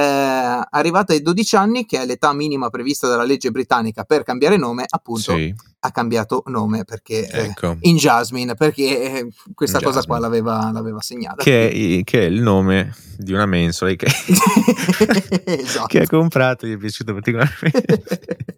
arrivata 0.69 1.13
ai 1.13 1.21
12 1.21 1.55
anni, 1.55 1.85
che 1.85 2.01
è 2.01 2.05
l'età 2.07 2.33
minima 2.33 2.69
prevista 2.69 3.07
dalla 3.07 3.23
legge 3.23 3.51
britannica 3.51 4.03
per 4.03 4.23
cambiare 4.23 4.57
nome, 4.57 4.85
appunto, 4.87 5.35
Sì, 5.35 5.53
ha 5.81 5.91
cambiato 5.91 6.41
nome 6.47 6.85
perché... 6.85 7.27
eh, 7.29 7.39
ecco. 7.43 7.77
in 7.81 7.95
Jasmine, 7.95 8.55
perché 8.55 9.01
eh, 9.19 9.27
questa 9.53 9.77
In 9.77 9.83
cosa 9.83 10.01
qua 10.01 10.17
Jasmine. 10.17 10.41
l'aveva, 10.41 10.71
l'aveva 10.71 11.01
segnata. 11.01 11.43
Che 11.43 11.69
è, 11.69 12.03
che 12.03 12.21
è 12.21 12.23
il 12.23 12.41
nome 12.41 12.95
di 13.17 13.31
una 13.31 13.45
mensola 13.45 13.93
che, 13.93 14.07
esatto. 15.45 15.85
che 15.85 15.99
ha 16.01 16.07
comprato, 16.07 16.65
gli 16.65 16.73
è 16.73 16.77
piaciuto 16.77 17.13
particolarmente. 17.13 18.01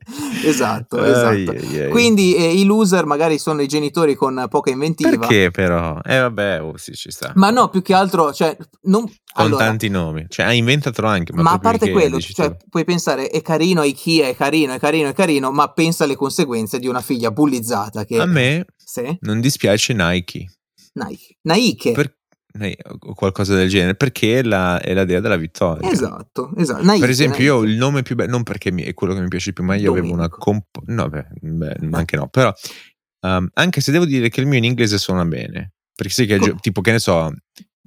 esatto, 0.46 0.98
Ai, 0.98 1.12
esatto. 1.12 1.52
ai, 1.52 1.80
ai. 1.82 1.90
Quindi 1.90 2.36
eh, 2.36 2.54
i 2.54 2.64
loser 2.64 3.06
magari 3.06 3.38
sono 3.38 3.62
i 3.62 3.68
genitori 3.68 4.16
con 4.16 4.46
poca 4.50 4.70
inventiva. 4.72 5.10
Perché 5.18 5.52
però? 5.52 6.00
Eh 6.04 6.20
vabbè, 6.20 6.62
oh, 6.62 6.78
sì, 6.78 6.94
ci 6.94 7.12
sta. 7.12 7.34
Ma 7.36 7.50
no, 7.50 7.70
più 7.70 7.82
che 7.82 7.94
altro, 7.94 8.34
cioè, 8.34 8.56
non, 8.84 9.04
Con 9.04 9.14
allora, 9.34 9.66
tanti 9.66 9.90
nomi. 9.90 10.26
Cioè, 10.30 10.46
ha 10.46 10.54
inventato 10.54 11.06
anche, 11.06 11.17
ma, 11.34 11.42
ma 11.42 11.52
a 11.52 11.60
parte 11.60 11.92
quello, 11.92 12.20
cioè, 12.20 12.56
puoi 12.70 12.84
pensare 12.86 13.30
è 13.30 13.42
carino 13.42 13.84
Ikea, 13.84 14.28
è 14.28 14.36
carino, 14.36 14.74
è 14.74 14.80
carino, 14.80 15.10
è 15.10 15.14
carino, 15.14 15.52
ma 15.52 15.72
pensa 15.72 16.04
alle 16.04 16.16
conseguenze 16.16 16.80
di 16.80 16.88
una 16.88 17.02
figlia 17.02 17.32
bullizzata 17.32 18.06
che... 18.06 18.20
A 18.20 18.26
me 18.26 18.66
Sì? 18.76 19.18
non 19.22 19.40
dispiace 19.42 19.94
Nike. 19.94 20.46
Nike. 20.94 21.38
Nike. 21.44 21.92
Per- 21.92 22.16
o 23.06 23.14
qualcosa 23.14 23.54
del 23.54 23.70
genere, 23.70 23.94
perché 23.94 24.40
è 24.40 24.42
la, 24.44 24.80
è 24.82 24.94
la 24.96 25.06
dea 25.06 25.20
della 25.20 25.36
vittoria. 25.38 25.88
Esatto, 25.92 26.52
esatto. 26.58 26.82
Nike, 26.82 27.00
Per 27.00 27.10
esempio, 27.10 27.44
io 27.44 27.56
ho 27.58 27.60
Nike. 27.62 27.72
il 27.74 27.78
nome 27.78 28.02
più 28.02 28.16
bello, 28.16 28.32
non 28.32 28.42
perché 28.42 28.72
mi- 28.72 28.82
è 28.82 28.96
quello 28.96 29.14
che 29.14 29.22
mi 29.22 29.28
piace 29.28 29.54
più, 29.54 29.64
ma 29.64 29.76
io 29.76 29.92
avevo 29.92 30.08
una 30.08 30.28
Domenico. 30.28 30.38
comp- 30.40 30.82
No, 30.88 31.08
beh, 31.08 31.28
beh, 31.40 31.78
anche 31.92 32.16
no, 32.16 32.28
però 32.30 32.52
um, 33.22 33.48
anche 33.54 33.80
se 33.82 33.92
devo 33.92 34.06
dire 34.06 34.30
che 34.30 34.40
il 34.42 34.48
mio 34.48 34.58
in 34.58 34.64
inglese 34.64 34.98
suona 34.98 35.24
bene, 35.26 35.74
perché 35.94 36.12
sai 36.14 36.26
che 36.26 36.38
Co- 36.38 36.46
gio- 36.46 36.56
tipo 36.60 36.82
che 36.82 36.92
ne 36.94 37.00
so, 37.00 37.32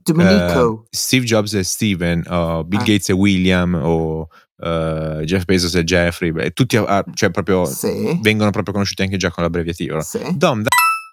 Domenico. 0.03 0.83
eh, 0.85 0.87
Steve 0.97 1.25
Jobs 1.25 1.55
e 1.55 1.63
Steven, 1.63 2.25
o 2.29 2.65
Bill 2.65 2.81
Ah. 2.81 2.85
Gates 2.85 3.09
e 3.11 3.13
William, 3.13 3.75
o 3.75 4.29
eh, 4.63 5.23
Jeff 5.25 5.45
Bezos 5.45 5.75
e 5.75 5.85
Jeffrey, 5.85 6.33
beh, 6.33 6.51
tutti 6.51 6.77
ah, 6.77 7.05
cioè 7.15 7.31
proprio 7.31 7.65
Sì. 7.65 8.19
vengono 8.23 8.51
proprio 8.51 8.73
conosciuti 8.75 9.03
anche 9.03 9.17
già 9.17 9.31
con 9.31 9.43
l'abbreviativo. 9.43 10.01
Sì. 10.01 10.21
Dom 10.37 10.63
da- 10.63 10.69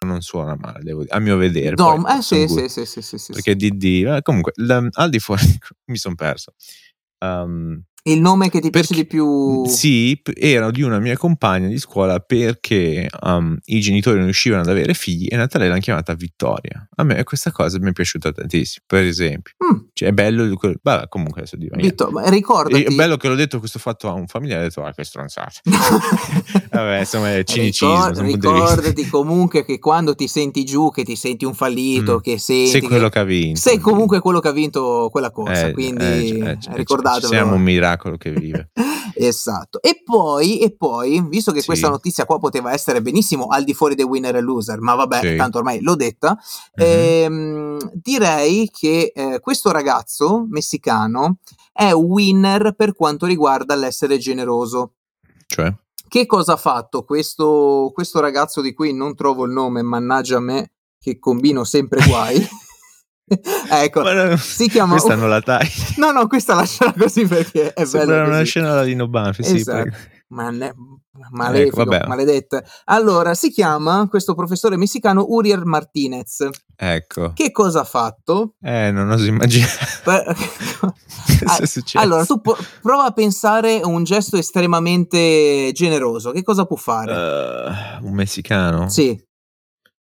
non 0.06 0.22
suona 0.22 0.56
male, 0.60 0.84
devo 0.84 1.02
dire, 1.02 1.14
a 1.16 1.20
mio 1.20 1.38
vedere. 1.38 1.76
Dom, 1.76 2.04
poi 2.04 2.18
eh 2.18 2.22
sì, 2.22 2.48
sì, 2.48 2.68
sì, 2.70 2.86
sì, 2.86 3.02
sì, 3.02 3.18
sì, 3.18 3.32
Perché 3.34 3.56
DD, 3.56 3.84
eh, 4.08 4.20
comunque, 4.22 4.52
al 4.94 5.10
di 5.10 5.20
fuori, 5.20 5.42
mi 5.88 5.98
sono 5.98 6.14
perso. 6.16 6.54
Um, 7.20 7.82
Il 8.08 8.22
nome 8.22 8.50
che 8.50 8.60
ti 8.62 8.70
piace 8.70 8.88
perché- 8.88 9.02
di 9.04 9.08
più? 9.08 9.66
Sì, 9.66 10.22
era 10.36 10.72
di 10.72 10.82
una 10.82 11.00
mia 11.00 11.18
compagna 11.18 11.68
di 11.68 11.78
scuola 11.78 12.20
perché 12.20 13.08
um, 13.24 13.58
i 13.66 13.80
genitori 13.82 14.16
non 14.16 14.26
riuscivano 14.26 14.62
ad 14.62 14.70
avere 14.70 14.94
figli 14.94 15.28
e 15.30 15.36
Natale 15.36 15.68
l'hanno 15.68 15.80
chiamata 15.80 16.14
Vittoria. 16.14 16.88
A 16.96 17.04
me 17.04 17.22
questa 17.24 17.52
cosa 17.52 17.78
mi 17.80 17.90
è 17.90 17.92
piaciuta 17.94 18.32
tantissimo, 18.32 18.86
per 18.88 19.04
esempio. 19.04 19.54
Mm, 19.64 19.78
Cioè, 19.94 20.10
è 20.10 20.12
bello, 20.14 20.56
quel- 20.56 20.80
comunque 21.10 21.42
adesso 21.42 21.58
dico 21.58 21.76
niente. 21.76 22.06
Vittor, 22.06 22.30
ricordati. 22.30 22.84
È 22.84 22.96
bello 22.96 23.18
che 23.18 23.28
l'ho 23.28 23.36
detto 23.36 23.60
questo 23.60 23.80
fatto 23.80 24.08
a 24.08 24.14
un 24.14 24.28
familiare, 24.28 24.62
ho 24.62 24.68
detto, 24.68 24.84
ah, 24.86 24.94
che 24.94 25.04
stronzata. 25.04 25.52
Vabbè, 26.72 27.00
insomma, 27.00 27.36
è 27.36 27.44
cinicismo. 27.44 28.08
Ricor- 28.08 28.22
di 28.24 28.32
ricordati 28.34 29.08
comunque 29.10 29.66
che 29.66 29.80
quando 29.80 30.16
ti 30.16 30.28
senti 30.28 30.64
giù, 30.64 30.92
che 30.92 31.04
ti 31.04 31.16
senti 31.16 31.44
un 31.46 31.54
fallito, 31.54 32.16
Mm. 32.16 32.20
che 32.20 32.38
senti 32.38 32.70
Sei 32.70 32.82
che- 32.82 32.88
quello 32.88 33.10
che 33.10 33.20
ha 33.20 33.24
vinto. 33.24 33.60
sei 33.60 33.80
comunque 33.80 34.20
quello 34.22 34.40
che 34.40 34.48
ha 34.48 34.52
vinto 34.54 35.10
quella 35.12 35.32
corsa, 35.32 35.68
Eh, 35.68 35.72
quindi 35.74 36.04
eh, 36.04 36.50
eh, 36.52 36.58
ricordatevelo. 36.74 37.28
Siamo 37.28 37.56
un 37.56 37.62
miracolo 37.62 37.96
che 38.18 38.32
vive. 38.32 38.70
Esatto. 39.20 39.82
E 39.82 40.02
poi, 40.04 40.60
e 40.60 40.76
poi, 40.76 41.24
visto 41.28 41.52
che 41.52 41.62
Sì. 41.62 41.66
questa 41.66 41.90
notizia 41.90 42.26
qua 42.26 42.38
poteva 42.38 42.72
essere 42.74 43.02
benissimo 43.02 43.48
al 43.48 43.64
di 43.64 43.74
fuori 43.74 43.96
dei 43.96 44.06
winner 44.06 44.36
e 44.36 44.42
loser, 44.42 44.80
ma 44.80 44.94
vabbè, 44.94 45.22
Sì. 45.22 45.36
tanto 45.38 45.58
ormai 45.58 45.82
l'ho 45.82 45.96
detta, 45.96 46.38
Mhm. 46.76 46.84
ehm, 46.86 47.92
direi 47.94 48.70
che 48.70 49.12
eh, 49.16 49.40
questo 49.40 49.72
ragazzo 49.72 50.46
messicano 50.48 51.38
è 51.72 51.92
un 51.92 52.04
winner 52.06 52.74
per 52.76 52.94
quanto 52.94 53.26
riguarda 53.26 53.74
l'essere 53.76 54.18
generoso. 54.18 54.94
Cioè, 55.48 55.74
Che 56.10 56.26
cosa 56.26 56.54
ha 56.54 56.58
fatto 56.58 57.04
questo, 57.04 57.92
questo 57.94 58.20
ragazzo 58.22 58.62
di 58.62 58.74
cui 58.74 58.94
non 58.94 59.14
trovo 59.16 59.46
il 59.46 59.52
nome, 59.52 59.82
mannaggia 59.82 60.40
me, 60.40 60.72
che 61.00 61.18
combino 61.20 61.64
sempre 61.64 62.06
guai? 62.06 62.36
ecco, 63.70 64.02
Ma 64.04 64.14
no, 64.14 64.38
si 64.38 64.70
chiama... 64.70 64.92
questa 64.94 65.16
non 65.16 65.30
la 65.30 65.42
tagli. 65.42 65.68
No, 65.98 66.12
no, 66.12 66.28
questa 66.28 66.56
lasciala 66.56 66.94
così 66.98 67.26
perché 67.26 67.74
è 67.74 67.84
Sembra 67.86 68.16
bella 68.16 68.28
una 68.28 68.38
così. 68.40 68.46
scena 68.50 68.74
da 68.74 68.82
Lino 68.84 69.08
Banfi, 69.08 69.44
sì, 69.44 69.56
Esatto. 69.58 69.82
prego. 69.82 69.98
Mane- 70.30 70.74
malefico, 71.32 71.90
Ecco, 71.90 72.08
maledetta. 72.08 72.62
Allora, 72.86 73.34
si 73.34 73.50
chiama 73.50 74.08
questo 74.10 74.36
professore 74.36 74.76
messicano 74.76 75.26
Uriel 75.30 75.64
Martinez. 75.64 76.50
Ecco. 76.76 77.32
Che 77.34 77.52
cosa 77.52 77.80
ha 77.82 77.84
fatto? 77.86 78.56
Eh, 78.62 78.92
non 78.92 79.10
oso 79.10 79.26
immaginare 79.26 79.72
allora, 81.94 82.26
tu 82.26 82.42
po- 82.42 82.58
prova 82.82 83.06
a 83.06 83.12
pensare 83.12 83.80
a 83.80 83.88
un 83.88 84.04
gesto 84.04 84.38
estremamente 84.38 85.72
generoso. 85.74 86.32
Che 86.32 86.44
cosa 86.44 86.66
può 86.66 86.76
fare? 86.76 87.14
Eh, 87.14 88.06
un 88.06 88.14
messicano? 88.14 88.90
Sì, 88.90 89.18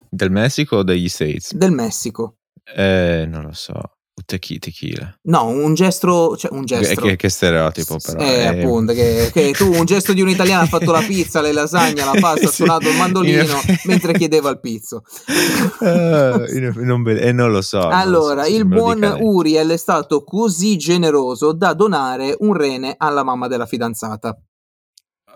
Del 0.08 0.30
Messico 0.30 0.76
o 0.76 0.82
degli 0.84 1.08
States? 1.08 1.54
del 1.54 1.72
Messico. 1.72 2.36
Eh, 2.76 3.26
non 3.28 3.42
lo 3.42 3.52
so. 3.52 3.80
Tequi- 4.26 4.60
Tequila. 4.60 5.12
No, 5.24 5.46
un 5.48 5.74
gesto, 5.74 6.36
cioè 6.36 6.52
un 6.54 6.64
gesto. 6.64 7.00
che- 7.02 7.16
che 7.16 7.28
stereotipo, 7.28 7.96
però. 8.02 8.20
Eh, 8.20 8.46
appunto, 8.46 8.92
che, 8.92 9.28
che 9.32 9.50
tu 9.50 9.74
un 9.74 9.84
gesto 9.84 10.12
di 10.12 10.22
un 10.22 10.28
italiano 10.28 10.62
ha 10.62 10.66
fatto 10.66 10.92
la 10.92 11.00
pizza, 11.02 11.40
le 11.40 11.50
lasagne, 11.52 12.04
la 12.04 12.12
pasta, 12.20 12.46
ha 12.46 12.50
Sì, 12.50 12.54
suonato 12.54 12.86
il 12.86 12.92
in 12.92 12.98
mandolino 13.00 13.60
mentre 13.86 14.12
chiedeva 14.14 14.50
il 14.50 14.60
pizzo. 14.60 15.02
Eh, 15.80 16.44
eff- 16.66 16.76
non, 16.76 17.02
ve- 17.02 17.18
eh, 17.20 17.32
non 17.32 17.50
lo 17.50 17.60
so. 17.60 17.78
non 17.80 17.88
lo 17.88 17.92
so, 17.92 17.98
Allora, 18.00 18.46
il 18.46 18.64
buon 18.66 19.00
lei. 19.00 19.18
Uriel 19.20 19.70
è 19.70 19.76
stato 19.76 20.22
così 20.22 20.76
generoso 20.76 21.52
da 21.52 21.74
donare 21.74 22.36
un 22.38 22.54
rene 22.54 22.94
alla 22.96 23.24
mamma 23.24 23.48
della 23.48 23.66
fidanzata. 23.66 24.38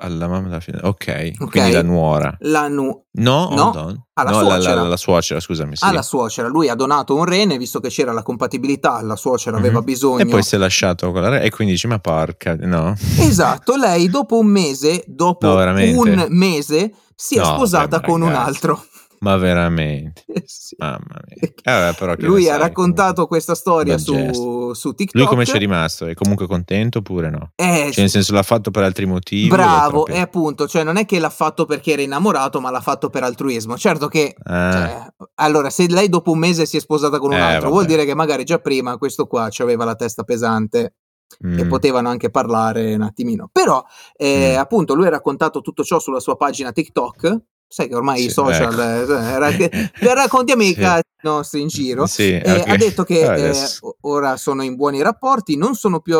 Alla 0.00 0.28
mamma 0.28 0.46
della 0.48 0.60
fine. 0.60 0.78
Ok, 0.82 1.32
Ok. 1.40 1.50
quindi 1.50 1.72
la 1.72 1.82
nuora. 1.82 2.34
La 2.40 2.68
nu- 2.68 3.04
No, 3.18 3.48
No, 3.52 3.64
hold 3.64 3.74
on. 3.76 4.04
alla 4.14 4.30
no, 4.30 4.42
la- 4.42 4.48
suocera. 4.54 4.74
La, 4.82 4.88
la 4.88 4.96
suocera, 4.96 5.40
scusami. 5.40 5.74
Sì. 5.76 5.84
alla 5.84 6.02
suocera. 6.02 6.46
Lui 6.46 6.68
ha 6.68 6.74
donato 6.76 7.16
un 7.16 7.24
rene 7.24 7.56
visto 7.58 7.80
che 7.80 7.88
c'era 7.88 8.12
la 8.12 8.22
compatibilità, 8.22 9.02
la 9.02 9.16
suocera 9.16 9.56
aveva 9.56 9.78
Mhm. 9.80 9.84
bisogno. 9.84 10.22
E 10.22 10.26
poi 10.26 10.42
si 10.44 10.54
è 10.54 10.58
lasciato 10.58 11.10
con 11.10 11.22
la 11.22 11.28
re- 11.30 11.42
e 11.42 11.50
quindi 11.50 11.72
dice: 11.74 11.88
Ma 11.88 11.98
porca, 11.98 12.54
no. 12.60 12.94
Esatto, 13.18 13.74
lei 13.76 14.08
dopo 14.08 14.38
un 14.38 14.46
mese, 14.46 15.02
dopo 15.06 15.46
No, 15.48 15.54
un 15.54 16.26
mese, 16.28 16.92
si 17.16 17.34
è 17.36 17.38
No, 17.40 17.44
sposata 17.56 17.98
beh, 17.98 18.06
con 18.06 18.20
un 18.22 18.28
ragazzi. 18.28 18.48
altro. 18.48 18.84
Ma 19.20 19.36
veramente. 19.36 20.24
Eh 20.26 20.42
sì. 20.46 20.74
Mamma 20.78 20.98
mia. 21.26 21.36
Eh, 21.40 21.52
vabbè, 21.64 21.96
però 21.96 22.14
Lui 22.18 22.46
ha 22.48 22.52
sai, 22.52 22.58
raccontato 22.60 23.26
comunque. 23.26 23.26
questa 23.36 23.54
storia 23.54 23.98
su, 23.98 24.72
su 24.74 24.92
TikTok. 24.94 25.14
Lui 25.16 25.26
come 25.26 25.44
ci 25.44 25.52
è 25.56 25.58
rimasto? 25.58 26.06
È 26.06 26.14
comunque 26.14 26.46
contento 26.46 26.98
oppure 26.98 27.30
no? 27.30 27.52
Eh, 27.56 27.90
Cioè, 27.92 28.00
nel 28.00 28.10
senso, 28.10 28.32
l'ha 28.32 28.42
fatto 28.42 28.70
per 28.70 28.82
altri 28.84 29.06
motivi? 29.06 29.48
Bravo, 29.48 30.06
e 30.06 30.18
appunto, 30.18 30.68
cioè 30.68 30.84
non 30.84 30.96
è 30.96 31.04
che 31.04 31.18
l'ha 31.18 31.30
fatto 31.30 31.64
perché 31.66 31.92
era 31.92 32.02
innamorato, 32.02 32.60
ma 32.60 32.70
l'ha 32.70 32.80
fatto 32.80 33.10
per 33.10 33.22
altruismo. 33.24 33.76
Certo 33.76 34.08
che, 34.08 34.34
Ah, 34.44 34.72
cioè, 34.72 35.06
allora, 35.36 35.70
se 35.70 35.88
lei 35.88 36.08
dopo 36.08 36.30
un 36.32 36.38
mese 36.38 36.66
si 36.66 36.76
è 36.76 36.80
sposata 36.80 37.18
con 37.18 37.30
un 37.30 37.36
Eh, 37.36 37.40
altro, 37.40 37.60
vabbè. 37.62 37.70
vuol 37.72 37.86
dire 37.86 38.04
che 38.04 38.14
magari 38.14 38.44
già 38.44 38.58
prima 38.58 38.96
questo 38.98 39.26
qua 39.26 39.48
aveva 39.58 39.84
la 39.84 39.94
testa 39.96 40.22
pesante 40.22 40.94
e 41.40 41.64
mm. 41.64 41.68
potevano 41.68 42.08
anche 42.08 42.30
parlare 42.30 42.94
un 42.94 43.02
attimino. 43.02 43.48
Però, 43.52 43.84
eh, 44.16 44.54
Mm. 44.56 44.58
appunto, 44.60 44.94
lui 44.94 45.06
ha 45.06 45.10
raccontato 45.10 45.60
tutto 45.60 45.82
ciò 45.84 45.98
sulla 45.98 46.20
sua 46.20 46.36
pagina 46.36 46.72
TikTok. 46.72 47.36
Sai 47.70 47.86
che 47.88 47.94
ormai 47.94 48.20
i 48.20 48.22
Sì, 48.24 48.30
social, 48.30 48.78
ecco. 48.78 49.12
eh, 49.18 49.38
rac- 49.38 49.90
raccontiamo 50.14 50.62
i 50.62 50.68
Sì. 50.68 50.74
cazzi 50.80 51.02
nostri 51.22 51.60
in 51.60 51.68
giro. 51.68 52.06
Sì, 52.06 52.30
Eh, 52.32 52.60
ok. 52.60 52.68
Ha 52.68 52.76
detto 52.76 53.04
che 53.04 53.20
eh, 53.50 53.54
ora 54.02 54.36
sono 54.38 54.62
in 54.62 54.74
buoni 54.74 55.02
rapporti, 55.02 55.56
non 55.56 55.74
sono 55.74 56.00
più, 56.00 56.16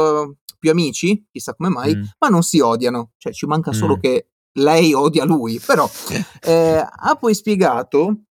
più 0.58 0.70
amici, 0.70 1.26
chissà 1.32 1.54
come 1.54 1.70
mai, 1.70 1.96
Mm. 1.96 2.02
ma 2.18 2.28
non 2.28 2.42
si 2.42 2.60
odiano. 2.60 3.12
Cioè, 3.16 3.32
ci 3.32 3.46
manca 3.46 3.72
solo 3.72 3.96
Mm. 3.96 4.00
che 4.00 4.26
lei 4.58 4.92
odia 4.92 5.24
lui. 5.24 5.58
Però 5.64 5.88
eh, 6.42 6.84
ha 6.86 7.14
poi 7.18 7.34
spiegato 7.34 8.24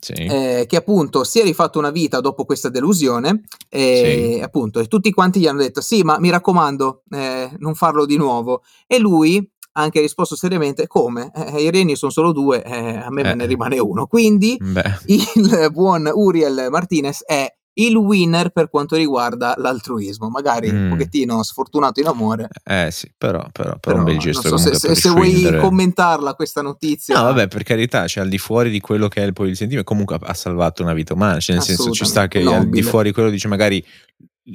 Sì. 0.00 0.12
eh, 0.14 0.64
che 0.66 0.76
appunto 0.76 1.22
si 1.24 1.38
è 1.38 1.44
rifatto 1.44 1.78
una 1.78 1.90
vita 1.90 2.20
dopo 2.20 2.44
questa 2.46 2.68
delusione 2.70 3.42
e 3.68 4.40
appunto 4.42 4.80
e 4.80 4.86
tutti 4.86 5.12
quanti 5.12 5.38
gli 5.40 5.46
hanno 5.46 5.60
detto 5.60 5.82
sì 5.82 6.02
ma 6.02 6.18
mi 6.18 6.30
raccomando 6.30 7.02
eh, 7.10 7.50
non 7.58 7.74
farlo 7.74 8.06
di 8.06 8.16
nuovo 8.16 8.62
e 8.86 8.98
lui 8.98 9.46
ha 9.72 9.82
anche 9.82 10.00
risposto 10.00 10.34
seriamente 10.36 10.86
come 10.86 11.30
Eh, 11.34 11.62
i 11.62 11.70
reni 11.70 11.94
sono 11.96 12.10
solo 12.10 12.32
due 12.32 12.62
eh, 12.62 12.96
a 12.96 13.10
me 13.10 13.22
me 13.22 13.30
Eh. 13.30 13.34
ne 13.34 13.46
rimane 13.46 13.78
uno 13.78 14.06
quindi 14.06 14.56
Beh, 14.60 14.98
il 15.06 15.68
buon 15.72 16.10
Uriel 16.12 16.68
Martinez 16.70 17.22
è 17.24 17.52
il 17.74 17.94
winner 17.96 18.50
per 18.50 18.68
quanto 18.68 18.96
riguarda 18.96 19.54
l'altruismo. 19.56 20.28
Magari 20.28 20.68
un 20.68 20.86
Mm. 20.88 20.90
pochettino 20.90 21.42
sfortunato 21.42 22.00
in 22.00 22.08
amore, 22.08 22.48
Eh 22.64 22.88
sì, 22.90 23.10
però, 23.16 23.38
però, 23.52 23.78
però 23.78 23.78
però 23.78 23.96
un 23.98 24.04
bel 24.04 24.18
gesto 24.18 24.48
so 24.48 24.56
se, 24.58 24.74
se- 24.74 24.94
se 24.94 25.08
vuoi 25.08 25.56
commentarla 25.58 26.34
questa 26.34 26.60
notizia. 26.60 27.16
No, 27.16 27.22
vabbè, 27.22 27.46
per 27.48 27.62
carità, 27.62 28.06
cioè 28.06 28.24
al 28.24 28.28
di 28.28 28.38
fuori 28.38 28.70
di 28.70 28.80
quello 28.80 29.08
che 29.08 29.22
è 29.22 29.24
il, 29.24 29.32
poi 29.32 29.50
il 29.50 29.56
sentimento, 29.56 29.88
comunque 29.88 30.18
ha, 30.20 30.34
salvato 30.34 30.82
una 30.82 30.92
vita 30.92 31.14
umana, 31.14 31.38
cioè 31.38 31.56
nel 31.56 31.64
senso 31.64 31.90
ci 31.92 32.04
sta 32.04 32.28
che 32.28 32.42
al 32.42 32.68
di 32.68 32.82
fuori 32.82 33.12
quello 33.12 33.30
dice 33.30 33.48
magari 33.48 33.82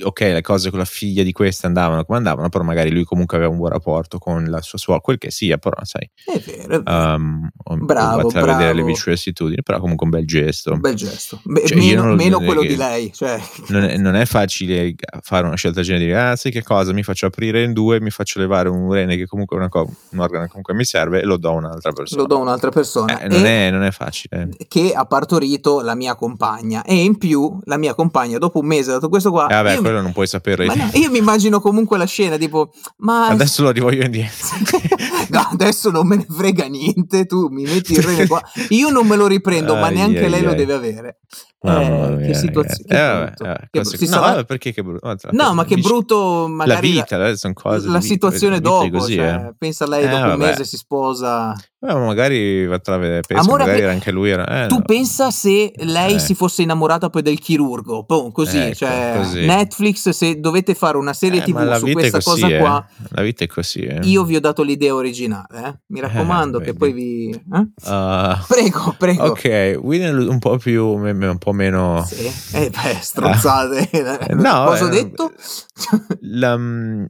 ok, 0.03 0.19
le 0.21 0.41
cose 0.41 0.69
con 0.69 0.79
la 0.79 0.85
figlia 0.85 1.23
di 1.23 1.31
questa 1.31 1.67
andavano 1.67 2.03
come 2.05 2.17
andavano, 2.17 2.49
però 2.49 2.63
magari 2.63 2.91
lui 2.91 3.03
comunque 3.03 3.37
aveva 3.37 3.51
un 3.51 3.57
buon 3.57 3.69
rapporto 3.71 4.17
con 4.17 4.45
la 4.45 4.61
sua 4.61 4.77
suocera, 4.79 4.99
quel 5.01 5.17
che 5.17 5.31
sia, 5.31 5.57
però 5.57 5.77
sai, 5.83 6.09
È 6.25 6.39
vero, 6.39 6.75
è 6.79 6.81
vero. 6.83 7.15
um, 7.15 7.49
Bravo, 7.85 8.27
a 8.27 8.41
vedere 8.41 8.73
le 8.73 8.83
vicissitudini, 8.83 9.61
però 9.63 9.79
comunque 9.79 10.05
un 10.05 10.11
bel 10.11 10.25
gesto. 10.25 10.73
Un 10.73 10.79
bel 10.79 10.95
gesto. 10.95 11.39
Beh, 11.43 11.65
Cioè, 11.65 11.77
io 11.77 11.83
meno 11.95 12.03
non- 12.03 12.15
meno 12.15 12.37
non 12.37 12.45
quello 12.45 12.61
di 12.61 12.75
lei. 12.75 13.11
Cioè, 13.13 13.39
Non 13.67 13.83
è, 13.83 13.97
non 13.97 14.15
è 14.15 14.25
facile 14.25 14.93
fare 15.21 15.45
una 15.45 15.55
scelta 15.55 15.81
di 15.81 15.97
dire, 15.97 16.19
ah, 16.19 16.35
sai 16.35 16.51
che 16.51 16.63
cosa, 16.63 16.91
mi 16.93 17.03
faccio 17.03 17.25
aprire 17.27 17.63
in 17.63 17.73
due, 17.73 17.99
mi 18.01 18.09
faccio 18.09 18.39
levare 18.39 18.69
un 18.69 18.91
rene 18.91 19.15
che 19.15 19.25
comunque 19.27 19.55
è 19.55 19.59
una 19.59 19.69
co- 19.69 19.89
un 20.09 20.19
organo 20.19 20.43
che 20.43 20.49
comunque 20.49 20.73
mi 20.73 20.83
serve 20.85 21.21
e 21.21 21.25
lo 21.25 21.37
do 21.37 21.49
a 21.49 21.53
un'altra 21.53 21.91
persona. 21.91 22.21
lo 22.21 22.27
do 22.27 22.35
a 22.37 22.39
un'altra 22.39 22.69
persona. 22.71 23.19
Eh, 23.19 23.27
non, 23.27 23.45
è, 23.45 23.69
non 23.71 23.83
è 23.83 23.91
facile. 23.91 24.49
che 24.67 24.91
ha 24.93 25.05
partorito 25.05 25.81
la 25.81 25.95
mia 25.95 26.15
compagna. 26.15 26.83
E 26.83 26.95
in 26.95 27.17
più, 27.17 27.59
la 27.65 27.77
mia 27.77 27.93
compagna, 27.93 28.37
dopo 28.37 28.59
un 28.59 28.65
mese, 28.65 28.91
dato 28.91 29.09
questo 29.09 29.31
qua. 29.31 29.47
Eh, 29.47 29.53
vabbè, 29.55 29.69
io, 29.71 29.75
mi, 29.77 29.81
quello 29.83 30.01
non 30.01 30.11
puoi 30.11 30.27
saperlo. 30.27 30.65
ma 30.65 30.73
no, 30.75 30.89
io 30.95 31.09
mi 31.11 31.17
immagino 31.19 31.59
comunque 31.61 31.97
la 31.97 32.05
scena, 32.05 32.37
tipo, 32.37 32.71
ma 32.97 33.27
Adesso 33.27 33.63
lo 33.63 33.71
rivoglio 33.71 34.03
indietro. 34.03 34.47
adesso 35.51 35.91
non 35.91 36.07
me 36.07 36.17
ne 36.17 36.25
frega 36.29 36.65
niente, 36.65 37.25
tu 37.25 37.47
mi 37.49 37.63
metti 37.63 37.93
il 37.93 38.01
rene 38.03 38.27
qua, 38.27 38.41
io 38.69 38.89
non 38.89 39.07
me 39.07 39.15
lo 39.15 39.27
riprendo, 39.27 39.75
ma 39.75 39.89
neanche 39.89 40.27
lei 40.27 40.41
lo 40.41 40.53
deve 40.53 40.73
avere. 40.73 41.19
Mamma 41.65 42.07
Eh, 42.07 42.15
mia, 42.15 42.25
che 42.27 42.33
situazione. 42.33 42.89
Eh, 42.89 42.95
vabbè, 42.97 43.31
vabbè, 43.37 43.67
che. 43.71 43.85
Si 43.85 44.05
no, 44.05 44.11
sarà- 44.11 44.43
perché 44.43 44.71
che 44.73 44.83
brutto? 44.83 45.17
No, 45.31 45.53
ma 45.53 45.65
che 45.65 45.77
brutto 45.77 46.41
La 46.43 46.47
magari 46.47 46.91
vita, 46.91 47.15
adesso 47.15 47.37
sono 47.37 47.53
cose 47.53 47.87
la 47.89 48.01
situazione 48.01 48.57
vite 48.57 48.67
dopo, 48.69 48.89
così, 48.89 49.15
cioè, 49.15 49.45
eh. 49.49 49.53
pensa 49.57 49.87
lei 49.87 50.03
Eh, 50.03 50.09
dopo 50.09 50.21
un 50.23 50.27
vabbè. 50.29 50.45
mese 50.45 50.63
si 50.65 50.77
sposa. 50.77 51.53
Eh, 51.87 51.93
ma 51.93 52.03
magari 52.05 52.65
va 52.65 52.79
tra 52.79 52.97
vedere, 52.97 53.21
pensa, 53.27 53.43
Amore, 53.43 53.63
magari 53.65 53.81
pe- 53.83 53.89
anche 53.89 54.09
lui 54.11 54.29
era... 54.31 54.63
eh, 54.63 54.67
tu 54.67 54.77
no. 54.77 54.81
pensa 54.81 55.29
se 55.29 55.71
lei 55.75 56.15
Eh. 56.15 56.19
si 56.19 56.33
fosse 56.33 56.63
innamorata 56.63 57.11
poi 57.11 57.21
del 57.21 57.37
chirurgo, 57.39 58.03
boh, 58.03 58.31
così, 58.31 58.57
Ecco, 58.57 58.73
cioè 58.75 59.13
così. 59.17 59.45
Netflix 59.45 60.09
se 60.09 60.39
dovete 60.39 60.73
fare 60.73 60.97
una 60.97 61.13
serie 61.13 61.41
Eh, 61.41 61.43
TV 61.43 61.59
la 61.63 61.77
su 61.77 61.85
vita 61.85 61.99
questa 61.99 62.21
così, 62.21 62.41
cosa 62.41 62.55
eh. 62.55 62.59
qua, 62.59 62.87
La 63.09 63.21
vita 63.21 63.43
è 63.43 63.47
così, 63.47 63.81
eh. 63.81 63.99
io 64.01 64.23
vi 64.23 64.35
ho 64.35 64.39
dato 64.39 64.63
l'idea 64.63 64.95
originale, 64.95 65.63
eh. 65.63 65.79
Mi 65.87 65.99
raccomando 65.99 66.59
che 66.59 66.73
poi 66.73 66.91
vi 66.91 67.29
eh? 67.29 67.67
Ah, 67.83 68.43
Prego, 68.47 68.95
prego. 68.97 69.23
ok, 69.25 69.77
Winner 69.79 70.17
un 70.17 70.39
po' 70.39 70.57
più, 70.57 70.87
un 70.87 71.35
po' 71.37 71.53
meno... 71.55 72.03
Sì. 72.05 72.31
Eh, 72.53 72.69
beh, 72.69 72.99
strozzate. 73.01 73.89
No, 74.35 74.65
Cosa 74.69 74.85
ho 74.85 74.87
eh, 74.87 74.91
detto? 74.91 75.33
la- 76.21 76.57
mm, 76.57 77.05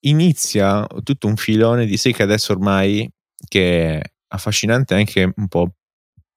inizia 0.00 0.86
tutto 1.02 1.26
un 1.26 1.36
filone 1.36 1.86
di 1.86 1.96
sé 1.96 2.12
che 2.12 2.22
adesso 2.22 2.52
ormai 2.52 3.10
che 3.48 3.98
è 3.98 4.02
affascinante 4.28 4.94
e 4.94 4.98
anche 4.98 5.32
un 5.34 5.48
po' 5.48 5.74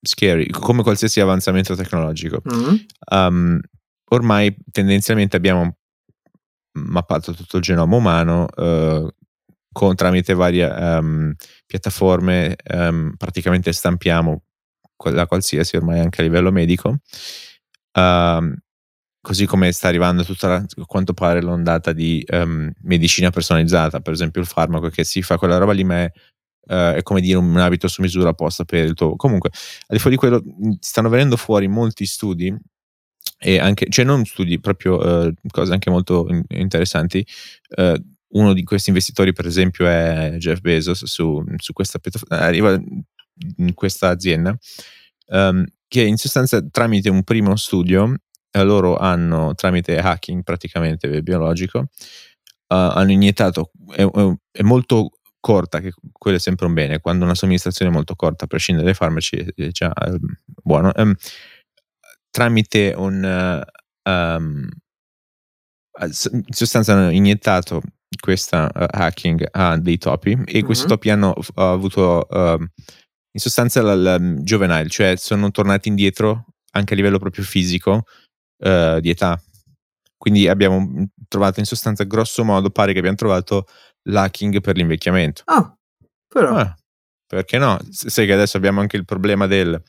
scary, 0.01 0.49
come 0.49 0.84
qualsiasi 0.84 1.20
avanzamento 1.20 1.76
tecnologico. 1.76 2.41
Mm. 2.53 2.76
Um, 3.12 3.60
ormai 4.10 4.55
tendenzialmente 4.72 5.36
abbiamo 5.36 5.76
mappato 6.74 7.34
tutto 7.34 7.58
il 7.58 7.64
genoma 7.64 7.95
umano 7.95 8.47
eh, 8.55 9.14
con, 9.72 9.95
tramite 9.95 10.34
varie 10.34 10.68
ehm, 10.68 11.34
piattaforme, 11.66 12.55
ehm, 12.64 13.16
praticamente 13.18 13.72
stampiamo 13.74 14.43
quella 14.95 15.28
qualsiasi 15.28 15.76
ormai 15.76 15.99
anche 15.99 16.22
a 16.22 16.24
livello 16.24 16.51
medico. 16.51 16.97
Ehm, 17.98 18.56
così 19.22 19.45
come 19.45 19.72
sta 19.74 19.88
arrivando 19.89 20.24
tutta 20.24 20.48
la, 20.48 20.56
a 20.56 20.86
quanto 20.86 21.14
pare 21.14 21.41
l'ondata 21.41 21.91
di 21.93 22.24
ehm, 22.28 22.72
medicina 22.84 23.30
personalizzata, 23.32 24.00
per 24.02 24.14
esempio 24.14 24.41
il 24.41 24.48
farmaco 24.48 24.89
che 24.89 25.04
si 25.04 25.22
fa 25.22 25.38
quella 25.38 25.58
roba 25.58 25.74
lì, 25.74 25.84
ma 25.84 26.04
è, 26.04 26.12
eh, 26.68 26.95
è 26.95 27.04
come 27.04 27.22
dire 27.22 27.38
un 27.38 27.58
abito 27.58 27.88
su 27.88 28.02
misura 28.02 28.30
apposta 28.30 28.64
per 28.66 28.86
il 28.86 28.93
tuo. 28.93 29.16
Comunque, 29.16 29.50
al 29.54 29.95
di 29.95 30.00
fuori 30.00 30.16
di 30.16 30.22
quello, 30.22 30.43
stanno 30.80 31.10
venendo 31.10 31.38
fuori 31.38 31.68
molti 31.68 32.06
studi 32.06 32.56
e 33.39 33.60
anche, 33.60 33.88
cioè 33.89 34.06
non 34.06 34.26
studi, 34.26 34.60
proprio 34.60 35.28
eh, 35.28 35.34
cose 35.50 35.74
anche 35.74 35.89
molto 35.89 36.28
in- 36.30 36.43
interessanti. 36.50 37.26
Eh, 37.76 38.02
uno 38.30 38.54
di 38.54 38.64
questi 38.64 38.89
investitori, 38.89 39.34
per 39.34 39.45
esempio, 39.45 39.88
è 39.88 40.36
Jeff 40.38 40.60
Bezos 40.62 41.06
su, 41.06 41.43
su 41.58 41.74
questa 41.74 42.00
piattaforma, 42.00 42.39
arriva 42.43 42.80
in 43.58 43.74
questa 43.74 44.10
azienda 44.10 44.58
ehm, 45.28 45.66
che 45.88 46.02
in 46.04 46.18
sostanza 46.18 46.62
tramite 46.70 47.10
un 47.10 47.24
primo 47.24 47.56
studio 47.56 48.14
eh, 48.52 48.64
loro 48.64 48.98
hanno 48.98 49.54
tramite 49.56 49.98
hacking 49.98 50.44
praticamente 50.44 51.22
biologico 51.22 51.80
eh, 51.80 52.76
hanno 52.76 53.12
iniettato 53.12 53.72
è, 53.96 54.04
è- 54.06 54.62
molto 54.64 55.12
corta 55.40 55.80
che 55.80 55.92
quello 56.12 56.38
è 56.38 56.40
sempre 56.40 56.66
un 56.66 56.74
bene 56.74 57.00
quando 57.00 57.24
una 57.24 57.36
somministrazione 57.36 57.92
è 57.92 57.94
molto 57.94 58.16
corta 58.16 58.46
a 58.46 58.48
prescindere 58.48 58.86
dai 58.88 58.96
farmaci 58.96 59.36
è 59.56 59.68
già 59.70 59.94
eh, 59.94 60.18
buono 60.64 60.94
ehm, 60.94 61.14
tramite 62.32 62.94
un 62.98 63.24
eh, 63.24 63.64
ehm, 64.10 64.68
in 66.32 66.44
sostanza 66.50 66.94
hanno 66.94 67.10
iniettato 67.10 67.82
questa 68.20 68.72
eh, 68.72 68.86
hacking 68.90 69.48
a 69.52 69.78
dei 69.78 69.98
topi 69.98 70.38
e 70.46 70.64
questi 70.64 70.84
Mhm. 70.86 70.90
topi 70.90 71.10
hanno 71.10 71.34
f- 71.40 71.52
avuto 71.56 72.28
in 73.32 73.39
sostanza 73.39 73.82
la, 73.82 73.95
la 73.95 74.19
juvenile, 74.19 74.89
cioè 74.89 75.15
sono 75.17 75.51
tornati 75.51 75.89
indietro 75.89 76.45
anche 76.71 76.93
a 76.93 76.95
livello 76.95 77.19
proprio 77.19 77.43
fisico 77.43 78.03
eh, 78.59 78.99
di 79.01 79.09
età. 79.09 79.41
Quindi 80.17 80.47
abbiamo 80.47 81.07
trovato 81.28 81.59
in 81.59 81.65
sostanza, 81.65 82.03
grosso 82.03 82.43
modo, 82.43 82.69
pare 82.69 82.93
che 82.93 82.99
abbiamo 82.99 83.17
trovato 83.17 83.67
l'hacking 84.09 84.61
per 84.61 84.75
l'invecchiamento. 84.75 85.43
Ah, 85.45 85.75
però. 86.28 86.55
Ah, 86.55 86.75
perché 87.25 87.57
no? 87.57 87.78
Sai 87.89 88.25
che 88.25 88.34
adesso 88.34 88.57
abbiamo 88.57 88.80
anche 88.80 88.97
il 88.97 89.05
problema 89.05 89.45
del 89.47 89.82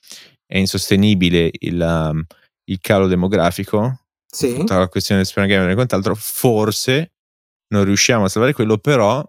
è 0.45 0.57
insostenibile 0.57 1.51
il, 1.53 1.81
um, 1.81 2.25
il 2.65 2.79
calo 2.81 3.07
demografico, 3.07 4.07
sì. 4.27 4.55
tutta 4.57 4.79
la 4.79 4.89
questione 4.89 5.21
del 5.21 5.31
sperma 5.31 5.49
game 5.49 5.71
e 5.71 5.75
quant'altro, 5.75 6.15
forse 6.15 7.13
non 7.69 7.85
riusciamo 7.85 8.25
a 8.25 8.29
salvare 8.29 8.55
quello, 8.55 8.79
però 8.79 9.23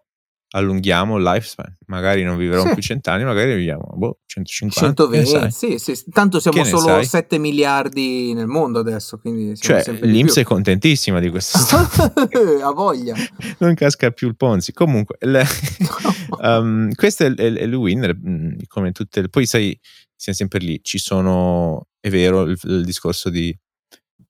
allunghiamo 0.51 1.17
il 1.17 1.23
lifespan. 1.23 1.77
Magari 1.87 2.23
non 2.23 2.37
vivremo 2.37 2.63
Sì. 2.67 2.73
più 2.73 2.81
cent'anni, 2.81 3.23
magari 3.23 3.55
viviamo 3.55 3.91
boh, 3.95 4.19
150. 4.25 5.07
che 5.07 5.17
ne 5.17 5.25
120, 5.25 5.51
sai? 5.51 5.77
sì, 5.79 5.95
sì. 5.95 6.09
Tanto 6.11 6.39
siamo 6.39 6.63
solo 6.63 6.81
sai? 6.81 7.05
7 7.05 7.37
miliardi 7.37 8.33
nel 8.33 8.47
mondo 8.47 8.79
adesso, 8.79 9.19
quindi 9.19 9.55
Cioè, 9.57 9.83
l'Inps 10.01 10.37
è 10.37 10.43
contentissima 10.43 11.19
di 11.19 11.29
questa 11.29 11.59
storia. 11.59 12.65
ha 12.65 12.71
voglia. 12.71 13.15
non 13.59 13.73
casca 13.75 14.11
più 14.11 14.27
il 14.27 14.35
Ponzi. 14.35 14.73
Comunque, 14.73 15.17
il- 15.21 15.41
um, 16.41 16.91
questo 16.95 17.25
è, 17.25 17.33
è 17.33 17.53
è 17.53 17.63
il 17.63 17.73
winner, 17.73 18.15
mm, 18.15 18.53
come 18.67 18.91
tutte 18.91 19.21
le... 19.21 19.29
Poi 19.29 19.45
sai, 19.45 19.77
siamo 20.15 20.37
sempre 20.37 20.59
lì, 20.59 20.79
ci 20.83 20.97
sono, 20.97 21.87
è 21.99 22.09
vero, 22.09 22.41
il, 22.43 22.57
il 22.63 22.83
discorso 22.85 23.29
di... 23.29 23.55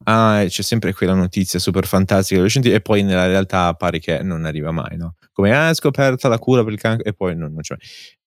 Ah, 0.05 0.43
c'è 0.47 0.61
sempre 0.61 0.93
quella 0.93 1.13
notizia 1.13 1.59
super 1.59 1.85
fantastica 1.85 2.41
e 2.41 2.81
poi 2.81 3.03
nella 3.03 3.27
realtà 3.27 3.73
pare 3.73 3.99
che 3.99 4.21
non 4.23 4.45
arriva 4.45 4.71
mai, 4.71 4.95
no? 4.95 5.15
Come, 5.39 5.55
ah, 5.55 5.73
scoperta 5.73 6.27
la 6.27 6.37
cura 6.37 6.65
per 6.65 6.73
il 6.73 6.79
cancro 6.81 7.07
e 7.07 7.13
poi 7.13 7.33
non, 7.33 7.53
non 7.53 7.61
c'è. 7.61 7.77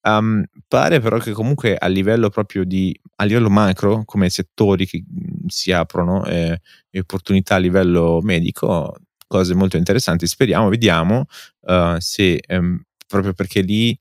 Um, 0.09 0.43
pare 0.67 0.99
però 0.99 1.19
che 1.19 1.33
comunque 1.33 1.77
a 1.77 1.87
livello 1.87 2.31
proprio 2.31 2.65
di, 2.65 2.99
a 3.17 3.25
livello 3.25 3.51
macro, 3.51 4.03
come 4.07 4.31
settori 4.31 4.87
che 4.87 5.05
mm, 5.05 5.47
si 5.47 5.73
aprono 5.73 6.25
eh, 6.25 6.59
e 6.89 6.99
opportunità 7.01 7.57
a 7.57 7.59
livello 7.59 8.21
medico, 8.23 8.97
cose 9.27 9.55
molto 9.55 9.77
interessanti. 9.77 10.27
Speriamo, 10.27 10.71
vediamo 10.71 11.27
uh, 11.67 11.97
se 11.99 12.43
ehm, 12.47 12.83
proprio 13.07 13.35
perché 13.35 13.61
lì 13.61 13.95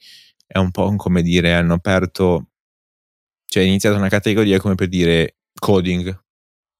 è 0.48 0.58
un 0.58 0.72
po' 0.72 0.96
come 0.96 1.22
dire, 1.22 1.54
hanno 1.54 1.74
aperto, 1.74 2.48
cioè 3.46 3.64
è 3.64 3.66
iniziata 3.66 3.98
una 3.98 4.08
categoria 4.08 4.58
come 4.58 4.76
per 4.76 4.88
dire 4.88 5.36
coding. 5.60 6.18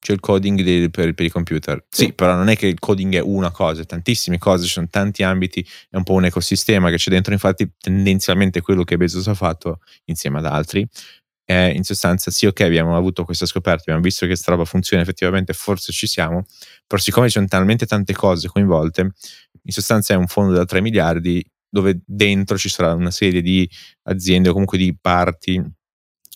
C'è 0.04 0.14
il 0.14 0.20
coding 0.20 0.62
dei- 0.64 0.90
per, 0.90 1.14
per 1.14 1.26
i 1.26 1.30
computer. 1.30 1.86
Sì, 1.88 2.06
Sì. 2.06 2.14
però 2.14 2.34
non 2.36 2.50
è 2.50 2.56
che 2.58 2.66
il 2.66 2.80
coding 2.80 3.14
è 3.16 3.20
una 3.22 3.52
cosa, 3.52 3.84
è 3.84 3.86
tantissime 3.86 4.40
cose, 4.40 4.66
ci 4.66 4.72
sono 4.72 4.88
tanti 4.90 5.22
ambiti, 5.22 5.64
è 5.92 5.96
un 5.96 6.02
po' 6.04 6.14
un 6.14 6.26
ecosistema 6.26 6.90
che 6.90 6.96
c'è 6.98 7.12
dentro. 7.12 7.34
Infatti, 7.34 7.70
tendenzialmente 7.78 8.62
quello 8.62 8.84
che 8.84 8.98
Bezos 8.98 9.28
ha 9.28 9.36
fatto 9.36 9.80
insieme 10.06 10.40
ad 10.40 10.46
altri 10.46 10.88
è 11.44 11.72
in 11.76 11.84
sostanza 11.84 12.32
sì, 12.32 12.46
ok, 12.48 12.62
abbiamo 12.62 12.96
avuto 12.96 13.24
questa 13.26 13.46
scoperta, 13.46 13.82
abbiamo 13.84 14.02
visto 14.02 14.26
che 14.26 14.36
sta 14.36 14.52
roba 14.52 14.66
funziona, 14.66 15.04
effettivamente 15.04 15.54
forse 15.54 15.92
ci 15.92 16.08
siamo, 16.08 16.46
però 16.88 17.02
siccome 17.02 17.28
ci 17.28 17.34
sono 17.34 17.46
talmente 17.48 17.86
tante 17.86 18.14
cose 18.14 18.48
coinvolte, 18.48 19.02
in 19.02 19.72
sostanza 19.72 20.14
è 20.14 20.18
un 20.18 20.28
fondo 20.28 20.54
da 20.54 20.66
3 20.66 20.82
miliardi 20.82 21.44
dove 21.70 22.02
dentro 22.06 22.58
ci 22.58 22.70
sarà 22.70 22.94
una 22.94 23.12
serie 23.12 23.42
di 23.42 23.70
aziende 24.04 24.50
o 24.50 24.52
comunque 24.54 24.78
di 24.78 24.96
parti 25.00 25.62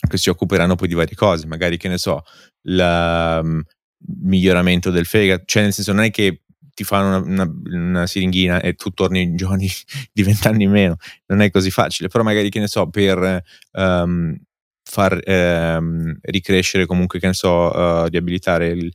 che 0.08 0.18
si 0.18 0.30
occuperanno 0.30 0.76
poi 0.76 0.88
di 0.88 0.94
varie 0.94 1.16
cose, 1.16 1.48
magari 1.48 1.78
che 1.78 1.88
ne 1.88 1.98
so, 1.98 2.22
la- 2.66 3.42
mm, 3.44 3.60
il 4.08 4.16
miglioramento 4.24 4.92
del 4.92 5.06
fegato, 5.06 5.44
cioè 5.46 5.64
nel 5.64 5.74
senso 5.74 5.94
non 5.94 6.04
è 6.04 6.12
che 6.12 6.42
ti 6.74 6.84
fanno 6.84 7.18
una, 7.26 7.44
una- 7.44 7.54
una 7.92 8.08
siringhina 8.08 8.62
e 8.62 8.74
tu 8.76 8.92
torni 8.92 9.34
giovani 9.36 9.68
di 10.14 10.24
vent'anni 10.24 10.64
in 10.66 10.72
meno, 10.72 10.98
non 11.28 11.42
è 11.42 11.50
così 11.52 11.72
facile, 11.72 12.10
però 12.10 12.24
magari 12.24 12.50
che 12.50 12.60
ne 12.60 12.68
so, 12.68 12.90
per 12.90 13.44
ehm, 13.72 14.38
far 14.84 15.20
ehm, 15.24 16.18
ricrescere 16.22 16.86
comunque, 16.86 17.20
che 17.20 17.28
ne 17.28 17.34
so, 17.34 18.06
eh, 18.06 18.10
riabilitare 18.10 18.68
il, 18.68 18.86
il 18.86 18.94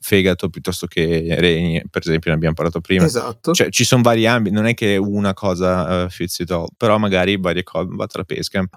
fegato 0.00 0.48
piuttosto 0.50 0.86
che 0.86 1.34
reni, 1.38 1.82
per 1.88 2.02
esempio, 2.02 2.30
ne 2.30 2.36
abbiamo 2.36 2.54
parlato 2.54 2.80
prima. 2.80 3.04
Esatto. 3.04 3.52
Cioè, 3.52 3.70
ci 3.70 3.84
sono 3.84 4.02
vari 4.02 4.26
ambiti, 4.26 4.54
non 4.54 4.66
è 4.66 4.74
che 4.74 4.96
una 4.96 5.32
cosa 5.32 6.04
uh, 6.04 6.08
fits 6.10 6.40
it 6.40 6.50
all, 6.50 6.66
però 6.76 6.98
magari 6.98 7.38
varie 7.38 7.62
cose 7.62 7.88
va 7.90 8.06
tra 8.06 8.24
pesca. 8.24 8.68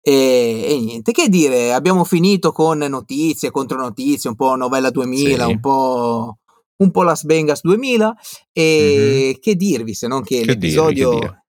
E, 0.00 0.66
e, 0.68 0.80
niente, 0.80 1.12
che 1.12 1.28
dire, 1.28 1.72
abbiamo 1.72 2.04
finito 2.04 2.52
con 2.52 2.78
notizie, 2.78 3.50
contronotizie, 3.50 4.30
un 4.30 4.36
po' 4.36 4.56
novella 4.56 4.90
2000, 4.90 5.44
sì. 5.44 5.50
un 5.50 5.60
po' 5.60 6.38
un 6.78 6.90
po' 6.90 7.02
Las 7.04 7.24
Vegas 7.24 7.62
2000 7.62 8.14
e 8.52 9.30
mm-hmm. 9.30 9.40
che 9.40 9.54
dirvi 9.54 9.94
se 9.94 10.08
non 10.08 10.22
che, 10.22 10.40
che 10.40 10.44
l'episodio 10.44 11.14
dire, 11.14 11.26
che 11.26 11.45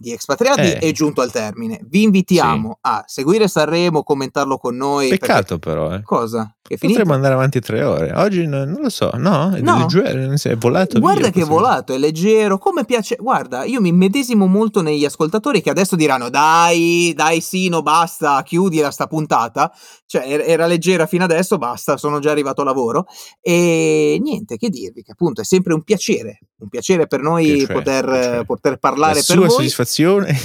di 0.00 0.12
Expatriati 0.12 0.60
eh. 0.60 0.78
è 0.78 0.92
giunto 0.92 1.22
al 1.22 1.32
termine. 1.32 1.80
Vi 1.82 2.02
invitiamo 2.02 2.68
sì. 2.74 2.78
a 2.82 3.04
seguire 3.06 3.48
Sanremo, 3.48 4.04
commentarlo 4.04 4.56
con 4.56 4.76
noi. 4.76 5.08
Peccato 5.08 5.58
perché... 5.58 5.76
però, 5.76 5.92
eh. 5.92 6.02
Cosa? 6.02 6.52
Potremmo 6.62 7.14
andare 7.14 7.34
avanti 7.34 7.60
tre 7.60 7.82
ore. 7.82 8.12
Oggi 8.14 8.46
no, 8.46 8.64
non 8.64 8.82
lo 8.82 8.90
so, 8.90 9.10
no? 9.14 9.54
È, 9.54 9.60
no. 9.60 9.78
Leggero, 9.78 10.34
è 10.34 10.56
volato. 10.56 11.00
Guarda 11.00 11.22
via, 11.22 11.30
che 11.30 11.42
è 11.42 11.44
volato, 11.44 11.94
è 11.94 11.98
leggero. 11.98 12.58
Come 12.58 12.84
piace. 12.84 13.16
Guarda, 13.18 13.64
io 13.64 13.80
mi 13.80 13.90
medesimo 13.90 14.46
molto 14.46 14.82
negli 14.82 15.04
ascoltatori 15.04 15.62
che 15.62 15.70
adesso 15.70 15.96
diranno: 15.96 16.28
Dai, 16.28 17.14
dai, 17.16 17.40
Sino, 17.40 17.80
basta, 17.80 18.42
chiudila 18.42 18.90
sta 18.90 19.06
puntata. 19.06 19.72
Cioè, 20.04 20.30
er-, 20.30 20.44
era 20.46 20.66
leggera 20.66 21.06
fino 21.06 21.24
adesso, 21.24 21.56
basta, 21.56 21.96
sono 21.96 22.18
già 22.18 22.30
arrivato 22.30 22.60
a 22.60 22.64
lavoro. 22.64 23.06
E 23.40 24.18
niente, 24.20 24.58
che 24.58 24.68
dirvi, 24.68 25.02
che 25.02 25.12
appunto 25.12 25.40
è 25.40 25.44
sempre 25.44 25.72
un 25.72 25.82
piacere. 25.82 26.40
Un 26.58 26.68
piacere 26.68 27.06
per 27.06 27.20
noi 27.20 27.46
piacere, 27.46 27.72
poter, 27.72 28.04
piacere. 28.04 28.44
poter 28.44 28.76
parlare 28.76 29.14
La 29.14 29.24
per 29.26 29.38
voi. 29.38 29.48
soddisfazione 29.48 29.87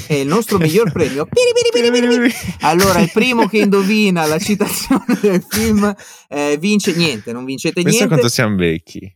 è 0.07 0.13
il 0.13 0.27
nostro 0.27 0.57
miglior 0.57 0.91
premio. 0.91 1.27
allora, 2.61 2.99
il 2.99 3.11
primo 3.11 3.47
che 3.47 3.57
indovina 3.59 4.25
la 4.25 4.39
citazione 4.39 5.05
del 5.21 5.45
film 5.47 5.93
eh, 6.29 6.57
vince 6.59 6.95
niente, 6.95 7.33
non 7.33 7.45
vincete 7.45 7.81
Pensa 7.81 7.89
niente. 7.89 8.07
quanto 8.07 8.29
siamo 8.29 8.55
vecchi. 8.55 9.13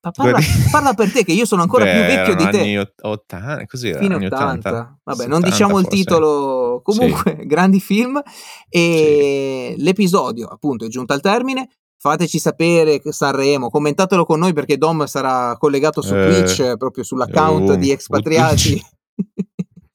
Parla, 0.00 0.38
parla, 0.70 0.94
per 0.94 1.10
te, 1.10 1.24
che 1.24 1.32
io 1.32 1.44
sono 1.44 1.62
ancora 1.62 1.84
Beh, 1.84 1.92
più 1.92 2.00
vecchio 2.00 2.36
di 2.36 2.48
te. 2.50 2.60
Anni 2.60 2.78
80, 2.78 3.64
così 3.66 3.92
Fine 3.94 4.14
anni 4.14 4.26
80. 4.26 4.68
80. 4.68 4.98
Vabbè, 5.02 5.18
70 5.22 5.26
non 5.26 5.40
diciamo 5.42 5.78
il 5.78 5.84
forse. 5.84 5.98
titolo. 5.98 6.80
Comunque, 6.82 7.36
sì. 7.40 7.46
grandi 7.46 7.80
film. 7.80 8.20
E 8.68 9.74
sì. 9.76 9.82
l'episodio, 9.82 10.46
appunto, 10.46 10.84
è 10.84 10.88
giunto 10.88 11.12
al 11.12 11.20
termine. 11.20 11.68
Fateci 11.98 12.38
sapere 12.38 13.00
Sanremo, 13.02 13.68
commentatelo 13.68 14.24
con 14.24 14.38
noi 14.38 14.52
perché 14.52 14.76
Dom 14.76 15.06
sarà 15.06 15.56
collegato 15.58 16.02
su 16.02 16.14
Eh, 16.14 16.28
Twitch, 16.28 16.76
proprio 16.76 17.02
sull'account 17.02 17.70
uh, 17.70 17.76
di 17.76 17.90
Expatriati. 17.90 18.80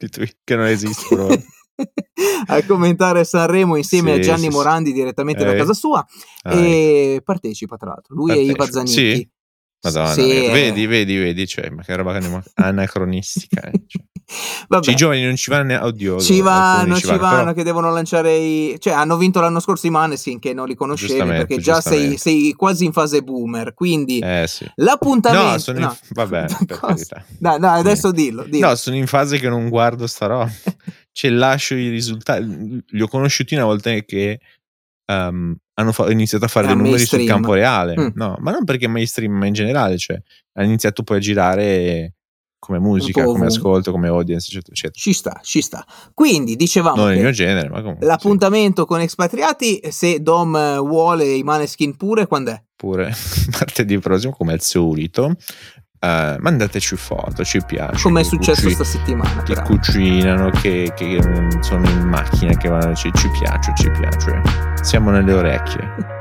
Di 0.05 0.09
Twitch, 0.09 0.37
che 0.43 0.55
non 0.55 0.65
esiste 0.65 1.15
però. 1.15 1.27
a 2.47 2.65
commentare 2.65 3.23
Sanremo 3.23 3.75
insieme 3.75 4.13
Sì, 4.15 4.19
a 4.19 4.23
Gianni 4.23 4.43
sì. 4.43 4.49
Morandi 4.49 4.91
direttamente 4.93 5.43
da 5.43 5.53
Eh. 5.53 5.57
casa 5.57 5.73
sua 5.73 6.05
Ah, 6.43 6.53
e 6.55 7.21
partecipa 7.23 7.77
tra 7.77 7.89
l'altro. 7.91 8.15
Lui 8.15 8.31
e 8.31 8.41
Iva 8.41 8.55
Partecipa. 8.65 8.85
Zanicchi. 8.85 9.15
Sì? 9.15 9.29
Madonna, 9.83 10.11
Sì, 10.13 10.45
eh. 10.45 10.51
vedi, 10.51 10.85
vedi, 10.85 11.17
vedi, 11.17 11.47
cioè, 11.47 11.69
ma 11.69 11.81
che 11.81 11.95
roba 11.95 12.19
anacronistica. 12.55 13.61
eh, 13.61 13.83
cioè. 13.87 14.03
Vabbè. 14.69 14.91
I 14.91 14.95
giovani 14.95 15.23
non 15.23 15.35
ci 15.35 15.49
vanno 15.49 15.83
oddio. 15.83 16.19
Ci 16.19 16.39
vanno, 16.41 16.95
ci 16.95 17.05
vanno, 17.07 17.19
però- 17.19 17.53
che 17.53 17.63
devono 17.63 17.91
lanciare 17.91 18.37
i... 18.37 18.75
Cioè, 18.79 18.93
hanno 18.93 19.17
vinto 19.17 19.41
l'anno 19.41 19.59
scorso 19.59 19.87
i 19.87 19.89
Maneskin 19.89 20.39
che 20.39 20.53
non 20.53 20.67
li 20.67 20.75
conoscevi 20.75 21.27
perché 21.27 21.57
già 21.57 21.81
sei, 21.81 22.17
sei 22.17 22.53
quasi 22.53 22.85
in 22.85 22.93
fase 22.93 23.21
boomer, 23.23 23.73
quindi 23.73 24.19
Eh 24.19 24.45
sì. 24.47 24.65
l'appuntamento... 24.75 25.51
No, 25.51 25.57
sono 25.57 25.79
in... 25.79 25.91
vabbè, 26.11 26.45
per 26.65 26.79
Cosa? 26.79 26.93
carità. 27.15 27.25
Dai, 27.37 27.59
dai, 27.59 27.79
adesso 27.79 28.11
dillo, 28.11 28.43
dillo. 28.43 28.67
No, 28.69 28.75
sono 28.75 28.95
in 28.95 29.07
fase 29.07 29.39
che 29.39 29.49
non 29.49 29.67
guardo 29.67 30.07
sta 30.07 30.27
roba. 30.27 30.49
cioè, 31.11 31.31
lascio 31.31 31.73
i 31.75 31.89
risultati. 31.89 32.81
Li 32.87 33.01
ho 33.01 33.07
conosciuti 33.07 33.55
una 33.55 33.65
volta 33.65 33.91
che 34.05 34.39
ehm, 35.05 35.55
hanno 35.73 35.91
fa- 35.91 36.11
iniziato 36.11 36.45
a 36.45 36.47
fare 36.47 36.65
Era 36.67 36.75
dei 36.75 36.83
numeri 36.83 37.05
sul 37.05 37.17
mainstream. 37.17 37.41
campo 37.43 37.55
reale. 37.57 37.99
Mm. 37.99 38.07
No, 38.15 38.35
ma 38.39 38.51
non 38.51 38.63
perché 38.65 38.87
mainstream, 38.87 39.31
ma 39.33 39.45
in 39.45 39.53
generale. 39.53 39.97
Cioè, 39.97 40.21
ha 40.53 40.63
iniziato 40.63 41.03
poi 41.03 41.17
a 41.17 41.19
girare 41.19 42.13
come 42.59 42.77
musica, 42.77 43.23
come 43.23 43.47
ascolto, 43.47 43.91
come 43.91 44.07
audience, 44.07 44.47
eccetera, 44.51 44.71
eccetera. 44.73 44.99
Ci 44.99 45.13
sta, 45.13 45.39
ci 45.41 45.61
sta. 45.61 45.83
Quindi, 46.13 46.55
dicevamo 46.55 46.95
Non 47.03 47.13
il 47.13 47.19
mio 47.21 47.31
genere, 47.31 47.69
ma 47.69 47.79
comunque. 47.79 48.05
sì. 48.05 48.11
l'appuntamento 48.11 48.85
con 48.85 48.99
Expatriati, 49.01 49.81
se 49.89 50.21
Dom 50.21 50.77
vuole 50.85 51.25
i 51.25 51.41
Maneskin 51.41 51.95
pure, 51.97 52.27
quando 52.27 52.51
è? 52.51 52.63
Pure 52.75 53.11
martedì 53.59 53.97
prossimo, 53.97 54.33
come 54.33 54.53
al 54.53 54.61
solito. 54.61 55.35
Eh, 56.03 56.35
mandateci 56.39 56.95
foto, 56.95 57.43
ci 57.43 57.63
piace. 57.63 58.01
Come 58.01 58.21
è 58.21 58.23
successo 58.23 58.63
cuci- 58.63 58.73
sta 58.73 58.83
settimana. 58.83 59.43
che 59.43 59.53
peraltro. 59.53 59.75
cucinano, 59.75 60.49
che, 60.49 60.91
che, 60.95 61.21
sono 61.59 61.87
in 61.87 62.07
macchina, 62.07 62.57
che 62.57 62.69
vanno, 62.69 62.95
ci, 62.95 63.11
ci 63.13 63.29
piace, 63.39 63.71
ci 63.75 63.91
piace. 63.91 64.41
Siamo 64.81 65.11
nelle 65.11 65.31
orecchie. 65.31 66.19